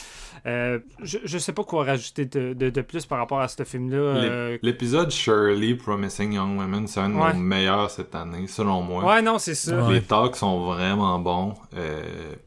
[0.46, 3.64] Euh, je, je sais pas quoi rajouter de, de- de plus par rapport à ce
[3.64, 3.98] film-là.
[3.98, 7.34] Euh, L'épisode Shirley Promising Young Women, c'est un de Ouais.
[7.34, 9.04] nos meilleurs cette année, selon moi.
[9.06, 9.82] Ouais, non, c'est ça.
[9.86, 9.94] Ouais.
[9.96, 11.54] Les talks sont vraiment bons.
[11.76, 12.02] Euh,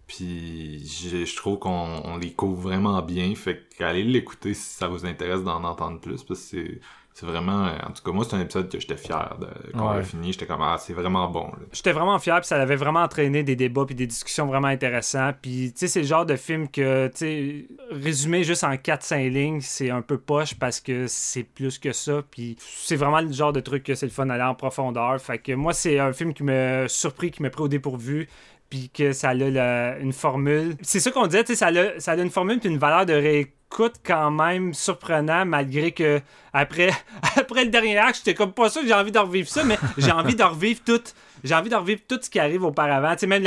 [0.07, 3.35] puis je, je trouve qu'on on les couvre vraiment bien.
[3.35, 6.23] Fait qu'allez l'écouter si ça vous intéresse d'en entendre plus.
[6.23, 6.81] Parce que c'est,
[7.15, 7.67] c'est vraiment.
[7.87, 9.47] En tout cas, moi, c'est un épisode que j'étais fier de.
[9.73, 11.51] Quand on a fini, j'étais comme Ah, c'est vraiment bon.
[11.73, 15.33] J'étais vraiment fier, puis ça avait vraiment entraîné des débats puis des discussions vraiment intéressants.
[15.41, 19.29] Puis, tu sais, c'est le genre de film que, tu sais, résumé juste en 4-5
[19.29, 22.23] lignes, c'est un peu poche parce que c'est plus que ça.
[22.31, 25.21] Puis, c'est vraiment le genre de truc que c'est le fun d'aller en profondeur.
[25.21, 28.27] Fait que moi, c'est un film qui m'a surpris, qui m'a pris au dépourvu.
[28.73, 30.77] Puis que ça a la- une formule.
[30.81, 33.97] C'est ça qu'on disait, ça a, ça a une formule puis une valeur de réécoute
[34.03, 36.23] quand même surprenant, malgré que
[36.55, 36.89] après,
[37.37, 39.77] après le dernier acte, j'étais comme pas sûr que j'ai envie de revivre ça, mais
[39.99, 41.03] j'ai envie de revivre tout.
[41.45, 43.13] J'ai envie de revivre tout ce qui arrive auparavant.
[43.13, 43.43] Tu sais, même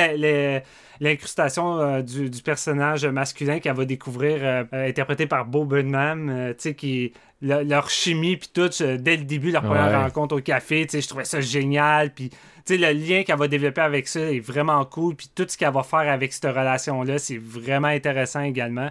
[1.00, 6.54] l'incrustation euh, du, du personnage masculin qu'elle va découvrir, euh, euh, interprété par Bo Burnham,
[6.54, 8.70] tu sais, qui le- leur chimie puis tout
[9.00, 9.96] dès le début leur première Ouais.
[10.04, 12.30] rencontre au café, tu sais, je trouvais ça génial puis
[12.66, 15.74] sais le lien qu'elle va développer avec ça est vraiment cool puis tout ce qu'elle
[15.74, 18.90] va faire avec cette relation là, c'est vraiment intéressant également.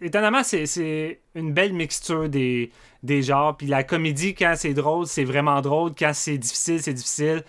[0.00, 2.70] Étonnamment, c'est- une belle mixture des,
[3.02, 3.56] des genres.
[3.56, 5.92] Puis la comédie, quand c'est drôle, c'est vraiment drôle.
[5.98, 7.42] Quand c'est difficile, c'est difficile.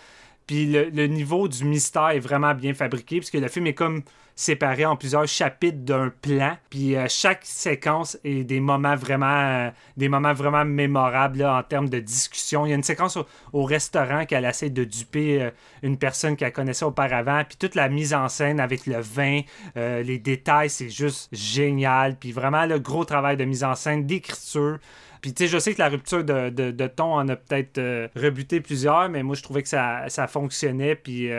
[0.47, 4.03] Puis le, le niveau du mystère est vraiment bien fabriqué, puisque le film est comme
[4.35, 6.57] séparé en plusieurs chapitres d'un plan.
[6.69, 11.63] Puis euh, chaque séquence est des moments vraiment, euh, des moments vraiment mémorables là, en
[11.63, 12.65] termes de discussion.
[12.65, 15.51] Il y a une séquence au, au restaurant qu'elle essaie de duper euh,
[15.83, 17.43] une personne qu'elle connaissait auparavant.
[17.47, 19.41] Puis toute la mise en scène avec le vin,
[19.75, 22.17] les détails, c'est juste génial.
[22.17, 24.79] Puis vraiment, le gros travail de mise en scène, d'écriture.
[25.21, 28.61] Puis tu sais, je sais que la rupture de, de, ton en a peut-être rebuté
[28.61, 31.29] plusieurs, mais moi je trouvais que ça, ça fonctionnait, puis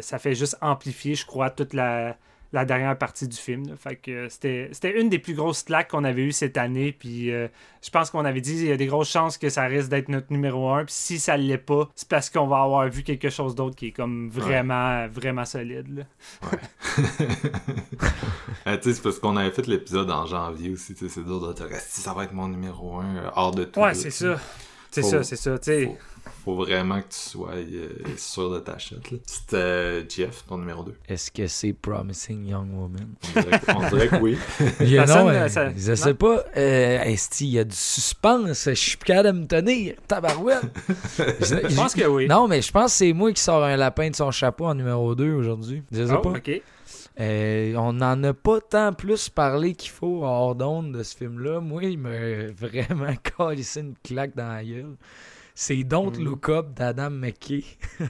[0.00, 2.16] ça fait juste amplifier, je crois, toute la,
[2.52, 3.66] la dernière partie du film.
[3.66, 3.76] là.
[3.76, 6.92] Fait que euh, c'était c'était une des plus grosses claques qu'on avait eues cette année,
[6.92, 7.48] puis euh,
[7.82, 10.08] je pense qu'on avait dit il y a des grosses chances que ça risque d'être
[10.08, 13.02] notre numéro un, puis si ça ne l'est pas, c'est parce qu'on va avoir vu
[13.02, 15.98] quelque chose d'autre qui est comme vraiment, vraiment solide.
[15.98, 16.04] là.
[18.66, 20.94] Euh, c'est parce qu'on avait fait l'épisode en janvier aussi.
[20.96, 23.80] C'est dur de dire si ça va être mon numéro 1 hors de tout.
[23.80, 24.36] Ouais, c'est ça.
[24.92, 25.58] C'est Faut- ça, c'est ça.
[25.58, 25.84] tu sais.
[25.86, 25.96] Faut,
[26.44, 28.78] faut vraiment que tu sois euh, sûr de ta là.
[29.26, 30.94] C'était euh, Jeff, ton numéro 2.
[31.08, 33.08] Est-ce que c'est Promising Young Woman?
[33.36, 34.38] On dirait, que- on dirait que oui.
[34.80, 36.44] Il a- non, euh, ça- je sais pas.
[36.56, 38.64] Euh, esti, il y a du suspense.
[38.68, 39.94] Je suis plus capable de me tenir.
[40.06, 40.60] Tabarouette.
[41.18, 42.26] je, Je pense que oui.
[42.28, 44.74] Non, mais je pense que c'est moi qui sors un lapin de son chapeau en
[44.74, 45.82] numéro 2 aujourd'hui.
[45.90, 46.30] Je sais Oh, pas.
[46.30, 46.60] ok.
[47.20, 51.60] Euh, on n'en a pas tant plus parlé qu'il faut hors d'onde de ce film-là.
[51.60, 52.10] Moi, il m'a
[52.56, 54.96] vraiment calissé une claque dans la gueule.
[55.54, 56.24] C'est Don't Mm.
[56.24, 57.64] Look Up d'Adam McKay.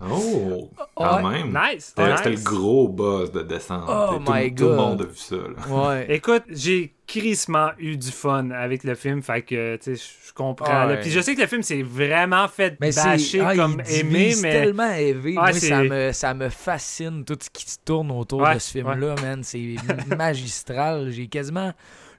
[0.00, 1.42] Oh, quand Ouais.
[1.44, 1.48] même.
[1.52, 1.92] Nice.
[1.96, 2.16] C'était nice.
[2.18, 3.84] c'était le gros buzz de descente.
[3.88, 4.76] Oh tout, my tout le God.
[4.76, 5.36] monde a vu ça.
[5.36, 5.68] Là.
[5.88, 6.06] Ouais.
[6.08, 10.86] Écoute, j'ai crissement eu du fun avec le film, fait que, tu sais, je comprends.
[10.88, 11.00] Ouais.
[11.00, 14.34] Puis je sais que le film s'est vraiment fait Mais bâcher ah, comme il aimé,
[14.40, 14.50] mais...
[14.52, 15.34] tellement élevé.
[15.36, 18.58] Ah, Moi, ça me, ça me fascine tout ce qui se tourne autour Ouais, de
[18.58, 19.42] ce film-là, man.
[19.44, 19.76] C'est
[20.16, 21.10] magistral.
[21.10, 21.72] J'ai quasiment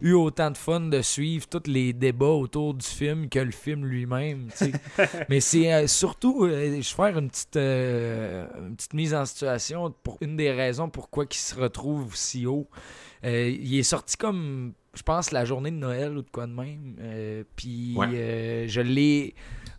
[0.03, 3.85] eu autant de fun de suivre tous les débats autour du film que le film
[3.85, 4.49] lui-même.
[5.29, 9.25] Mais c'est euh, surtout, euh, je vais faire une petite, euh, une petite mise en
[9.25, 12.67] situation pour une des raisons pourquoi il se retrouve si haut.
[13.23, 16.95] Il est sorti comme, je pense, la journée de Noël ou de quoi de même.
[17.55, 18.07] Puis Ouais.
[18.13, 19.33] euh, je l'ai.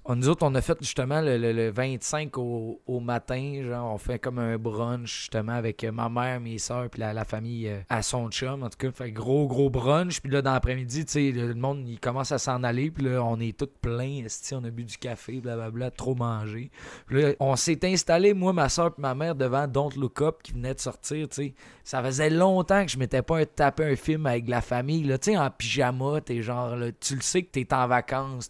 [0.06, 3.62] On- Nous autres, on a fait justement le, le- le 25 au, matin.
[3.66, 7.24] Genre, on fait comme un brunch justement avec euh, ma mère, mes soeurs, puis la,
[7.24, 8.62] famille euh, à son chum.
[8.62, 10.20] En tout cas, fait gros, gros brunch.
[10.20, 12.90] Puis là, dans l'après-midi, tu sais, le, monde, il commence à s'en aller.
[12.90, 14.24] Puis là, on est tous pleins.
[14.24, 16.70] esti, On a bu du café, blablabla, trop mangé.
[17.06, 20.36] Puis là, on s'est installé, moi, ma soeur et ma mère, devant Don't Look Up
[20.42, 21.54] qui venait de sortir, tu sais.
[21.82, 25.32] Ça faisait longtemps que je m'étais pas tapé un film avec la famille, là, tu
[25.32, 28.48] sais, en pyjama, t'es genre, tu le sais que t'es en vacances.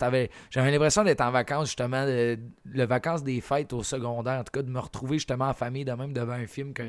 [0.51, 4.53] J'avais l'impression d'être en vacances, justement, de, le vacances des fêtes au secondaire, en tout
[4.53, 6.83] cas, de me retrouver justement en famille, de même devant un film que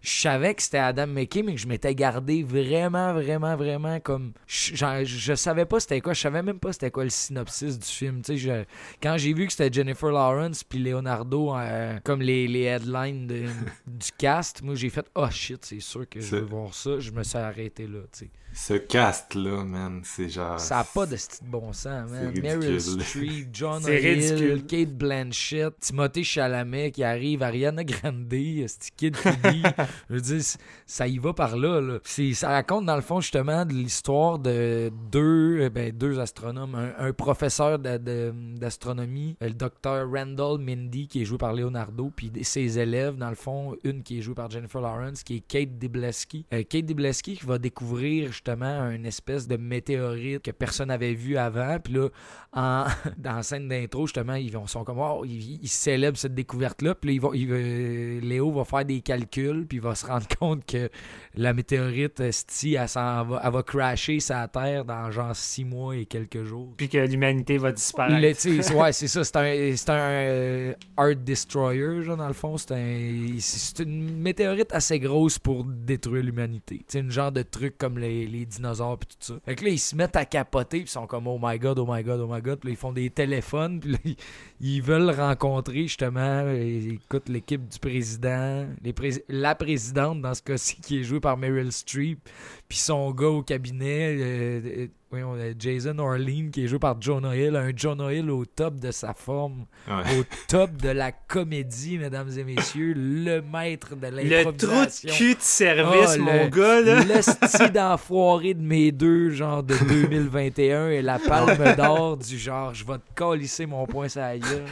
[0.00, 4.32] je savais que c'était Adam McKay, mais que je m'étais gardé vraiment, vraiment, vraiment comme.
[4.46, 7.86] Je, je savais pas c'était quoi, je savais même pas c'était quoi le synopsis du
[7.86, 8.22] film.
[8.22, 8.64] Tu sais, je-
[9.02, 13.46] quand j'ai vu que c'était Jennifer Lawrence puis Leonardo euh, comme les, les headlines de-
[13.88, 17.00] du cast, moi j'ai fait oh shit, c'est sûr que je veux voir ça.
[17.00, 18.30] Je me suis arrêté là, tu sais.
[18.60, 20.58] Ce cast-là, man, c'est genre.
[20.58, 22.32] Ça a pas de style de bon sens, man.
[22.42, 22.80] Meryl.
[22.80, 24.66] Streep, John Hill, ridicule.
[24.66, 28.26] Kate Blanchett, Timothée Chalamet qui arrive, Ariana Grande,
[28.66, 29.62] c'est Kid Cudi.
[30.10, 30.42] Je veux dire,
[30.86, 31.80] ça y va par là.
[31.80, 31.98] là.
[32.02, 36.74] C'est- Ça raconte dans le fond justement de l'histoire de deux, euh, ben, deux astronomes.
[36.74, 42.78] Un, un professeur d'astronomie, le docteur Randall Mindy qui est joué par Leonardo, puis ses
[42.78, 46.44] élèves dans le fond, une qui est jouée par Jennifer Lawrence, qui est Kate Dibleski.
[46.52, 51.36] Euh, Kate Dibleski qui va découvrir justement une espèce de météorite que personne n'avait vu
[51.36, 51.78] avant.
[51.82, 52.08] Puis là,
[52.52, 52.86] en,
[53.18, 56.94] dans la scène d'intro, justement, ils vont, sont comme, oh, ils, ils célèbrent cette découverte-là.
[56.94, 60.06] Puis là, ils vont- ils, euh, Léo va faire des calculs, puis il va se
[60.06, 60.88] rendre compte que
[61.34, 65.96] la météorite, esti, elle, s'en va, elle va crasher sa Terre dans genre six mois
[65.96, 66.74] et quelques jours.
[66.76, 68.20] Puis que l'humanité va disparaître.
[68.48, 69.24] Le- ouais, c'est ça.
[69.24, 72.56] C'est un, c'est un euh, Art Destroyer, genre, dans le fond.
[72.56, 76.84] C'est un, c'est une météorite assez grosse pour détruire l'humanité.
[76.88, 79.40] C'est une genre de truc comme les, les dinosaures puis tout ça.
[79.44, 81.86] Fait que là, ils se mettent à capoter ils sont comme oh my god, oh
[81.88, 82.58] my god, oh my god.
[82.60, 84.16] Puis ils font des téléphones puis
[84.60, 90.42] ils, veulent rencontrer justement, et, écoute, l'équipe du président, les prés- la présidente dans ce
[90.42, 92.28] cas-ci qui est jouée par Meryl Streep
[92.68, 97.34] puis son gars au cabinet, euh, euh, euh, Jason Orlean, qui est joué par Jonah
[97.34, 100.18] Hill, un Jonah Hill au top de sa forme, Ouais.
[100.20, 105.08] au top de la comédie, mesdames et messieurs, le maître de Le trou l'improvisation.
[105.08, 107.04] de cul de service, Oh, mon le- gars, là.
[107.04, 112.74] Le style d'enfoiré de mes deux, genre de 2021, et la palme d'or du genre,
[112.74, 114.64] je vais te calisser mon poing sur la gueule.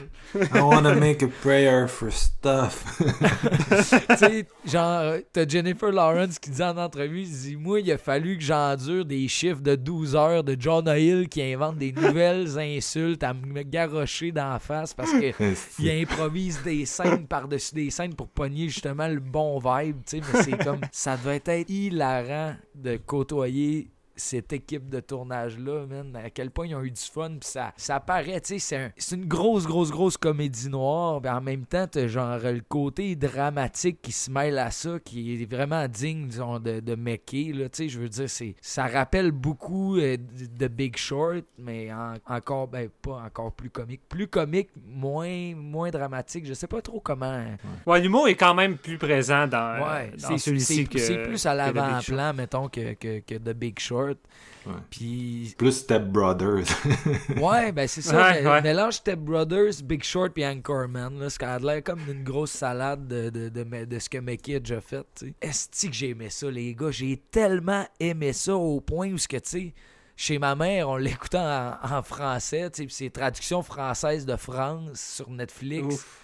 [0.54, 2.84] I wanna make a prayer for stuff.
[4.10, 7.98] tu sais, genre, t'as Jennifer Lawrence qui dit en entrevue, il dit, moi, il a
[7.98, 12.58] fallu que j'endure des chiffres de 12 heures de John Hill qui invente des nouvelles
[12.58, 15.32] insultes à me garrocher d'en face parce que
[15.78, 20.20] il improvise des scènes par-dessus des scènes pour pogner justement le bon vibe, tu sais,
[20.20, 26.30] mais c'est comme, ça devait être hilarant de côtoyer cette équipe de tournage-là, man, à
[26.30, 28.90] quel point ils ont eu du fun, puis ça, ça paraît, tu sais, c'est un-
[28.96, 33.14] c'est une grosse, grosse, grosse comédie noire, mais en même temps, t'as genre le côté
[33.16, 37.68] dramatique qui se mêle à ça, qui est vraiment digne, disons, de, de Mickey, là,
[37.68, 40.16] tu sais, je veux dire, c'est, ça rappelle beaucoup euh,
[40.58, 45.90] de Big Short, mais en- encore, ben, pas encore plus comique, plus comique, moins, moins
[45.90, 47.44] dramatique, je sais pas trop comment...
[47.86, 50.98] Ouais, l'humour est quand même plus présent dans, euh, Ouais, dans c'est- celui-ci c'est que.
[50.98, 54.05] c'est plus à l'avant-plan, mettons, que, que, que The Big Short.
[54.66, 54.72] Ouais.
[54.90, 56.64] Puis Plus Step Brothers.
[57.40, 58.16] Ouais, ben c'est ça.
[58.16, 58.62] Ouais, mais- ouais.
[58.62, 61.18] Mélange Step Brothers, Big Short et Anchorman.
[61.18, 64.18] Là, ça a l'air comme une grosse salade de, de, de, de- de ce que
[64.18, 65.04] Mickey a déjà fait.
[65.14, 65.34] tu sais.
[65.40, 66.90] Est-ce que j'ai aimé ça, les gars?
[66.90, 69.74] J'ai tellement aimé ça au point où ce que, tu sais,
[70.16, 74.34] chez ma mère, on l'écoutait en, en français, tu sais, puis c'est traduction française de
[74.36, 75.94] France sur Netflix.
[75.94, 76.22] Ouf.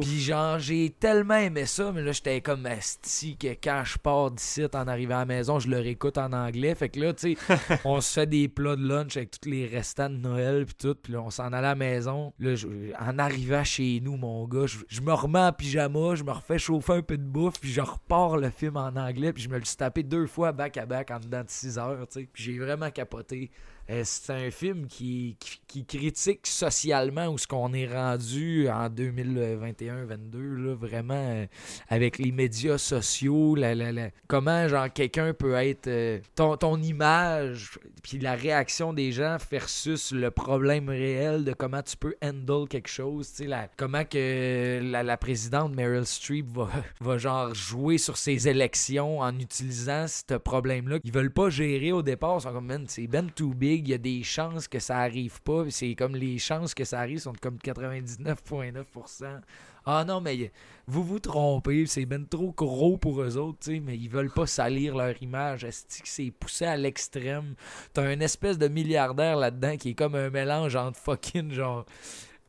[0.00, 4.30] Puis genre, j'ai tellement aimé ça, mais là, j'étais comme asti que quand je pars
[4.30, 6.74] d'ici en arrivant à la maison, je le réécoute en anglais.
[6.74, 9.66] Fait que là, tu sais, on se fait des plats de lunch avec tous les
[9.66, 10.94] restants de Noël puis tout.
[10.94, 12.32] Puis là, on s'en allait à la maison.
[12.38, 12.68] Là, je-
[13.00, 16.58] en arrivant chez nous, mon gars, je, je me remets en pyjama, je me refais
[16.58, 19.32] chauffer un peu de bouffe, puis je repars le film en anglais.
[19.32, 22.20] Puis je me le suis tapé deux fois back-à-back en dedans de 6 heures, tu
[22.20, 22.28] sais.
[22.32, 23.50] Puis j'ai vraiment capoté.
[23.92, 25.36] Euh, c'est un film qui,
[25.68, 31.46] qui, critique socialement où ce qu'on est rendu en 2021-22, là, vraiment, euh,
[31.88, 37.78] avec les médias sociaux, la, la- comment genre quelqu'un peut être euh, ton, ton image,
[38.02, 42.88] puis la réaction des gens versus le problème réel de comment tu peux handle quelque
[42.88, 43.32] chose,
[43.76, 46.70] comment que la, présidente Meryl Streep va,
[47.00, 50.98] va genre jouer sur ses élections en utilisant ce problème-là.
[51.04, 53.94] Ils veulent pas gérer au départ, ils sont comme, c'est ben too big, il y
[53.94, 57.34] a des chances que ça arrive pas, c'est comme les chances que ça arrive sont
[57.40, 59.40] comme 99,9%.
[59.84, 60.52] Ah non, mais
[60.86, 64.96] vous vous trompez, c'est ben trop gros pour eux autres, mais ils veulent pas salir
[64.96, 65.66] leur image.
[65.88, 67.54] C'est poussé à l'extrême?
[67.92, 71.84] T'as un espèce de milliardaire là-dedans qui est comme un mélange entre fucking genre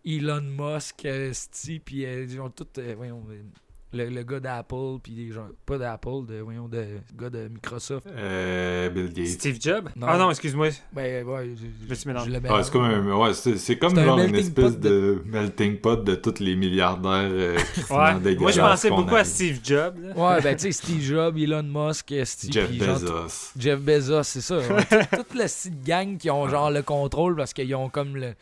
[0.05, 3.23] Elon Musk, euh, esti, puis euh, ils ont tout, euh, voyons,
[3.94, 6.84] le, le gars d'Apple, puis des gens, pas d'Apple, de, voyons, de
[7.18, 8.07] gars de Microsoft.
[8.07, 9.28] Euh, Bill Gates.
[9.28, 9.90] Steve Jobs?
[9.95, 10.07] Non.
[10.10, 10.70] Ah non, excuse-moi.
[10.91, 12.32] Ben, ouais, je, Je me suis mélangé.
[12.32, 14.72] le Ah, c'est comme un, ouais, c'est, c'est comme C'est un genre une melting espèce
[14.74, 15.22] pot de...
[15.26, 17.57] melting pot de tous les milliardaires euh,
[17.90, 18.36] Ouais.
[18.36, 19.24] Moi, je pensais beaucoup à.
[19.24, 19.95] Steve Jobs.
[20.02, 20.15] là.
[20.36, 23.52] Ouais, ben, tu sais, Steve Jobs, Elon Musk, esti, Jeff puis genre, Bezos.
[23.57, 24.57] Jeff Bezos, c'est ça.
[24.57, 24.65] ouais.
[25.15, 28.34] Toute- la petite gang qui ont genre le contrôle parce qu'ils ont comme le-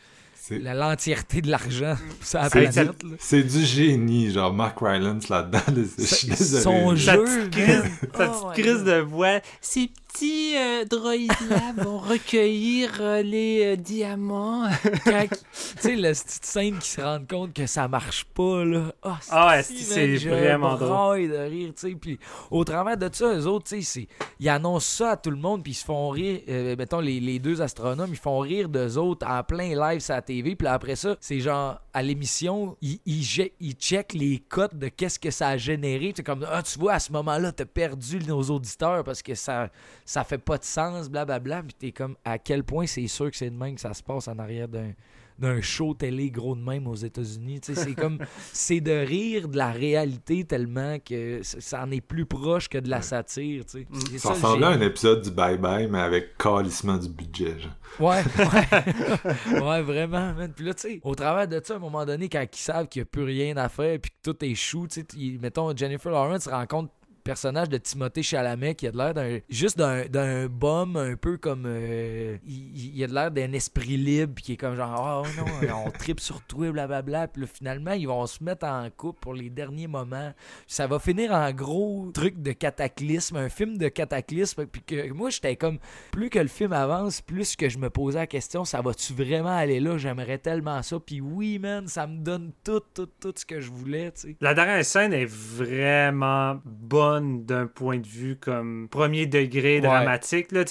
[0.50, 3.02] l'entièreté de l'argent sur la C'est- planète.
[3.02, 3.10] là.
[3.18, 5.60] c'est du génie, genre Mark Rylance là-dedans.
[5.68, 6.62] là, c'est- je suis désolé.
[6.62, 7.24] Son Sa jeu.
[7.24, 7.82] petite crise,
[8.16, 9.40] sa petite crise de voix.
[9.60, 14.68] Ces petits euh, droïdes-là vont recueillir euh, les euh, diamants.
[15.04, 15.36] Quand- Tu
[15.80, 18.92] sais, la petite scène qui se rend compte que ça marche pas, là.
[19.02, 21.28] Ah, Ah ouais, c'est vraiment drôle.
[21.30, 21.94] de rire, tu sais.
[21.94, 22.18] Puis
[22.50, 25.36] au travers de ça, eux autres, tu sais, c'est- ils annoncent ça à tout le
[25.36, 26.40] monde, puis ils se font rire.
[26.48, 30.14] euh, mettons, les, les deux astronomes, ils font rire d'eux autres en plein live sur
[30.14, 30.56] la TV.
[30.56, 35.18] Puis après ça, c'est genre, à l'émission, ils, ils, ils checkent les cotes de qu'est-ce
[35.18, 36.12] que ça a généré.
[36.16, 39.68] C'est comme, ah, tu vois, à ce moment-là, t'as perdu nos auditeurs parce que ça,
[40.12, 41.62] ça fait pas de sens, blablabla.
[41.62, 44.02] Puis t'es comme, à quel point c'est sûr que c'est de même que ça se
[44.02, 44.92] passe en arrière d'un
[45.38, 47.60] d'un show télé gros de même aux États-Unis.
[47.62, 48.18] Tu sais, C'est comme,
[48.52, 52.88] c'est de rire de la réalité tellement que ça en est plus proche que de
[52.90, 53.64] la satire.
[53.64, 53.86] tu sais.
[54.10, 57.58] C'est Ça le ressemblait à un épisode du Bye Bye, mais avec calissement du budget.
[57.58, 57.72] Genre.
[57.98, 59.60] Ouais, ouais.
[59.62, 60.52] ouais, vraiment, man.
[60.54, 62.86] Puis là, tu sais, au travers de ça, à un moment donné, quand ils savent
[62.88, 65.40] qu'il n'y a plus rien à faire puis que tout est chou, tu sais, ils-
[65.40, 70.46] mettons, Jennifer Lawrence rencontre personnage de Timothée Chalamet qui a de l'air d'un juste d'un
[70.46, 74.56] bum un peu comme euh, il, il a de l'air d'un esprit libre qui est
[74.56, 78.42] comme genre oh non on tripe sur toi blablabla puis là, finalement ils vont se
[78.42, 80.32] mettre en couple pour les derniers moments
[80.66, 85.30] ça va finir en gros truc de cataclysme un film de cataclysme puis que moi
[85.30, 85.78] j'étais comme
[86.10, 89.56] plus que le film avance, plus que je me posais la question, ça va-tu vraiment
[89.56, 89.98] aller là?
[89.98, 90.98] J'aimerais tellement ça.
[90.98, 94.36] Puis oui, man, ça me donne tout, tout, tout ce que je voulais, tu.
[94.40, 100.52] La dernière scène est vraiment bonne d'un point de vue comme premier degré dramatique.
[100.52, 100.64] Là,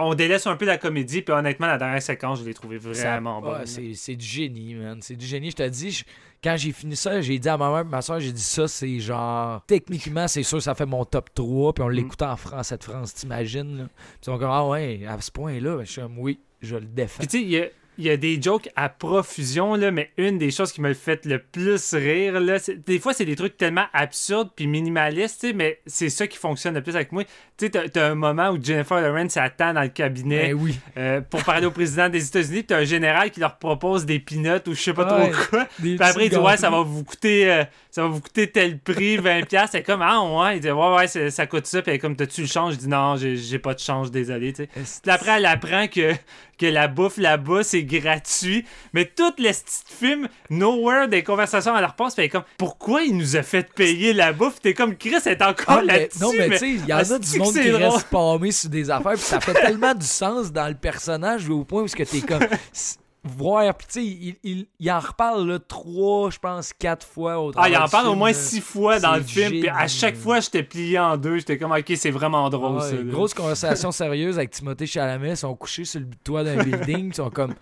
[0.00, 3.40] on délaisse un peu la comédie, puis honnêtement, la dernière séquence, je l'ai trouvée vraiment
[3.40, 3.66] ouais, bonne.
[3.66, 4.98] c'est, du génie, man.
[5.00, 5.50] C'est du génie.
[5.50, 6.04] Je te dis, je-
[6.42, 8.98] quand j'ai fini ça, j'ai dit à ma mère ma soeur, j'ai dit ça, c'est
[8.98, 9.62] genre.
[9.66, 11.72] Techniquement, c'est sûr, ça fait mon top 3.
[11.72, 13.78] Puis on l'écoutait en France, cette France, t'imagines?
[13.78, 13.84] Là.
[14.20, 17.18] Puis comme, ah ouais, à ce point-là, ben, je suis comme, oui, je le défends.
[17.20, 20.72] Puis tu sais, il y a, des jokes à profusion, là, mais une des choses
[20.72, 22.56] qui me fait le plus rire, là,
[22.86, 26.82] des fois, c'est des trucs tellement absurdes puis minimalistes, mais c'est ça qui fonctionne le
[26.82, 27.24] plus avec moi.
[27.56, 30.78] Tu sais, t'as- un moment où Jennifer Lawrence attend dans le cabinet Ben oui.
[30.96, 34.60] euh, pour parler au président des États-Unis, t'as un général qui leur propose des peanuts
[34.66, 35.30] ou je sais pas Ouais.
[35.30, 35.68] trop quoi.
[35.78, 37.64] Puis après, il dit, ouais, ça va vous coûter, euh,
[37.94, 39.46] ça va vous coûter tel prix, 20$.
[39.46, 39.68] piastres.
[39.70, 40.56] C'est comme, ah, ouais.
[40.56, 41.80] Il dit, ouais, ouais, ça coûte ça.
[41.80, 42.72] Puis elle est comme, t'as-tu le change?
[42.74, 45.08] Je dis, non, j'ai pas de change, désolé, tu sais.
[45.08, 46.12] Après, elle apprend que,
[46.58, 48.64] que la bouffe là-bas, c'est gratuit.
[48.94, 52.14] Mais toutes les petits films, nowhere, des conversations, elle leur passe.
[52.14, 54.60] Puis elle est comme, pourquoi il nous a fait payer la bouffe?
[54.60, 56.18] T'es comme, Chris est encore Ah, là-dessus.
[56.20, 58.90] non, mais tu sais, il y en a du monde qui reste paumé sur des
[58.90, 62.02] affaires, puis ça fait tellement du sens dans le personnage au point où ce que
[62.02, 62.42] t'es comme.
[63.26, 67.40] Voir, puis tu sais, il, il, il en reparle là, trois, je pense, quatre fois
[67.40, 69.48] au Ah, il en parle au moins six fois dans le film.
[69.50, 71.38] Puis à chaque fois, j'étais plié en deux.
[71.38, 72.96] J'étais comme, ok, c'est vraiment drôle, Ouais, ça.
[73.02, 77.14] grosse conversation sérieuse avec Timothée Chalamet, ils sont couchés sur le toit d'un building, ils
[77.14, 77.54] sont comme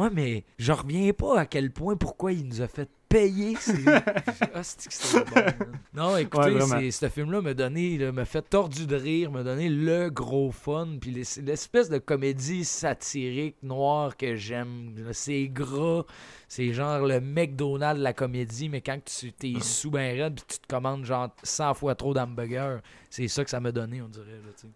[0.00, 3.54] Ouais, mais je reviens pas à quel point pourquoi il nous a fait payer.
[3.60, 3.86] C'est...
[4.54, 5.34] ah, c'est bon.
[5.34, 5.54] man.
[5.92, 10.52] Non, écoutez, ce film-là m'a donné, m'a fait tordu de rire, m'a donné le gros
[10.52, 10.96] fun.
[10.98, 11.10] Puis
[11.42, 14.94] l'espèce de comédie satirique noire que j'aime.
[15.12, 16.04] C'est gras.
[16.48, 20.44] C'est genre le McDonald's de la comédie, mais quand tu t'es sous ben raide puis
[20.48, 22.78] tu te commandes genre 100 fois trop d'hamburgers,
[23.10, 24.24] c'est ça que ça m'a donné, on dirait.
[24.24, 24.70] Là.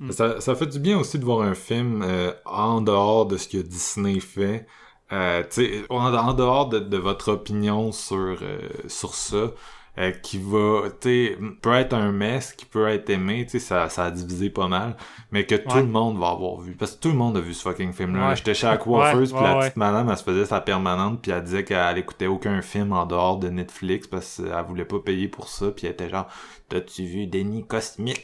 [0.00, 0.12] Mm.
[0.12, 3.48] Ça, ça fait du bien aussi de voir un film euh, en dehors de ce
[3.48, 4.66] que Disney fait.
[5.12, 5.42] Euh,
[5.88, 9.50] en, en dehors de, de votre opinion sur, euh, sur ça,
[9.98, 13.58] euh, qui va, tu sais, peut être un mess, qui peut être aimé, tu sais,
[13.58, 14.96] ça, ça a divisé pas mal,
[15.32, 16.76] mais que tout le monde va avoir vu.
[16.76, 18.28] Parce que tout le monde a vu ce fucking film-là.
[18.28, 18.36] Ouais.
[18.36, 21.64] J'étais chez Ouais, puis la petite madame, elle se faisait sa permanente, puis elle disait
[21.64, 25.72] qu'elle écoutait aucun film en dehors de Netflix parce qu'elle voulait pas payer pour ça,
[25.72, 26.28] puis elle était genre,
[26.70, 27.64] t'as-tu vu Denis?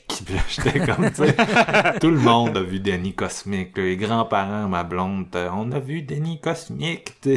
[0.24, 3.85] Puis là, j'étais comme, tu sais, tout le monde a vu Denis Cosmic, là.
[3.85, 6.40] les grands-parents, ma blonde, on a vu Denis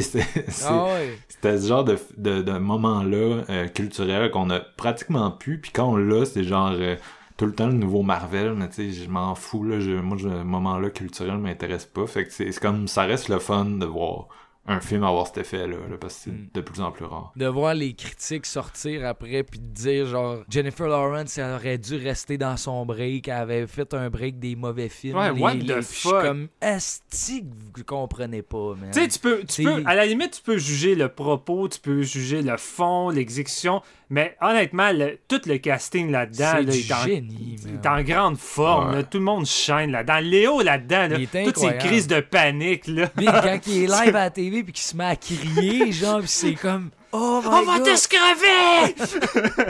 [0.00, 1.18] c'est- Ah ouais.
[1.28, 5.90] c'était ce genre de, de, de moment-là euh, culturel qu'on a pratiquement plus, puis quand
[5.92, 6.96] on l'a, c'est genre euh,
[7.36, 10.16] tout le temps le nouveau Marvel, mais tu sais, je m'en fous, là, je, moi,
[10.18, 13.86] ce moment-là culturel m'intéresse pas, fait que c'est c'est comme, ça reste le fun de
[13.86, 14.28] voir
[14.66, 16.48] un film avoir cet effet-là, là, parce que c'est Mm.
[16.54, 17.32] de plus en plus rare.
[17.34, 21.96] de voir les critiques sortir après puis de dire genre Jennifer Lawrence elle aurait dû
[21.96, 25.54] rester dans son break elle avait fait un break des mauvais films Ouais, les- what
[25.54, 26.22] les- the puis je suis fuck?
[26.22, 30.06] comme asti que vous comprenez pas man Tu sais, tu peux, tu peux, à la
[30.06, 35.18] limite, tu peux juger le propos, tu peux juger le fond, l'exécution, mais honnêtement, le-
[35.28, 37.80] tout le casting là-dedans, là, il est en- génie il man.
[37.82, 38.90] est en grande forme.
[38.90, 38.96] Ouais.
[38.96, 39.02] là.
[39.04, 40.18] tout le monde shine là-dedans.
[40.20, 42.86] Léo là-dedans, là, toutes ces crises de panique.
[42.88, 43.06] Là.
[43.16, 46.20] Puis quand il est live à la TV puis qu'il se met à crier genre
[46.26, 48.94] c'est comme oh my On va te crever!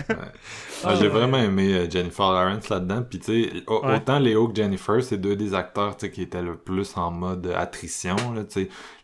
[0.84, 3.02] Ah, J'ai vraiment aimé euh, Jennifer Lawrence là-dedans.
[3.08, 3.96] Puis tu sais, Ouais.
[3.96, 7.58] autant Léo que Jennifer, c'est deux des acteurs qui étaient le plus en mode euh,
[7.58, 8.16] attrition.
[8.34, 8.42] Là.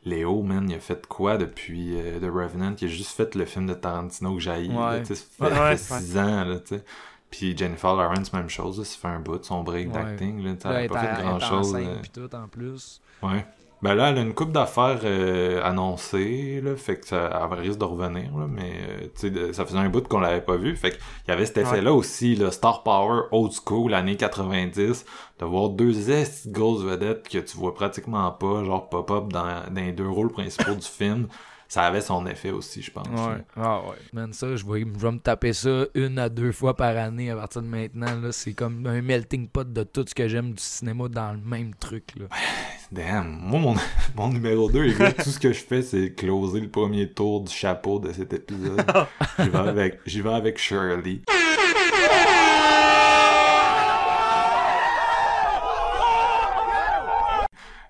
[0.05, 2.75] Léo, man, il a fait quoi depuis euh, The Revenant?
[2.81, 5.05] Il a juste fait le film de Tarantino que j'ai Ouais.
[5.05, 6.45] Ça fait, Ouais, six ans.
[6.45, 6.57] Là.
[7.31, 8.83] Puis Jennifer Lawrence, même chose.
[8.87, 10.39] Ça fait un bout de son break d'acting.
[10.41, 11.77] Elle elle a pas fait grand-chose.
[12.03, 13.45] puis tout en plus Ouais.
[13.83, 17.79] Ben là, elle a une coupe d'affaires euh, annoncées, là, fait que ça elle risque
[17.79, 20.57] de revenir, là, mais euh, tu sais, de- ça faisait un bout qu'on l'avait pas
[20.57, 25.05] vu, fait qu'il y avait cet effet-là aussi, le Star Power Old School, années 90,
[25.41, 25.93] de voir deux
[26.47, 30.75] grosses vedettes que tu vois pratiquement pas, genre pop-up dans, dans les deux rôles principaux
[30.75, 31.29] du film,
[31.69, 33.07] ça avait son effet aussi, je pense.
[33.09, 33.39] là.
[33.57, 36.75] ah ouais man ça je vais, je vais me taper ça une à deux fois
[36.77, 40.15] par année à partir de maintenant là c'est comme un melting pot de tout ce
[40.15, 42.27] que j'aime du cinéma dans le même truc là
[42.93, 43.75] Damn, moi, mon,
[44.15, 47.41] mon numéro 2, les gars, tout ce que je fais, c'est closer le premier tour
[47.43, 48.81] du chapeau de cet épisode.
[49.41, 51.21] J'y vais avec, j'y vais avec Shirley.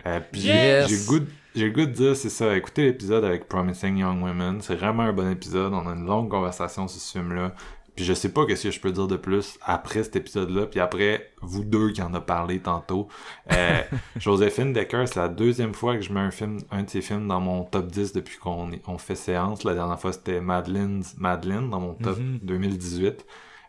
[0.06, 0.88] Euh, puis j'ai- Yes!
[0.88, 3.96] j'ai le goût de- j'ai le goût de dire, c'est ça, écoutez l'épisode avec Promising
[3.98, 7.54] Young Women, c'est vraiment un bon épisode, on a une longue conversation sur ce film-là,
[7.94, 10.80] puis je sais pas qu'est-ce que je peux dire de plus après cet épisode-là, puis
[10.80, 13.08] après, vous deux qui en a parlé tantôt,
[13.52, 13.80] euh,
[14.20, 17.26] Joséphine Decker, c'est la deuxième fois que je mets un film, un de ses films
[17.26, 21.70] dans mon top 10 depuis qu'on on fait séance, la dernière fois c'était Madeline's Madeline
[21.70, 22.40] dans mon top Mhm.
[22.42, 23.24] 2018,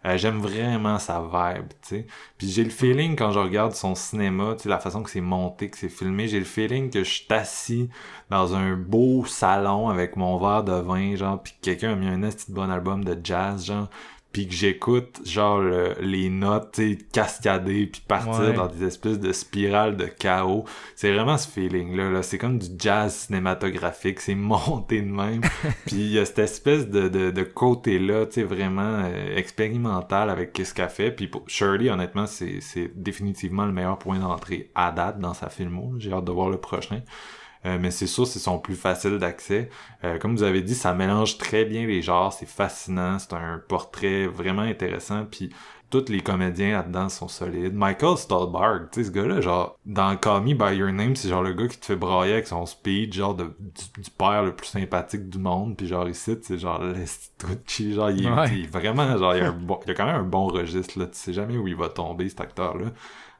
[0.07, 2.07] Euh, j'aime vraiment sa vibe, tu sais.
[2.37, 5.21] Puis j'ai le feeling quand je regarde son cinéma, tu sais, la façon que c'est
[5.21, 7.89] monté, que c'est filmé, j'ai le feeling que je suis assis
[8.29, 12.07] dans un beau salon avec mon verre de vin, genre, puis que quelqu'un a mis
[12.07, 13.89] un petit bon album de jazz, genre,
[14.31, 18.53] puis que j'écoute, genre, le- les notes, tu sais, cascader, puis partir Ouais.
[18.53, 20.65] dans des espèces de spirales de chaos.
[20.95, 22.21] C'est vraiment ce feeling-là, là.
[22.21, 25.41] C'est comme du jazz cinématographique, c'est monté de même.
[25.85, 30.29] puis il y a cette espèce de, de, de côté-là, tu sais, vraiment euh, expérimental
[30.29, 31.11] avec ce qu'elle fait.
[31.11, 35.49] Puis pour Shirley, honnêtement, c'est c'est définitivement le meilleur point d'entrée à date dans sa
[35.49, 35.93] filmo.
[35.97, 37.01] J'ai hâte de voir le prochain.
[37.65, 39.69] Euh, mais c'est sûr, c'est son plus facile d'accès.
[40.03, 43.61] Euh, comme vous avez dit, ça mélange très bien les genres, c'est fascinant, c'est un
[43.67, 45.49] portrait vraiment intéressant, puis
[45.89, 47.73] tous les comédiens là-dedans sont solides.
[47.73, 51.41] Michael Stolberg, tu sais, ce gars-là, genre, dans Call Me By Your Name, c'est genre
[51.41, 54.53] le gars qui te fait brailler avec son speed, genre de, du, du père le
[54.53, 58.49] plus sympathique du monde, puis genre ici, c'est genre l'Estitucci, genre, il est, Ouais.
[58.53, 61.05] il est vraiment, genre, il a, un bon, a quand même un bon registre, là,
[61.05, 62.87] tu sais jamais où il va tomber, cet acteur-là.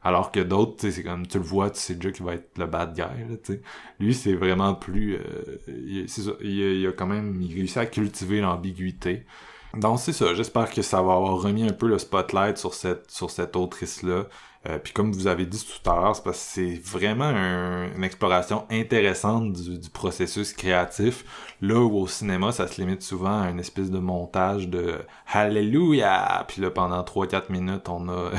[0.08, 2.66] Alors que d'autres, c'est comme, tu le vois, tu sais déjà qu'il va être le
[2.68, 3.56] bad guy, là.
[4.00, 5.16] Lui, c'est vraiment plus...
[5.18, 9.26] euh, il, ça, il, a- quand même il réussit à cultiver l'ambiguïté.
[9.74, 13.12] Donc c'est ça, j'espère que ça va avoir remis un peu le spotlight sur cette,
[13.12, 14.28] sur cette autrice-là.
[14.68, 17.94] Euh, puis comme vous avez dit tout à l'heure, c'est parce que c'est vraiment un-
[17.96, 21.24] une exploration intéressante du, processus créatif.
[21.62, 24.96] Là où au cinéma, ça se limite souvent à une espèce de montage de
[25.34, 26.46] Hallelujah!
[26.48, 28.32] Puis là, pendant 3-4 minutes, on a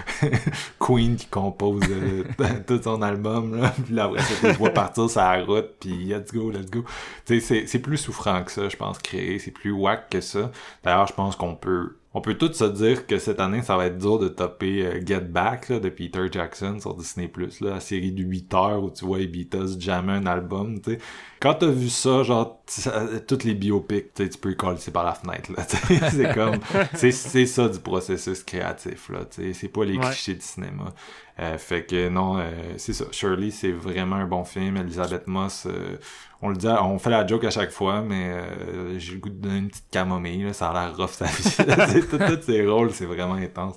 [0.78, 1.82] Queen qui compose
[2.66, 3.60] tout son album.
[3.84, 6.84] Puis là, après ça, partir la route, puis let's go, let's go.
[7.24, 9.38] C'est plus souffrant que ça, je pense, créer.
[9.38, 10.50] C'est plus whack que ça.
[10.84, 13.84] D'ailleurs, je pense qu'on peut on peut tous se dire que cette année, ça va
[13.86, 17.30] être dur de topper euh, Get Back là, de Peter Jackson sur Disney+,
[17.60, 20.98] là, la série de 8 heures où tu vois Beatles jammer un album, tu sais.
[21.40, 25.52] Quand t'as vu ça, genre, ça- toutes les biopics, tu peux coller par la fenêtre,
[25.54, 25.62] là.
[26.10, 26.58] C'est comme,
[26.94, 29.52] c'est c'est ça du processus créatif, là, tu sais.
[29.52, 30.04] C'est pas les Ouais.
[30.06, 30.94] clichés du cinéma.
[31.38, 33.04] Euh, fait que non, euh, c'est ça.
[33.12, 34.76] Shirley, c'est vraiment un bon film.
[34.78, 35.98] Elisabeth Moss, euh,
[36.40, 39.28] on le dit, on fait la joke à chaque fois, mais euh, j'ai le goût
[39.28, 40.44] de donner une petite camomille.
[40.44, 41.32] Là, ça a l'air rough sa vie.
[41.42, 43.74] C'est tout, tous ses rôles, c'est vraiment intense.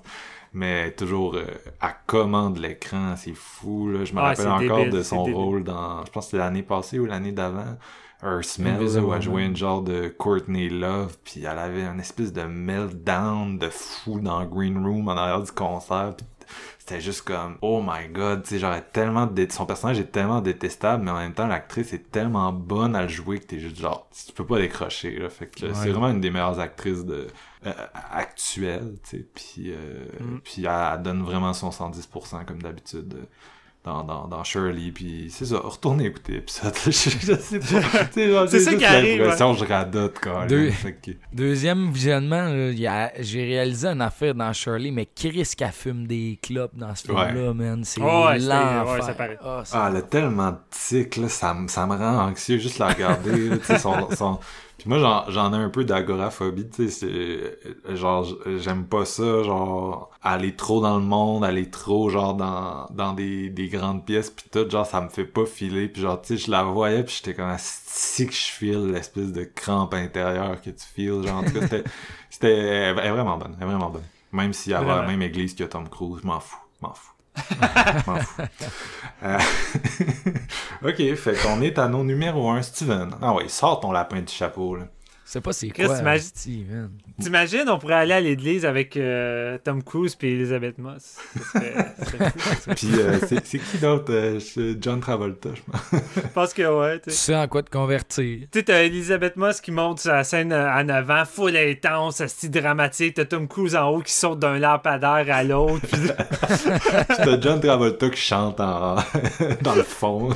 [0.54, 1.44] Mais toujours euh,
[1.82, 3.90] à commande l'écran, c'est fou.
[3.90, 4.04] Là.
[4.06, 6.32] Je me Ah, rappelle c'est encore débile, de c'est son rôle dans, je pense que
[6.32, 7.78] c'était l'année passée ou l'année d'avant.
[8.24, 12.34] Earth Invisible où elle jouait une genre de Courtney Love, puis elle avait une espèce
[12.34, 16.16] de meltdown de fou dans Green Room en arrière du concert.
[16.18, 16.26] puis
[16.90, 20.42] c'était juste comme oh my god tu sais est tellement dé- son personnage est tellement
[20.42, 23.78] détestable mais en même temps l'actrice est tellement bonne à le jouer que t'es juste
[23.80, 25.74] genre tu peux pas décrocher là fait que Ouais.
[25.76, 27.28] c'est vraiment une des meilleures actrices de
[27.66, 27.74] euh,
[28.12, 30.40] actuelles tu sais puis euh, Mm.
[30.44, 33.26] puis elle, elle donne vraiment son 110% comme d'habitude euh,
[33.90, 36.74] dans, dans, dans Shirley, puis c'est ça, retournez écouter l'épisode.
[36.86, 38.48] je, je sais pas.
[38.48, 40.72] C'est ça qui arrive, l'impression que je radote quand Deux.
[41.02, 42.46] que- Deuxième visionnement,
[42.88, 47.04] a- j'ai réalisé une affaire dans Shirley, mais Chris qu'elle fume des clopes dans ce
[47.08, 47.84] film-là, man.
[47.84, 48.40] C'est Oh, ouais,
[48.94, 49.38] ouais, ça paraît.
[49.44, 52.78] Ah, Ah, elle a tellement de tics, là, ça, me- ça me rend anxieux juste
[52.80, 54.40] la regarder, là, tu sais, son, son...
[54.80, 57.06] Puis moi, j'en, ai un peu d'agoraphobie, tu sais,
[57.86, 57.96] c'est...
[57.96, 58.26] Genre,
[58.58, 63.50] j'aime pas ça, genre, aller trop dans le monde, aller trop, genre, dans, dans des,
[63.50, 66.46] des grandes pièces, puis tout, genre, ça me fait pas filer, puis genre, tu sais,
[66.46, 70.70] je la voyais, puis j'étais comme, si que je file l'espèce de crampe intérieure que
[70.70, 71.68] tu files, genre, en tout cas,
[72.30, 72.94] c'était...
[72.94, 74.08] vraiment bonne, vraiment bonne.
[74.32, 76.88] Même si elle va à la même église que Tom Cruise, je m'en fous, je
[76.88, 77.12] m'en fous.
[79.22, 79.38] Euh,
[80.82, 83.16] ok, fait qu'on est à nos numéros 1, Steven.
[83.22, 84.86] Ah ouais, sors ton lapin du chapeau, là.
[85.32, 86.90] Sais pas c'est quoi, t'imagines-.
[87.22, 91.18] T'imagines, on pourrait aller à l'église avec euh, Tom Cruise puis Elizabeth Moss.
[91.36, 92.74] Ça serait- ça serait fou, ça.
[92.76, 94.12] Puis euh, c'est c'est qui d'autre?
[94.12, 96.02] Euh, c'est John Travolta, je pense?
[96.16, 97.36] Je pense que ouais, tu Tu sais.
[97.36, 98.40] en quoi te convertir.
[98.52, 102.50] Tu sais, t'as Elisabeth Moss qui monte sur la scène en avant, full intense, style
[102.50, 103.14] dramatique.
[103.14, 105.86] T'as Tom Cruise en haut qui saute d'un lampadaire à l'autre.
[105.86, 108.96] puis- Puis t'as John Travolta qui chante en...
[109.62, 110.30] dans le fond.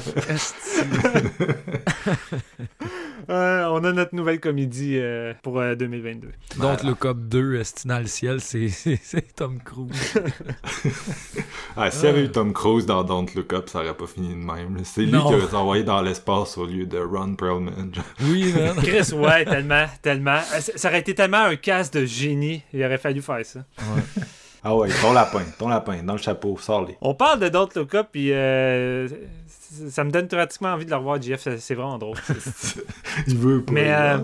[3.30, 6.30] Ouais, on a notre nouvelle comédie euh, pour euh, 2022.
[6.60, 10.14] Don't Look Up 2, esti, dans le ciel, c'est- c'est c'est Tom Cruise.
[11.76, 14.30] Ah, s'il y avait eu Tom Cruise dans Don't Look Up, ça aurait pas fini
[14.30, 14.78] de même.
[14.84, 15.28] C'est lui Non.
[15.28, 17.92] qui aurait été envoyé dans l'espace au lieu de Ron Perlman.
[18.22, 18.76] Oui, man.
[18.84, 20.36] Chris, ouais, tellement, tellement.
[20.54, 22.62] Euh, Ça ça aurait été tellement un casse de génie.
[22.74, 23.62] Il aurait fallu faire ça.
[24.64, 26.98] Ah ouais, ton lapin, ton lapin, dans le chapeau, sors-les.
[27.02, 29.08] On parle de Don't Look Up, puis euh,
[29.90, 31.42] ça me donne pratiquement envie de le revoir, Jeff.
[31.60, 32.18] C'est- vraiment drôle.
[33.28, 33.72] Il veut pas.
[33.74, 34.18] Mais, euh,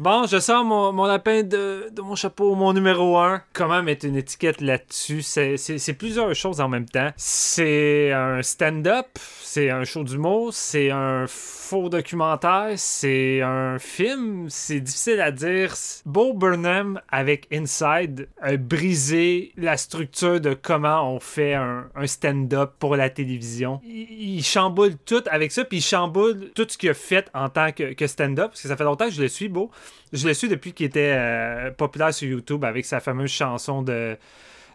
[0.00, 3.42] Bon, je sors mon, mon lapin de, de mon chapeau, mon numéro 1.
[3.52, 5.20] Comment mettre une étiquette là-dessus?
[5.22, 7.10] C'est plusieurs choses en même temps.
[7.16, 9.06] C'est un stand-up,
[9.52, 14.46] c'est un show d'humour, c'est un faux documentaire, c'est un film.
[14.48, 15.74] C'est difficile à dire.
[16.06, 22.94] Bo Burnham avec Inside a brisé la structure de comment on fait un, stand-up pour
[22.94, 23.80] la télévision.
[23.84, 27.72] Il, chamboule tout avec ça, puis il chamboule tout ce qu'il a fait en tant
[27.72, 29.72] que, stand-up, parce que ça fait longtemps que je le suis, Beau.
[30.12, 34.16] Je le suis depuis qu'il était euh, populaire sur YouTube avec sa fameuse chanson de,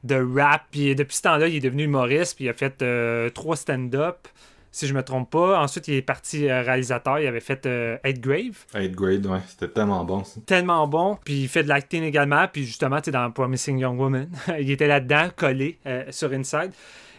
[0.03, 0.64] de rap.
[0.69, 4.27] Puis depuis ce temps-là, il est devenu humoriste, puis il a fait euh, trois stand-up,
[4.76, 5.61] si je me trompe pas.
[5.61, 9.39] Ensuite, il est parti euh, réalisateur, il avait fait euh, Eighth Grave Eighth grade, ouais,
[9.47, 10.41] c'était tellement bon ça.
[10.45, 11.18] tellement bon.
[11.23, 12.45] Puis il fait de l'acting également.
[12.52, 14.30] Puis justement, tu dans Promising Young Woman,
[14.60, 16.72] il était là-dedans, collé euh, sur Inside.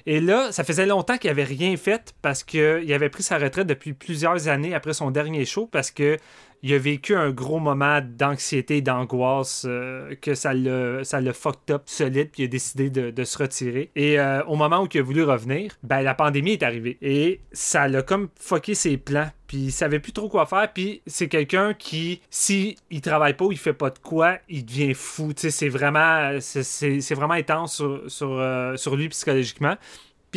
[0.04, 3.66] Et là, ça faisait longtemps qu'il avait rien fait parce qu'il avait pris sa retraite
[3.66, 6.18] depuis plusieurs années après son dernier show parce que
[6.66, 12.30] il a vécu un gros moment d'anxiété d'angoisse euh, que ça l'a fucked up solide
[12.32, 13.93] puis il a décidé de, se retirer.
[13.94, 16.98] Et euh, au moment où il a voulu revenir, ben la pandémie est arrivée.
[17.02, 20.72] Et ça l'a comme fucké ses plans puis il savait plus trop quoi faire.
[20.72, 24.64] Puis c'est quelqu'un qui si il travaille pas ou il fait pas de quoi il
[24.64, 25.32] devient fou.
[25.34, 29.76] Tu sais c'est vraiment c'est- vraiment intense sur euh, sur lui psychologiquement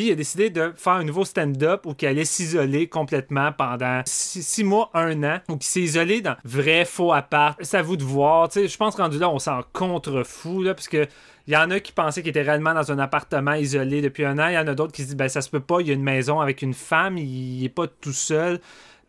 [0.07, 4.63] il a décidé de faire un nouveau stand-up où il allait s'isoler complètement pendant six,
[4.63, 7.57] mois, un an, où il s'est isolé dans vrai, faux appart.
[7.61, 8.49] C'est à vous de voir.
[8.53, 11.07] Je pense rendu là, on s'en contre-fou, là, parce que
[11.47, 14.37] il y en a qui pensaient qu'il était réellement dans un appartement isolé depuis un
[14.37, 14.49] an.
[14.49, 15.89] Il y en a d'autres qui se disent ben ça se peut pas, il y
[15.89, 18.59] a une maison avec une femme, il est pas tout seul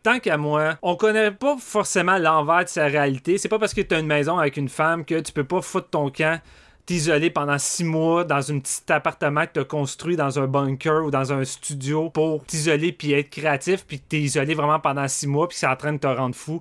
[0.02, 3.38] tant qu'à moi, on connaît pas forcément l'envers de sa réalité.
[3.38, 5.60] C'est pas parce que tu as une maison avec une femme que tu peux pas
[5.60, 6.40] foutre ton camp,
[6.86, 11.04] t'isoler pendant six mois dans un petit appartement que tu as construit dans un bunker
[11.04, 15.26] ou dans un studio pour t'isoler puis être créatif, puis t'es isolé vraiment pendant six
[15.26, 16.60] mois, puis c'est en train de te rendre fou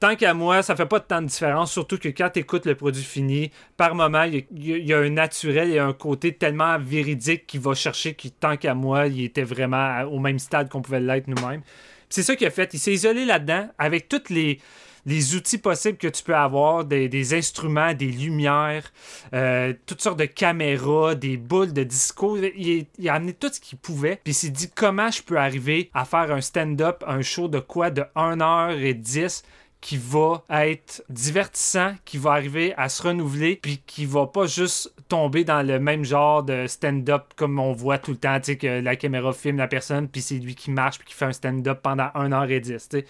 [0.00, 2.74] tant qu'à moi, ça fait pas tant de différence, surtout que quand tu écoutes le
[2.74, 7.58] produit fini, par moment, il y, a un naturel, a un côté tellement véridique qui
[7.58, 11.28] va chercher que tant qu'à moi, il était vraiment au même stade qu'on pouvait l'être
[11.28, 11.60] nous-mêmes.
[12.08, 12.72] C'est ça qu'il a fait.
[12.74, 14.58] Il s'est isolé là-dedans avec tous les,
[15.06, 18.92] les outils possibles que tu peux avoir, des, instruments, des lumières,
[19.34, 22.36] euh, toutes sortes de caméras, des boules de disco.
[22.36, 24.20] Il, a amené tout ce qu'il pouvait.
[24.22, 27.58] Puis il s'est dit comment je peux arriver à faire un stand-up, un show de
[27.58, 29.42] quoi de 1h10
[29.80, 34.92] qui va être divertissant, qui va arriver à se renouveler, puis qui va pas juste
[35.08, 38.56] tomber dans le même genre de stand-up comme on voit tout le temps, tu sais,
[38.58, 41.32] que la caméra filme la personne, puis c'est lui qui marche, puis qui fait un
[41.32, 43.06] stand-up pendant un heure et dix, tu sais.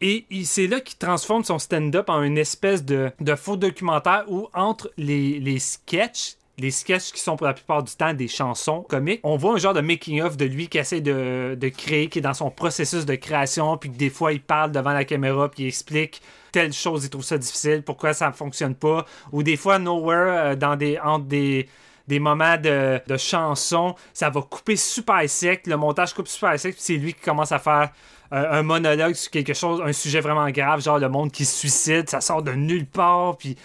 [0.00, 4.90] Et c'est là qu'il transforme son stand-up en une espèce de, faux documentaire où entre
[4.96, 9.36] les, sketchs, les sketchs qui sont pour la plupart du temps des chansons comiques, on
[9.36, 12.50] voit un genre de making-of de lui qui essaie de, créer, qui est dans son
[12.50, 16.20] processus de création, puis que des fois il parle devant la caméra, puis il explique
[16.52, 20.52] telle chose, il trouve ça difficile, pourquoi ça ne fonctionne pas, ou des fois Nowhere,
[20.52, 21.68] euh, dans des, entre des,
[22.08, 27.12] moments de, chansons, ça va couper super sec, le montage coupe super sec, c'est lui
[27.12, 27.90] qui commence à faire
[28.30, 32.08] un monologue sur quelque chose, un sujet vraiment grave, genre le monde qui se suicide,
[32.08, 33.56] ça sort de nulle part, puis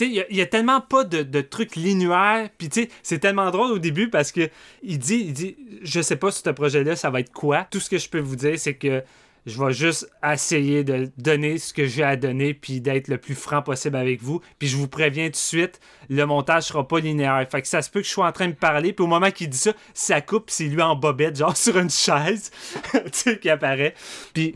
[0.00, 2.48] il y, a tellement pas de, trucs linéaires.
[2.58, 2.68] Puis
[3.02, 4.48] c'est tellement drôle au début parce que
[4.82, 7.66] il dit, il dit, je sais pas sur ce projet-là, ça va être quoi.
[7.70, 9.02] Tout ce que je peux vous dire, c'est que
[9.46, 13.34] je vais juste essayer de donner ce que j'ai à donner puis d'être le plus
[13.34, 14.40] franc possible avec vous.
[14.58, 17.46] Puis je vous préviens tout de suite, le montage sera pas linéaire.
[17.50, 19.30] Fait que ça se peut que je sois en train de parler, puis au moment
[19.30, 22.50] qu'il dit ça, ça coupe, c'est lui en bobette, genre sur une chaise,
[22.92, 23.94] tu sais, qui apparaît.
[24.32, 24.54] Puis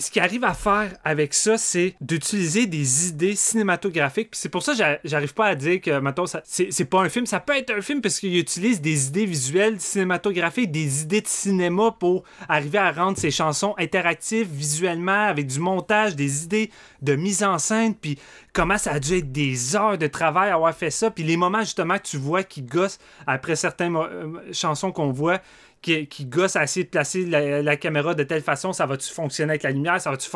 [0.00, 4.30] ce qu'il arrive à faire avec ça, c'est d'utiliser des idées cinématographiques.
[4.32, 7.26] C'est pour ça que j'arrive pas à dire que, maintenant c'est pas un film.
[7.26, 11.28] Ça peut être un film parce qu'il utilise des idées visuelles, cinématographiques, des idées de
[11.28, 16.70] cinéma pour arriver à rendre ses chansons interactives visuellement, avec du montage, des idées
[17.02, 17.94] de mise en scène.
[17.94, 18.18] Puis
[18.52, 21.10] comment ça a dû être des heures de travail à avoir fait ça.
[21.10, 25.40] Puis les moments justement que tu vois qui gossent après certaines euh, chansons qu'on voit
[25.82, 29.62] qui, gosse à essayer de placer la, caméra de telle façon, ça va-tu fonctionner avec
[29.62, 30.28] la lumière, ça va-tu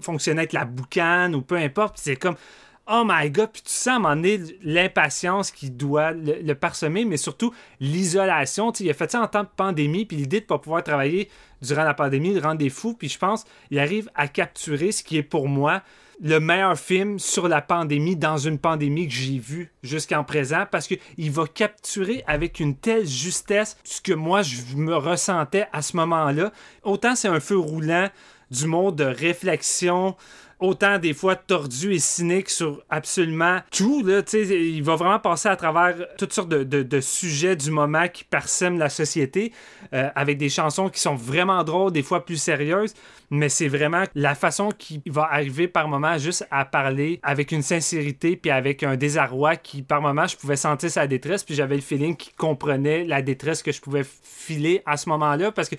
[0.00, 1.96] fonctionner avec la boucane ou peu importe.
[1.98, 2.36] c'est comme,
[2.90, 7.16] oh my god, puis tu sens à un moment l'impatience qui doit le, parsemer, mais
[7.16, 8.72] surtout l'isolation.
[8.72, 11.28] Il a fait ça en temps de pandémie, puis l'idée de ne pas pouvoir travailler
[11.62, 15.18] durant la pandémie le rend des puis je pense qu'il arrive à capturer ce qui
[15.18, 15.82] est pour moi
[16.20, 20.88] le meilleur film sur la pandémie dans une pandémie que j'ai vu jusqu'en présent parce
[20.88, 25.96] qu'il va capturer avec une telle justesse ce que moi je me ressentais à ce
[25.96, 26.52] moment-là.
[26.82, 28.08] Autant c'est un feu roulant
[28.50, 30.16] du monde de réflexion,
[30.60, 34.02] autant des fois tordu et cynique sur absolument tout.
[34.04, 38.78] Là, il va vraiment passer à travers toutes sortes de, sujets du moment qui parsèment
[38.78, 39.52] la société,
[39.94, 42.94] euh, avec des chansons qui sont vraiment drôles, des fois plus sérieuses,
[43.30, 47.62] mais c'est vraiment la façon qu'il va arriver par moment juste à parler avec une
[47.62, 51.76] sincérité puis avec un désarroi qui par moment je pouvais sentir sa détresse puis j'avais
[51.76, 55.76] le feeling qu'il comprenait la détresse que je pouvais filer à ce moment-là parce que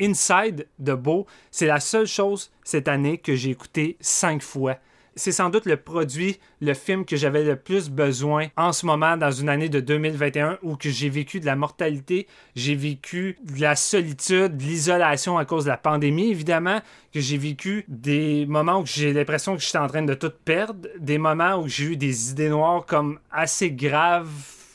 [0.00, 4.76] Inside de Beau, c'est la seule chose cette année que j'ai écouté cinq fois
[5.20, 9.18] c'est sans doute le produit, le film que j'avais le plus besoin en ce moment
[9.18, 12.26] dans une année de 2021 où que j'ai vécu de la mortalité,
[12.56, 16.80] j'ai vécu de la solitude, de l'isolation à cause de la pandémie évidemment,
[17.12, 20.88] que j'ai vécu des moments où j'ai l'impression que j'étais en train de tout perdre,
[20.98, 24.30] des moments où j'ai eu des idées noires comme assez graves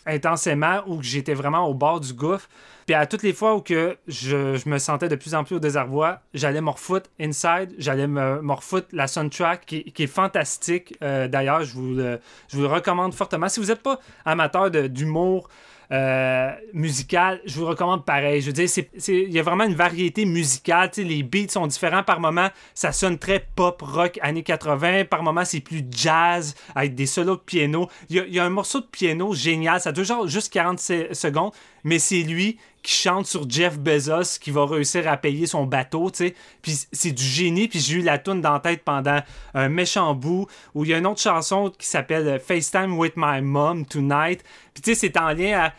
[0.06, 2.48] intensément où j'étais vraiment au bord du gouffre.
[2.86, 5.60] Puis à toutes les fois où que je, me sentais de plus en plus au
[5.60, 8.42] désarroi, j'allais me refoutre Inside, j'allais me,
[8.92, 10.96] la soundtrack qui, est fantastique.
[11.02, 13.50] Euh, d'ailleurs, je vous, je vous le recommande fortement.
[13.50, 15.50] Si vous n'êtes pas amateur d'humour,
[15.92, 18.42] euh, musical, je vous recommande pareil.
[18.42, 18.70] Je veux dire,
[19.08, 20.90] il y a vraiment une variété musicale.
[20.98, 22.04] les beats sont différents.
[22.04, 25.06] Par moment, ça sonne très pop rock années 80.
[25.06, 27.88] Par moment, c'est plus jazz avec des solos de piano.
[28.10, 29.80] Il y, a, un morceau de piano génial.
[29.80, 31.52] Ça dure genre juste 40 secondes,
[31.86, 36.12] mais c'est lui qui chante sur Jeff Bezos qui va réussir à payer son bateau,
[36.12, 36.36] tu sais.
[36.62, 39.22] Puis c'est du génie, puis j'ai eu la toune dans la tête pendant
[39.54, 43.42] un méchant bout, où il y a une autre chanson qui s'appelle FaceTime with my
[43.42, 44.44] mom tonight.
[44.74, 45.74] Puis tu sais, c'est en lien à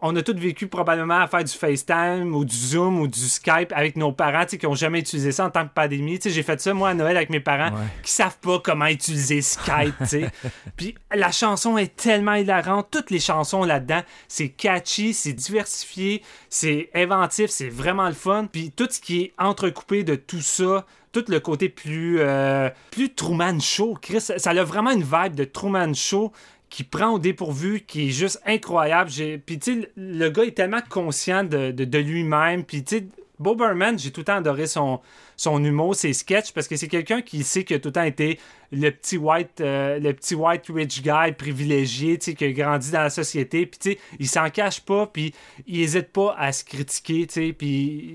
[0.00, 3.72] on a tous vécu probablement à faire du FaceTime ou du Zoom ou du Skype
[3.74, 6.18] avec nos parents qui n'ont jamais utilisé ça en tant que pandémie.
[6.24, 7.70] J'ai fait ça, moi, à Noël avec mes parents
[8.02, 9.94] qui savent pas comment utiliser Skype.
[10.76, 12.88] Puis la chanson est tellement hilarante.
[12.90, 18.46] Toutes les chansons là-dedans, c'est catchy, c'est diversifié, c'est inventif, c'est vraiment le fun.
[18.50, 23.14] Puis tout ce qui est entrecoupé de tout ça, tout le côté plus, euh, plus
[23.14, 23.98] Truman Show.
[24.00, 26.32] Chris, ça a vraiment une vibe de Truman Show
[26.72, 29.10] qui prend au dépourvu, qui est juste incroyable.
[29.44, 32.64] Puis, tu sais, le gars est tellement conscient de, lui-même.
[32.64, 33.08] Puis, tu
[33.42, 35.00] Bob Berman, j'ai tout le temps adoré son,
[35.44, 38.38] humour, ses sketchs, parce que c'est quelqu'un qui sait qu'il a tout le temps été
[38.70, 43.10] le petit white, euh, le petit white rich guy privilégié, qui a grandi dans la
[43.10, 45.34] société, puis tu il s'en cache pas, puis
[45.66, 47.26] il hésite pas à se critiquer,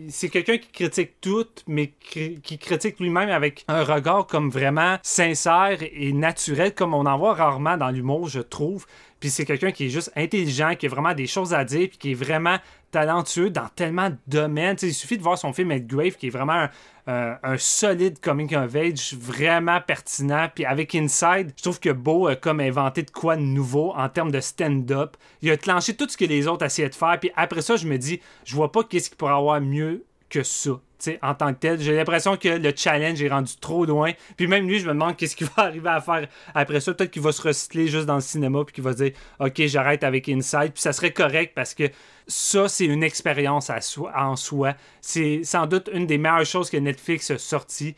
[0.10, 5.78] c'est quelqu'un qui critique tout, mais qui critique lui-même avec un regard comme vraiment sincère
[5.82, 8.86] et naturel, comme on en voit rarement dans l'humour, je trouve.
[9.20, 11.98] Puis c'est quelqu'un qui est juste intelligent, qui a vraiment des choses à dire, puis
[11.98, 12.58] qui est vraiment
[12.92, 14.78] talentueux dans tellement de domaines.
[14.82, 16.68] il suffit de voir son film Grave, qui est vraiment
[17.08, 20.50] un, solide comic of age, vraiment pertinent.
[20.54, 24.10] Puis avec Inside, je trouve que Beau a comme inventé de quoi de nouveau en
[24.10, 25.16] termes de stand-up.
[25.42, 27.18] Il a clenché tout ce que les autres essayaient de faire.
[27.20, 30.44] Puis après ça, je me dis, je vois pas qu'est-ce qu'il pourrait avoir mieux que
[30.44, 30.80] ça
[31.22, 31.80] en tant que tel.
[31.80, 34.12] J'ai l'impression que le challenge est rendu trop loin.
[34.36, 36.94] Puis même lui, je me demande qu'est-ce qu'il va arriver à faire après ça.
[36.94, 40.04] Peut-être qu'il va se recycler juste dans le cinéma puis qu'il va dire OK, j'arrête
[40.04, 40.72] avec Inside.
[40.74, 41.90] Puis ça serait correct parce que
[42.28, 44.76] ça, c'est une expérience en soi.
[45.02, 47.96] C'est sans doute une des meilleures choses que Netflix a sorti.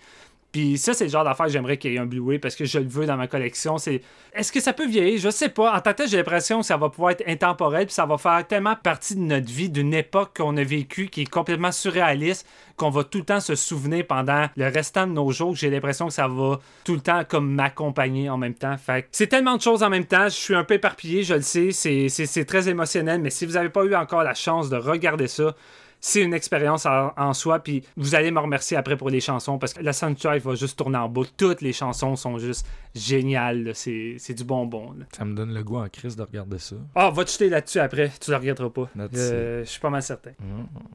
[0.51, 2.65] Puis ça, c'est le genre d'affaire que j'aimerais qu'il y ait un Blu-ray parce que
[2.65, 3.77] je le veux dans ma collection.
[3.77, 4.01] C'est
[4.33, 5.19] Est-ce que ça peut vieillir?
[5.19, 5.75] Je sais pas.
[5.75, 8.45] En tant que j'ai l'impression que ça va pouvoir être intemporel puis ça va faire
[8.47, 12.47] tellement partie de notre vie, d'une époque qu'on a vécue qui est complètement surréaliste,
[12.77, 15.55] qu'on va tout le temps se souvenir pendant le restant de nos jours.
[15.55, 18.75] J'ai l'impression que ça va tout le temps comme m'accompagner en même temps.
[18.77, 20.25] Fait c'est tellement de choses en même temps.
[20.25, 21.69] Je suis un peu éparpillé, je le sais.
[21.71, 25.55] C'est très émotionnel, mais si vous n'avez pas eu encore la chance de regarder ça,
[25.99, 27.59] c'est une expérience en, soi.
[27.59, 30.77] Puis vous allez me remercier après pour les chansons parce que la soundtrack va juste
[30.77, 31.31] tourner en boucle.
[31.37, 32.65] Toutes les chansons sont juste
[32.95, 33.71] géniales.
[33.73, 34.95] C'est, du bonbon.
[35.11, 36.75] Ça me donne le goût en crise de regarder ça.
[36.95, 38.11] Ah, va te jeter là-dessus après.
[38.19, 38.89] Tu le regarderas pas.
[38.97, 40.31] Euh, je suis pas mal certain.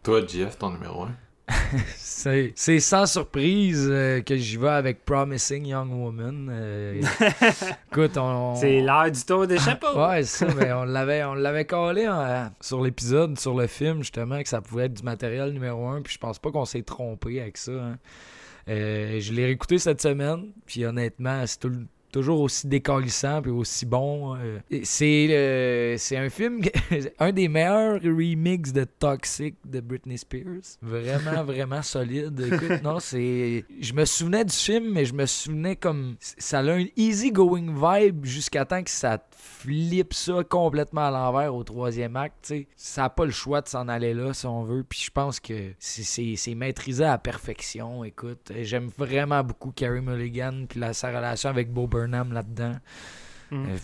[0.02, 1.10] Toi, Jeff, ton numéro 1
[1.96, 6.48] c'est sans surprise euh, que j'y vais avec Promising Young Woman.
[6.50, 7.02] Euh,
[7.92, 9.98] écoute, on, C'est l'heure du tour des chapeaux.
[9.98, 14.42] ouais, ça, mais on l'avait, on l'avait collé hein, sur l'épisode, sur le film, justement,
[14.42, 16.00] que ça pouvait être du matériel numéro un.
[16.00, 17.72] Puis je pense pas qu'on s'est trompé avec ça.
[17.72, 17.98] Hein.
[18.68, 21.72] Euh, je l'ai réécouté cette semaine, puis honnêtement, c'est tout,
[22.14, 24.36] toujours aussi décalissant et aussi bon.
[24.84, 26.60] C'est euh, c'est un film,
[27.18, 30.78] un des meilleurs remixes de Toxic de Britney Spears.
[30.80, 32.40] Vraiment, vraiment solide.
[32.40, 33.64] Écoute, non, c'est.
[33.80, 36.14] Je me souvenais du film, mais je me souvenais comme.
[36.20, 41.54] Ça a un easy going vibe jusqu'à temps que ça flippe ça complètement à l'envers
[41.54, 42.54] au troisième acte.
[42.76, 44.84] Ça n'a pas le choix de s'en aller là si on veut.
[44.84, 48.04] Puis je pense que c'est maîtrisé à perfection.
[48.04, 52.76] Écoute, j'aime vraiment beaucoup Carrie Mulligan puis sa relation avec Bo Burnham là-dedans.
[53.50, 53.66] Mm.
[53.68, 53.78] Euh,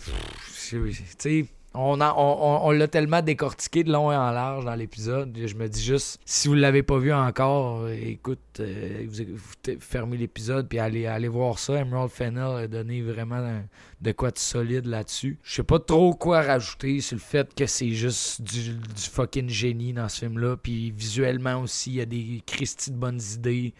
[1.73, 5.37] on, on, l'a tellement décortiqué de long et en large dans l'épisode.
[5.41, 10.17] Je me dis juste, si vous ne l'avez pas vu encore, écoute, euh, vous, fermez
[10.17, 11.79] l'épisode puis allez, voir ça.
[11.79, 13.61] Emerald Fennell a donné vraiment
[14.01, 15.39] de quoi de solide là-dessus.
[15.43, 19.49] Je sais pas trop quoi rajouter sur le fait que c'est juste du, du, fucking
[19.49, 20.57] génie dans ce film-là.
[20.57, 23.73] Puis visuellement aussi, il y a des Christy de bonnes idées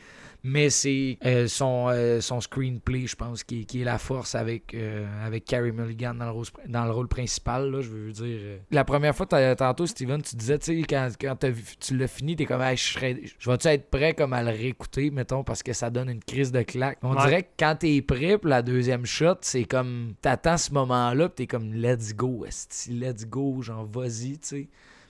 [0.44, 4.74] mais c'est euh, son, euh, son screenplay, je pense, qui, qui, est la force avec,
[4.74, 7.70] euh, avec Carrie Mulligan dans le rôle, dans le rôle principal.
[7.70, 8.40] Là, je veux dire.
[8.72, 11.38] La première fois, tantôt, Steven, tu disais, tu sais, quand, quand
[11.80, 15.44] tu l'as fini, t'es comme, je, je vais-tu être prêt comme à le réécouter, mettons,
[15.44, 16.98] parce que ça donne une crise de claque.
[17.04, 21.30] On dirait que quand t'es prêt pour la deuxième shot, c'est comme, t'attends ce moment-là,
[21.30, 22.46] pis t'es comme, let's go,
[22.90, 24.70] let's go, genre, vas-y, tu sais.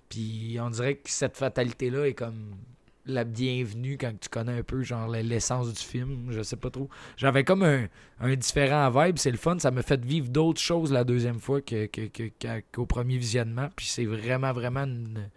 [0.09, 2.51] Puis on dirait que cette fatalité-là est comme
[3.05, 6.89] la bienvenue quand tu connais un peu genre l'essence du film, je sais pas trop.
[7.17, 7.87] J'avais comme un,
[8.19, 11.61] un différent vibe, c'est le fun, ça me fait vivre d'autres choses la deuxième fois
[11.61, 11.89] que,
[12.71, 15.29] qu'au premier visionnement, puis c'est vraiment vraiment une,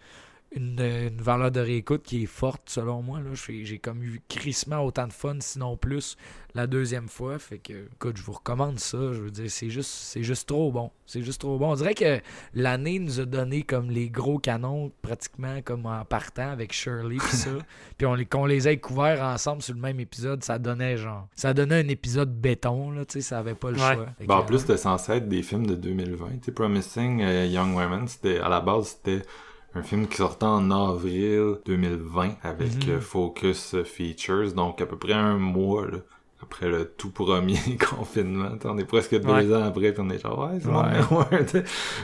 [0.54, 3.20] une, valeur de réécoute qui est forte selon moi.
[3.20, 3.30] Là.
[3.34, 6.16] J'ai, comme eu crissement autant de fun, sinon plus,
[6.54, 7.38] la deuxième fois.
[7.38, 8.98] Fait que, écoute, je vous recommande ça.
[9.12, 10.90] Je veux dire, c'est juste, c'est juste trop bon.
[11.06, 11.72] C'est juste trop bon.
[11.72, 12.20] On dirait que
[12.54, 17.36] l'année nous a donné comme les gros canons, pratiquement comme en partant avec Shirley puis
[17.36, 17.50] ça.
[17.98, 21.28] puis on les, qu'on les ait couverts ensemble sur le même épisode, ça donnait genre.
[21.34, 24.06] Ça donnait un épisode béton, là, tu sais, ça avait pas le choix.
[24.26, 26.42] Ben, en plus, c'était censé être des films de 2020.
[26.42, 29.22] Tu Promising euh, Young Women, c'était, à la base, c'était
[29.74, 32.94] un film qui sortait en avril 2020 avec mhm.
[32.94, 35.86] euh, Focus Features, donc à peu près un mois
[36.44, 37.58] après le tout premier
[37.90, 38.50] confinement.
[38.64, 39.54] On est presque deux Ouais.
[39.54, 41.44] ans après, puis on est genre, ouais, c'est mon numéro un.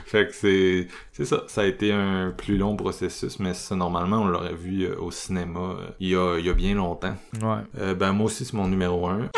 [0.06, 1.44] Fait que c'est, c'est ça.
[1.46, 5.10] Ça a été un plus long processus, mais ça, normalement, on l'aurait vu euh, au
[5.10, 7.14] cinéma euh, il, y a, il y a bien longtemps.
[7.42, 7.62] Ouais.
[7.78, 9.28] Euh, ben, moi aussi, c'est mon numéro un.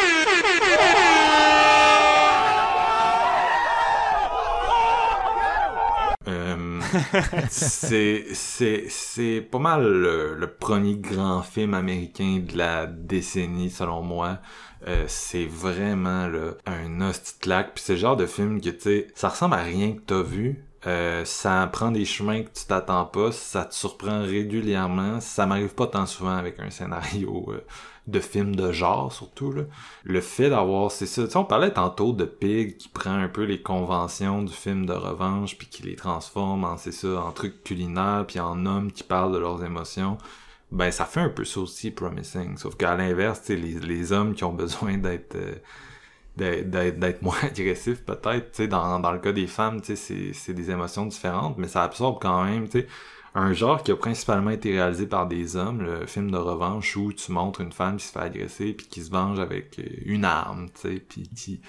[6.28, 6.81] Euh,
[7.51, 14.39] c'est pas mal le, premier grand film américain de la décennie selon moi.
[14.89, 19.07] Euh, c'est vraiment là, un hostie puis c'est le genre de film que tu sais
[19.15, 20.65] ça ressemble à rien que t'as vu.
[20.86, 23.31] Euh, ça prend des chemins que tu t'attends pas.
[23.32, 25.20] Ça te surprend régulièrement.
[25.20, 27.65] Ça m'arrive pas tant souvent avec un scénario euh,
[28.09, 29.62] de film de genre surtout là.
[30.05, 33.62] Le fait d'avoir c'est ça on parlait tantôt de Pig qui prend un peu les
[33.62, 38.24] conventions du film de revanche puis qui les transforme en c'est ça en trucs culinaires
[38.27, 40.19] puis en hommes qui parlent de leurs émotions.
[40.73, 42.57] Ben ça fait un peu ça aussi Promising.
[42.57, 45.55] Sauf qu'à l'inverse les, les hommes qui ont besoin d'être euh,
[46.37, 51.69] d'être- moins agressifs peut-être dans, dans le cas des femmes c'est des émotions différentes mais
[51.69, 52.87] ça absorbe quand même tu sais
[53.35, 57.13] un genre qui a principalement été réalisé par des hommes, le film de revanche où
[57.13, 60.25] tu montres une femme qui se fait agresser puis qui se venge avec euh, une
[60.25, 61.61] arme, tu sais, puis qui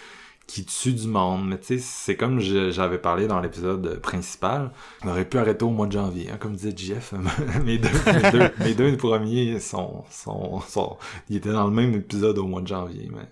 [0.45, 1.47] qui tue du monde.
[1.47, 4.71] Mais tu sais, c'est comme j'avais parlé dans l'épisode principal,
[5.03, 7.13] on aurait pu arrêter au mois de janvier, hein, comme disait Jeff.
[7.63, 10.97] mes, deux, mes, deux, mes deux premiers sont, sont, sont,
[11.29, 13.27] ils étaient dans le même épisode au mois de janvier, mais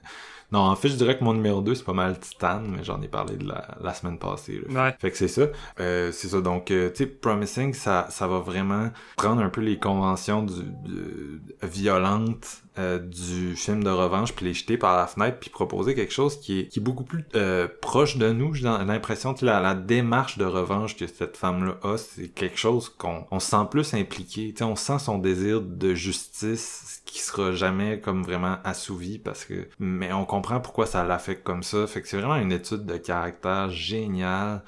[0.51, 3.01] non, en fait, je dirais que mon numéro 2, c'est pas mal Titan, mais j'en
[3.01, 4.61] ai parlé de la, la semaine passée.
[4.67, 4.85] là.
[4.85, 4.95] Ouais.
[4.99, 5.47] Fait que c'est ça.
[5.79, 6.41] Euh, c'est ça.
[6.41, 10.61] Donc, euh, tu sais, Promising, ça, ça va vraiment prendre un peu les conventions du,
[10.63, 15.93] de- violentes euh, du film de revanche, puis les jeter par la fenêtre, puis proposer
[15.93, 18.53] quelque chose qui est, qui est beaucoup plus euh, proche de nous.
[18.53, 22.87] J'ai l'impression que la, la démarche de revanche que cette femme-là a, c'est quelque chose
[22.89, 24.51] qu'on on se sent plus impliqué.
[24.51, 29.43] Tu sais, on sent son désir de justice qui sera jamais comme vraiment assouvi parce
[29.45, 32.85] que mais on comprend pourquoi ça l'affecte comme ça fait que c'est vraiment une étude
[32.85, 34.63] de caractère géniale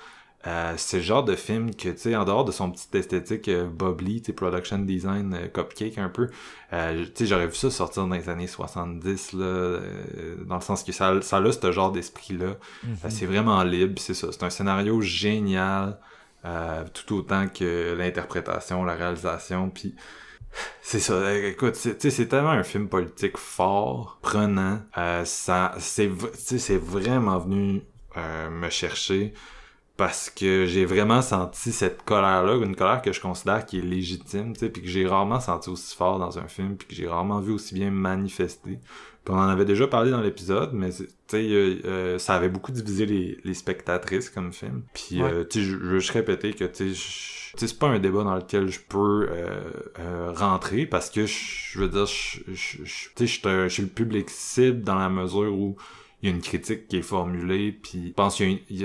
[0.46, 3.48] euh, c'est le genre de film que, tu sais, en dehors de son petit esthétique
[3.48, 6.28] euh, bubbly, tu sais, production design euh, cupcake un peu,
[6.74, 10.62] euh, tu sais, j'aurais vu ça sortir dans les années 70, là, euh, dans le
[10.62, 12.58] sens que ça, ça a ce genre d'esprit-là.
[13.06, 14.28] Euh, c'est vraiment libre, c'est ça.
[14.34, 15.98] C'est un scénario génial,
[16.94, 19.96] tout autant que l'interprétation, la réalisation, puis
[20.82, 21.14] c'est ça.
[21.14, 24.80] euh, Écoute, c'est- tu sais, c'est tellement un film politique fort, prenant.
[24.98, 26.08] Euh, ça, c'est,
[26.78, 27.82] vraiment venu
[28.18, 29.34] euh, me chercher
[29.98, 34.54] parce que j'ai vraiment senti cette colère-là, une colère que je considère qui est légitime,
[34.54, 37.08] tu sais, puis que j'ai rarement senti aussi fort dans un film, puis que j'ai
[37.08, 38.80] rarement vu aussi bien manifester.
[39.24, 41.42] Puis on en avait déjà parlé dans l'épisode, mais c'est- tu sais,
[41.86, 44.84] euh, ça avait beaucoup divisé les, les spectatrices comme film.
[44.94, 45.32] Puis, Ouais.
[45.32, 47.00] euh, tu sais, je veux juste répéter que, tu sais,
[47.56, 49.62] c'est pas un débat dans lequel je peux euh,
[50.00, 55.54] euh, rentrer parce que je veux dire, je suis le public cible dans la mesure
[55.54, 55.76] où
[56.24, 58.36] il y a une critique qui est formulée, puis je pense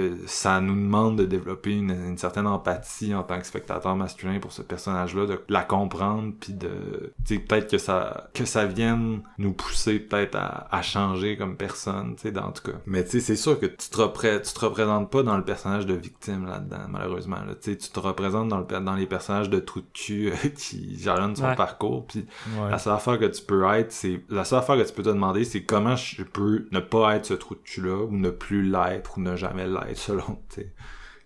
[0.00, 4.38] a- ça nous demande de développer une, une certaine empathie en tant que spectateur masculin
[4.40, 8.66] pour ce personnage-là, de la comprendre, puis de, tu sais, peut-être que ça, que ça
[8.66, 12.78] vienne nous pousser peut-être à, à changer comme personne, tu sais, dans tout cas.
[12.86, 15.44] Mais tu sais, c'est sûr que tu te, repré- tu te représentes pas dans le
[15.44, 17.36] personnage de victime là-dedans, malheureusement.
[17.46, 17.54] Là.
[17.60, 20.98] Tu te représentes dans, le, per- dans les personnages de trou de cul euh, qui
[21.00, 21.54] jalonnent son Ouais.
[21.54, 22.26] parcours, puis
[22.60, 22.70] Ouais.
[22.70, 24.20] la seule affaire que tu peux être, c'est.
[24.28, 27.27] La seule affaire que tu peux te demander, c'est comment je peux ne pas être
[27.28, 30.38] ce trou de cul-là, ou ne plus l'être, ou ne jamais l'être, selon,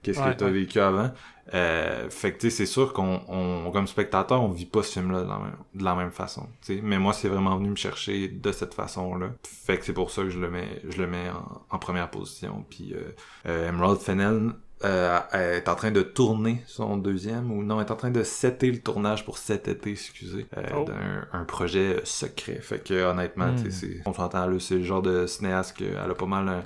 [0.03, 0.53] qu'est-ce Ouais, que tu as ouais.
[0.53, 1.11] vécu avant.
[1.55, 4.93] Euh, fait que, tu sais, c'est sûr qu'on, on, comme spectateur, on vit pas ce
[4.93, 6.81] film-là de la même, de la même façon, tu sais.
[6.83, 9.31] Mais moi, c'est vraiment venu me chercher de cette façon-là.
[9.45, 12.11] Fait que c'est pour ça que je le mets, je le mets en, en première
[12.11, 12.65] position.
[12.71, 13.11] Puis, euh,
[13.47, 14.53] euh, Emerald Fennell,
[14.85, 18.71] euh, est en train de tourner son deuxième ou non est en train de setter
[18.71, 20.85] le tournage pour cet été excusez euh, Oh.
[20.85, 23.59] d'un un projet secret fait que honnêtement Mm.
[23.59, 26.63] sais, c'est- on s'entend là c'est le genre de cinéaste qu'elle a pas mal un-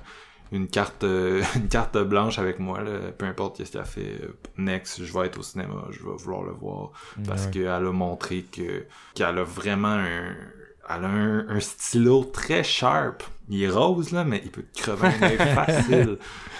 [0.53, 2.93] une carte euh, une carte blanche avec moi là.
[3.19, 6.43] peu importe qu'est-ce qu'elle fait euh, next je vais être au cinéma je vais vouloir
[6.45, 6.93] le voir
[7.27, 7.51] parce Ouais.
[7.51, 8.85] qu'elle a montré que
[9.15, 10.35] qu'elle a vraiment un
[10.89, 14.81] elle a un, un stylo très sharp il est rose là mais il peut te
[14.82, 16.18] crever un œil facile.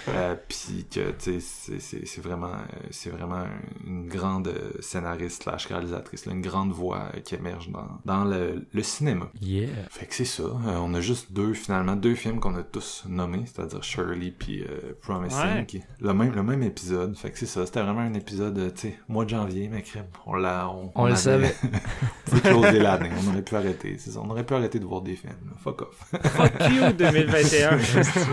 [0.09, 3.45] Euh, puis que tu sais c'est- vraiment euh, c'est vraiment
[3.85, 8.25] une grande euh, scénariste slash réalisatrice là, une grande voix euh, qui émerge dans, dans
[8.25, 9.27] le, le cinéma.
[9.41, 9.69] Yeah.
[9.91, 10.45] fait que c'est ça.
[10.45, 14.63] Euh, on a juste deux finalement deux films qu'on a tous nommés c'est-à-dire Shirley puis
[14.63, 15.67] euh, Promising Ouais.
[15.67, 17.17] qui- le même le même épisode.
[17.17, 17.67] Fait que c'est ça.
[17.67, 21.05] C'était vraiment un épisode tu sais mois de janvier mais crème on l'a on, On
[21.07, 21.55] le avait- savait.
[22.29, 23.11] on peut closer l'année.
[23.25, 24.21] On aurait pu arrêter c'est ça.
[24.23, 25.33] On aurait pu arrêter de voir des films.
[25.47, 25.53] Là.
[25.59, 26.11] fuck off.
[26.23, 27.79] Fuck you 2021.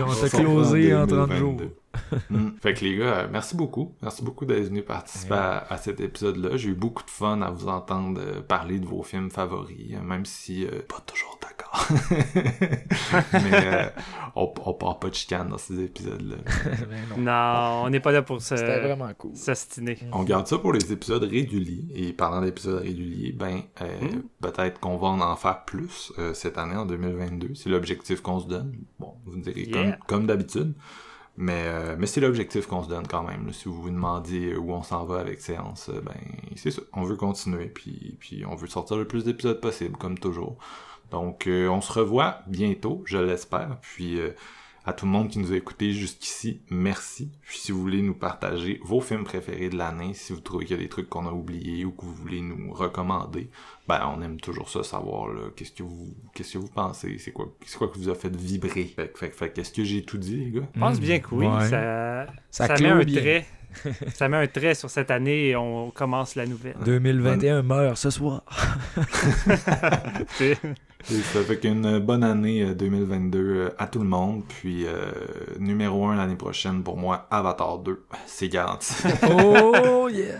[0.08, 1.56] On t'a closé en 30 jours.
[2.30, 2.48] Mm.
[2.62, 3.94] Fait que les gars, euh, merci beaucoup.
[4.02, 5.40] Merci beaucoup d'être venus participer Ouais.
[5.40, 6.56] à, à cet épisode-là.
[6.56, 10.00] J'ai eu beaucoup de fun à vous entendre euh, parler de vos films favoris, euh,
[10.02, 11.88] même si euh, pas toujours d'accord.
[13.32, 13.88] Mais euh,
[14.36, 16.36] on, on part pas de chicane dans ces épisodes-là.
[16.88, 17.22] Ben non.
[17.22, 19.34] Non, on n'est pas là pour se C'était vraiment cool.
[19.34, 19.98] s'astiner.
[20.12, 21.84] On garde ça pour les épisodes réguliers.
[21.94, 24.22] Et parlant d'épisodes réguliers, ben euh, Mm.
[24.40, 27.54] peut-être qu'on va en en faire plus euh, cette année en 2022.
[27.54, 28.74] C'est l'objectif qu'on se donne.
[28.98, 29.72] Bon, vous me direz Yeah.
[29.92, 30.74] comme, comme d'habitude.
[31.36, 33.46] Mais, euh, mais c'est l'objectif qu'on se donne quand même.
[33.46, 33.52] là.
[33.52, 36.14] Si vous vous demandiez où on s'en va avec séance, euh, ben
[36.54, 36.82] c'est ça.
[36.92, 40.58] On veut continuer, puis on veut sortir le plus d'épisodes possible, comme toujours.
[41.10, 43.78] Donc euh, on se revoit bientôt, je l'espère.
[43.82, 44.30] Puis euh,
[44.86, 47.30] à tout le monde qui nous a écoutés jusqu'ici, merci.
[47.46, 50.76] Puis si vous voulez nous partager vos films préférés de l'année, si vous trouvez qu'il
[50.76, 53.48] y a des trucs qu'on a oubliés ou que vous voulez nous recommander,
[53.88, 57.32] ben on aime toujours ça, savoir là, qu'est-ce que vous qu'est-ce que vous pensez, c'est
[57.32, 58.84] quoi, c'est quoi qui vous a fait vibrer?
[58.84, 60.68] Fait, que- fait, que- fait, que, est-ce que j'ai tout dit, les gars?
[60.74, 61.46] Je pense bien que oui.
[61.46, 61.68] Ouais.
[61.68, 63.20] Ça, Ça ça clôt met un bien.
[63.20, 63.46] trait.
[64.14, 66.76] ça met un trait sur cette année et on commence la nouvelle.
[66.84, 68.42] 2021 meurt ce soir.
[71.10, 74.42] Et ça fait qu'une bonne année euh, 2022 euh, à tout le monde.
[74.48, 75.10] Puis euh,
[75.58, 78.04] numéro 1 l'année prochaine pour moi, Avatar 2.
[78.26, 78.94] C'est garanti.
[79.28, 80.38] Oh yeah!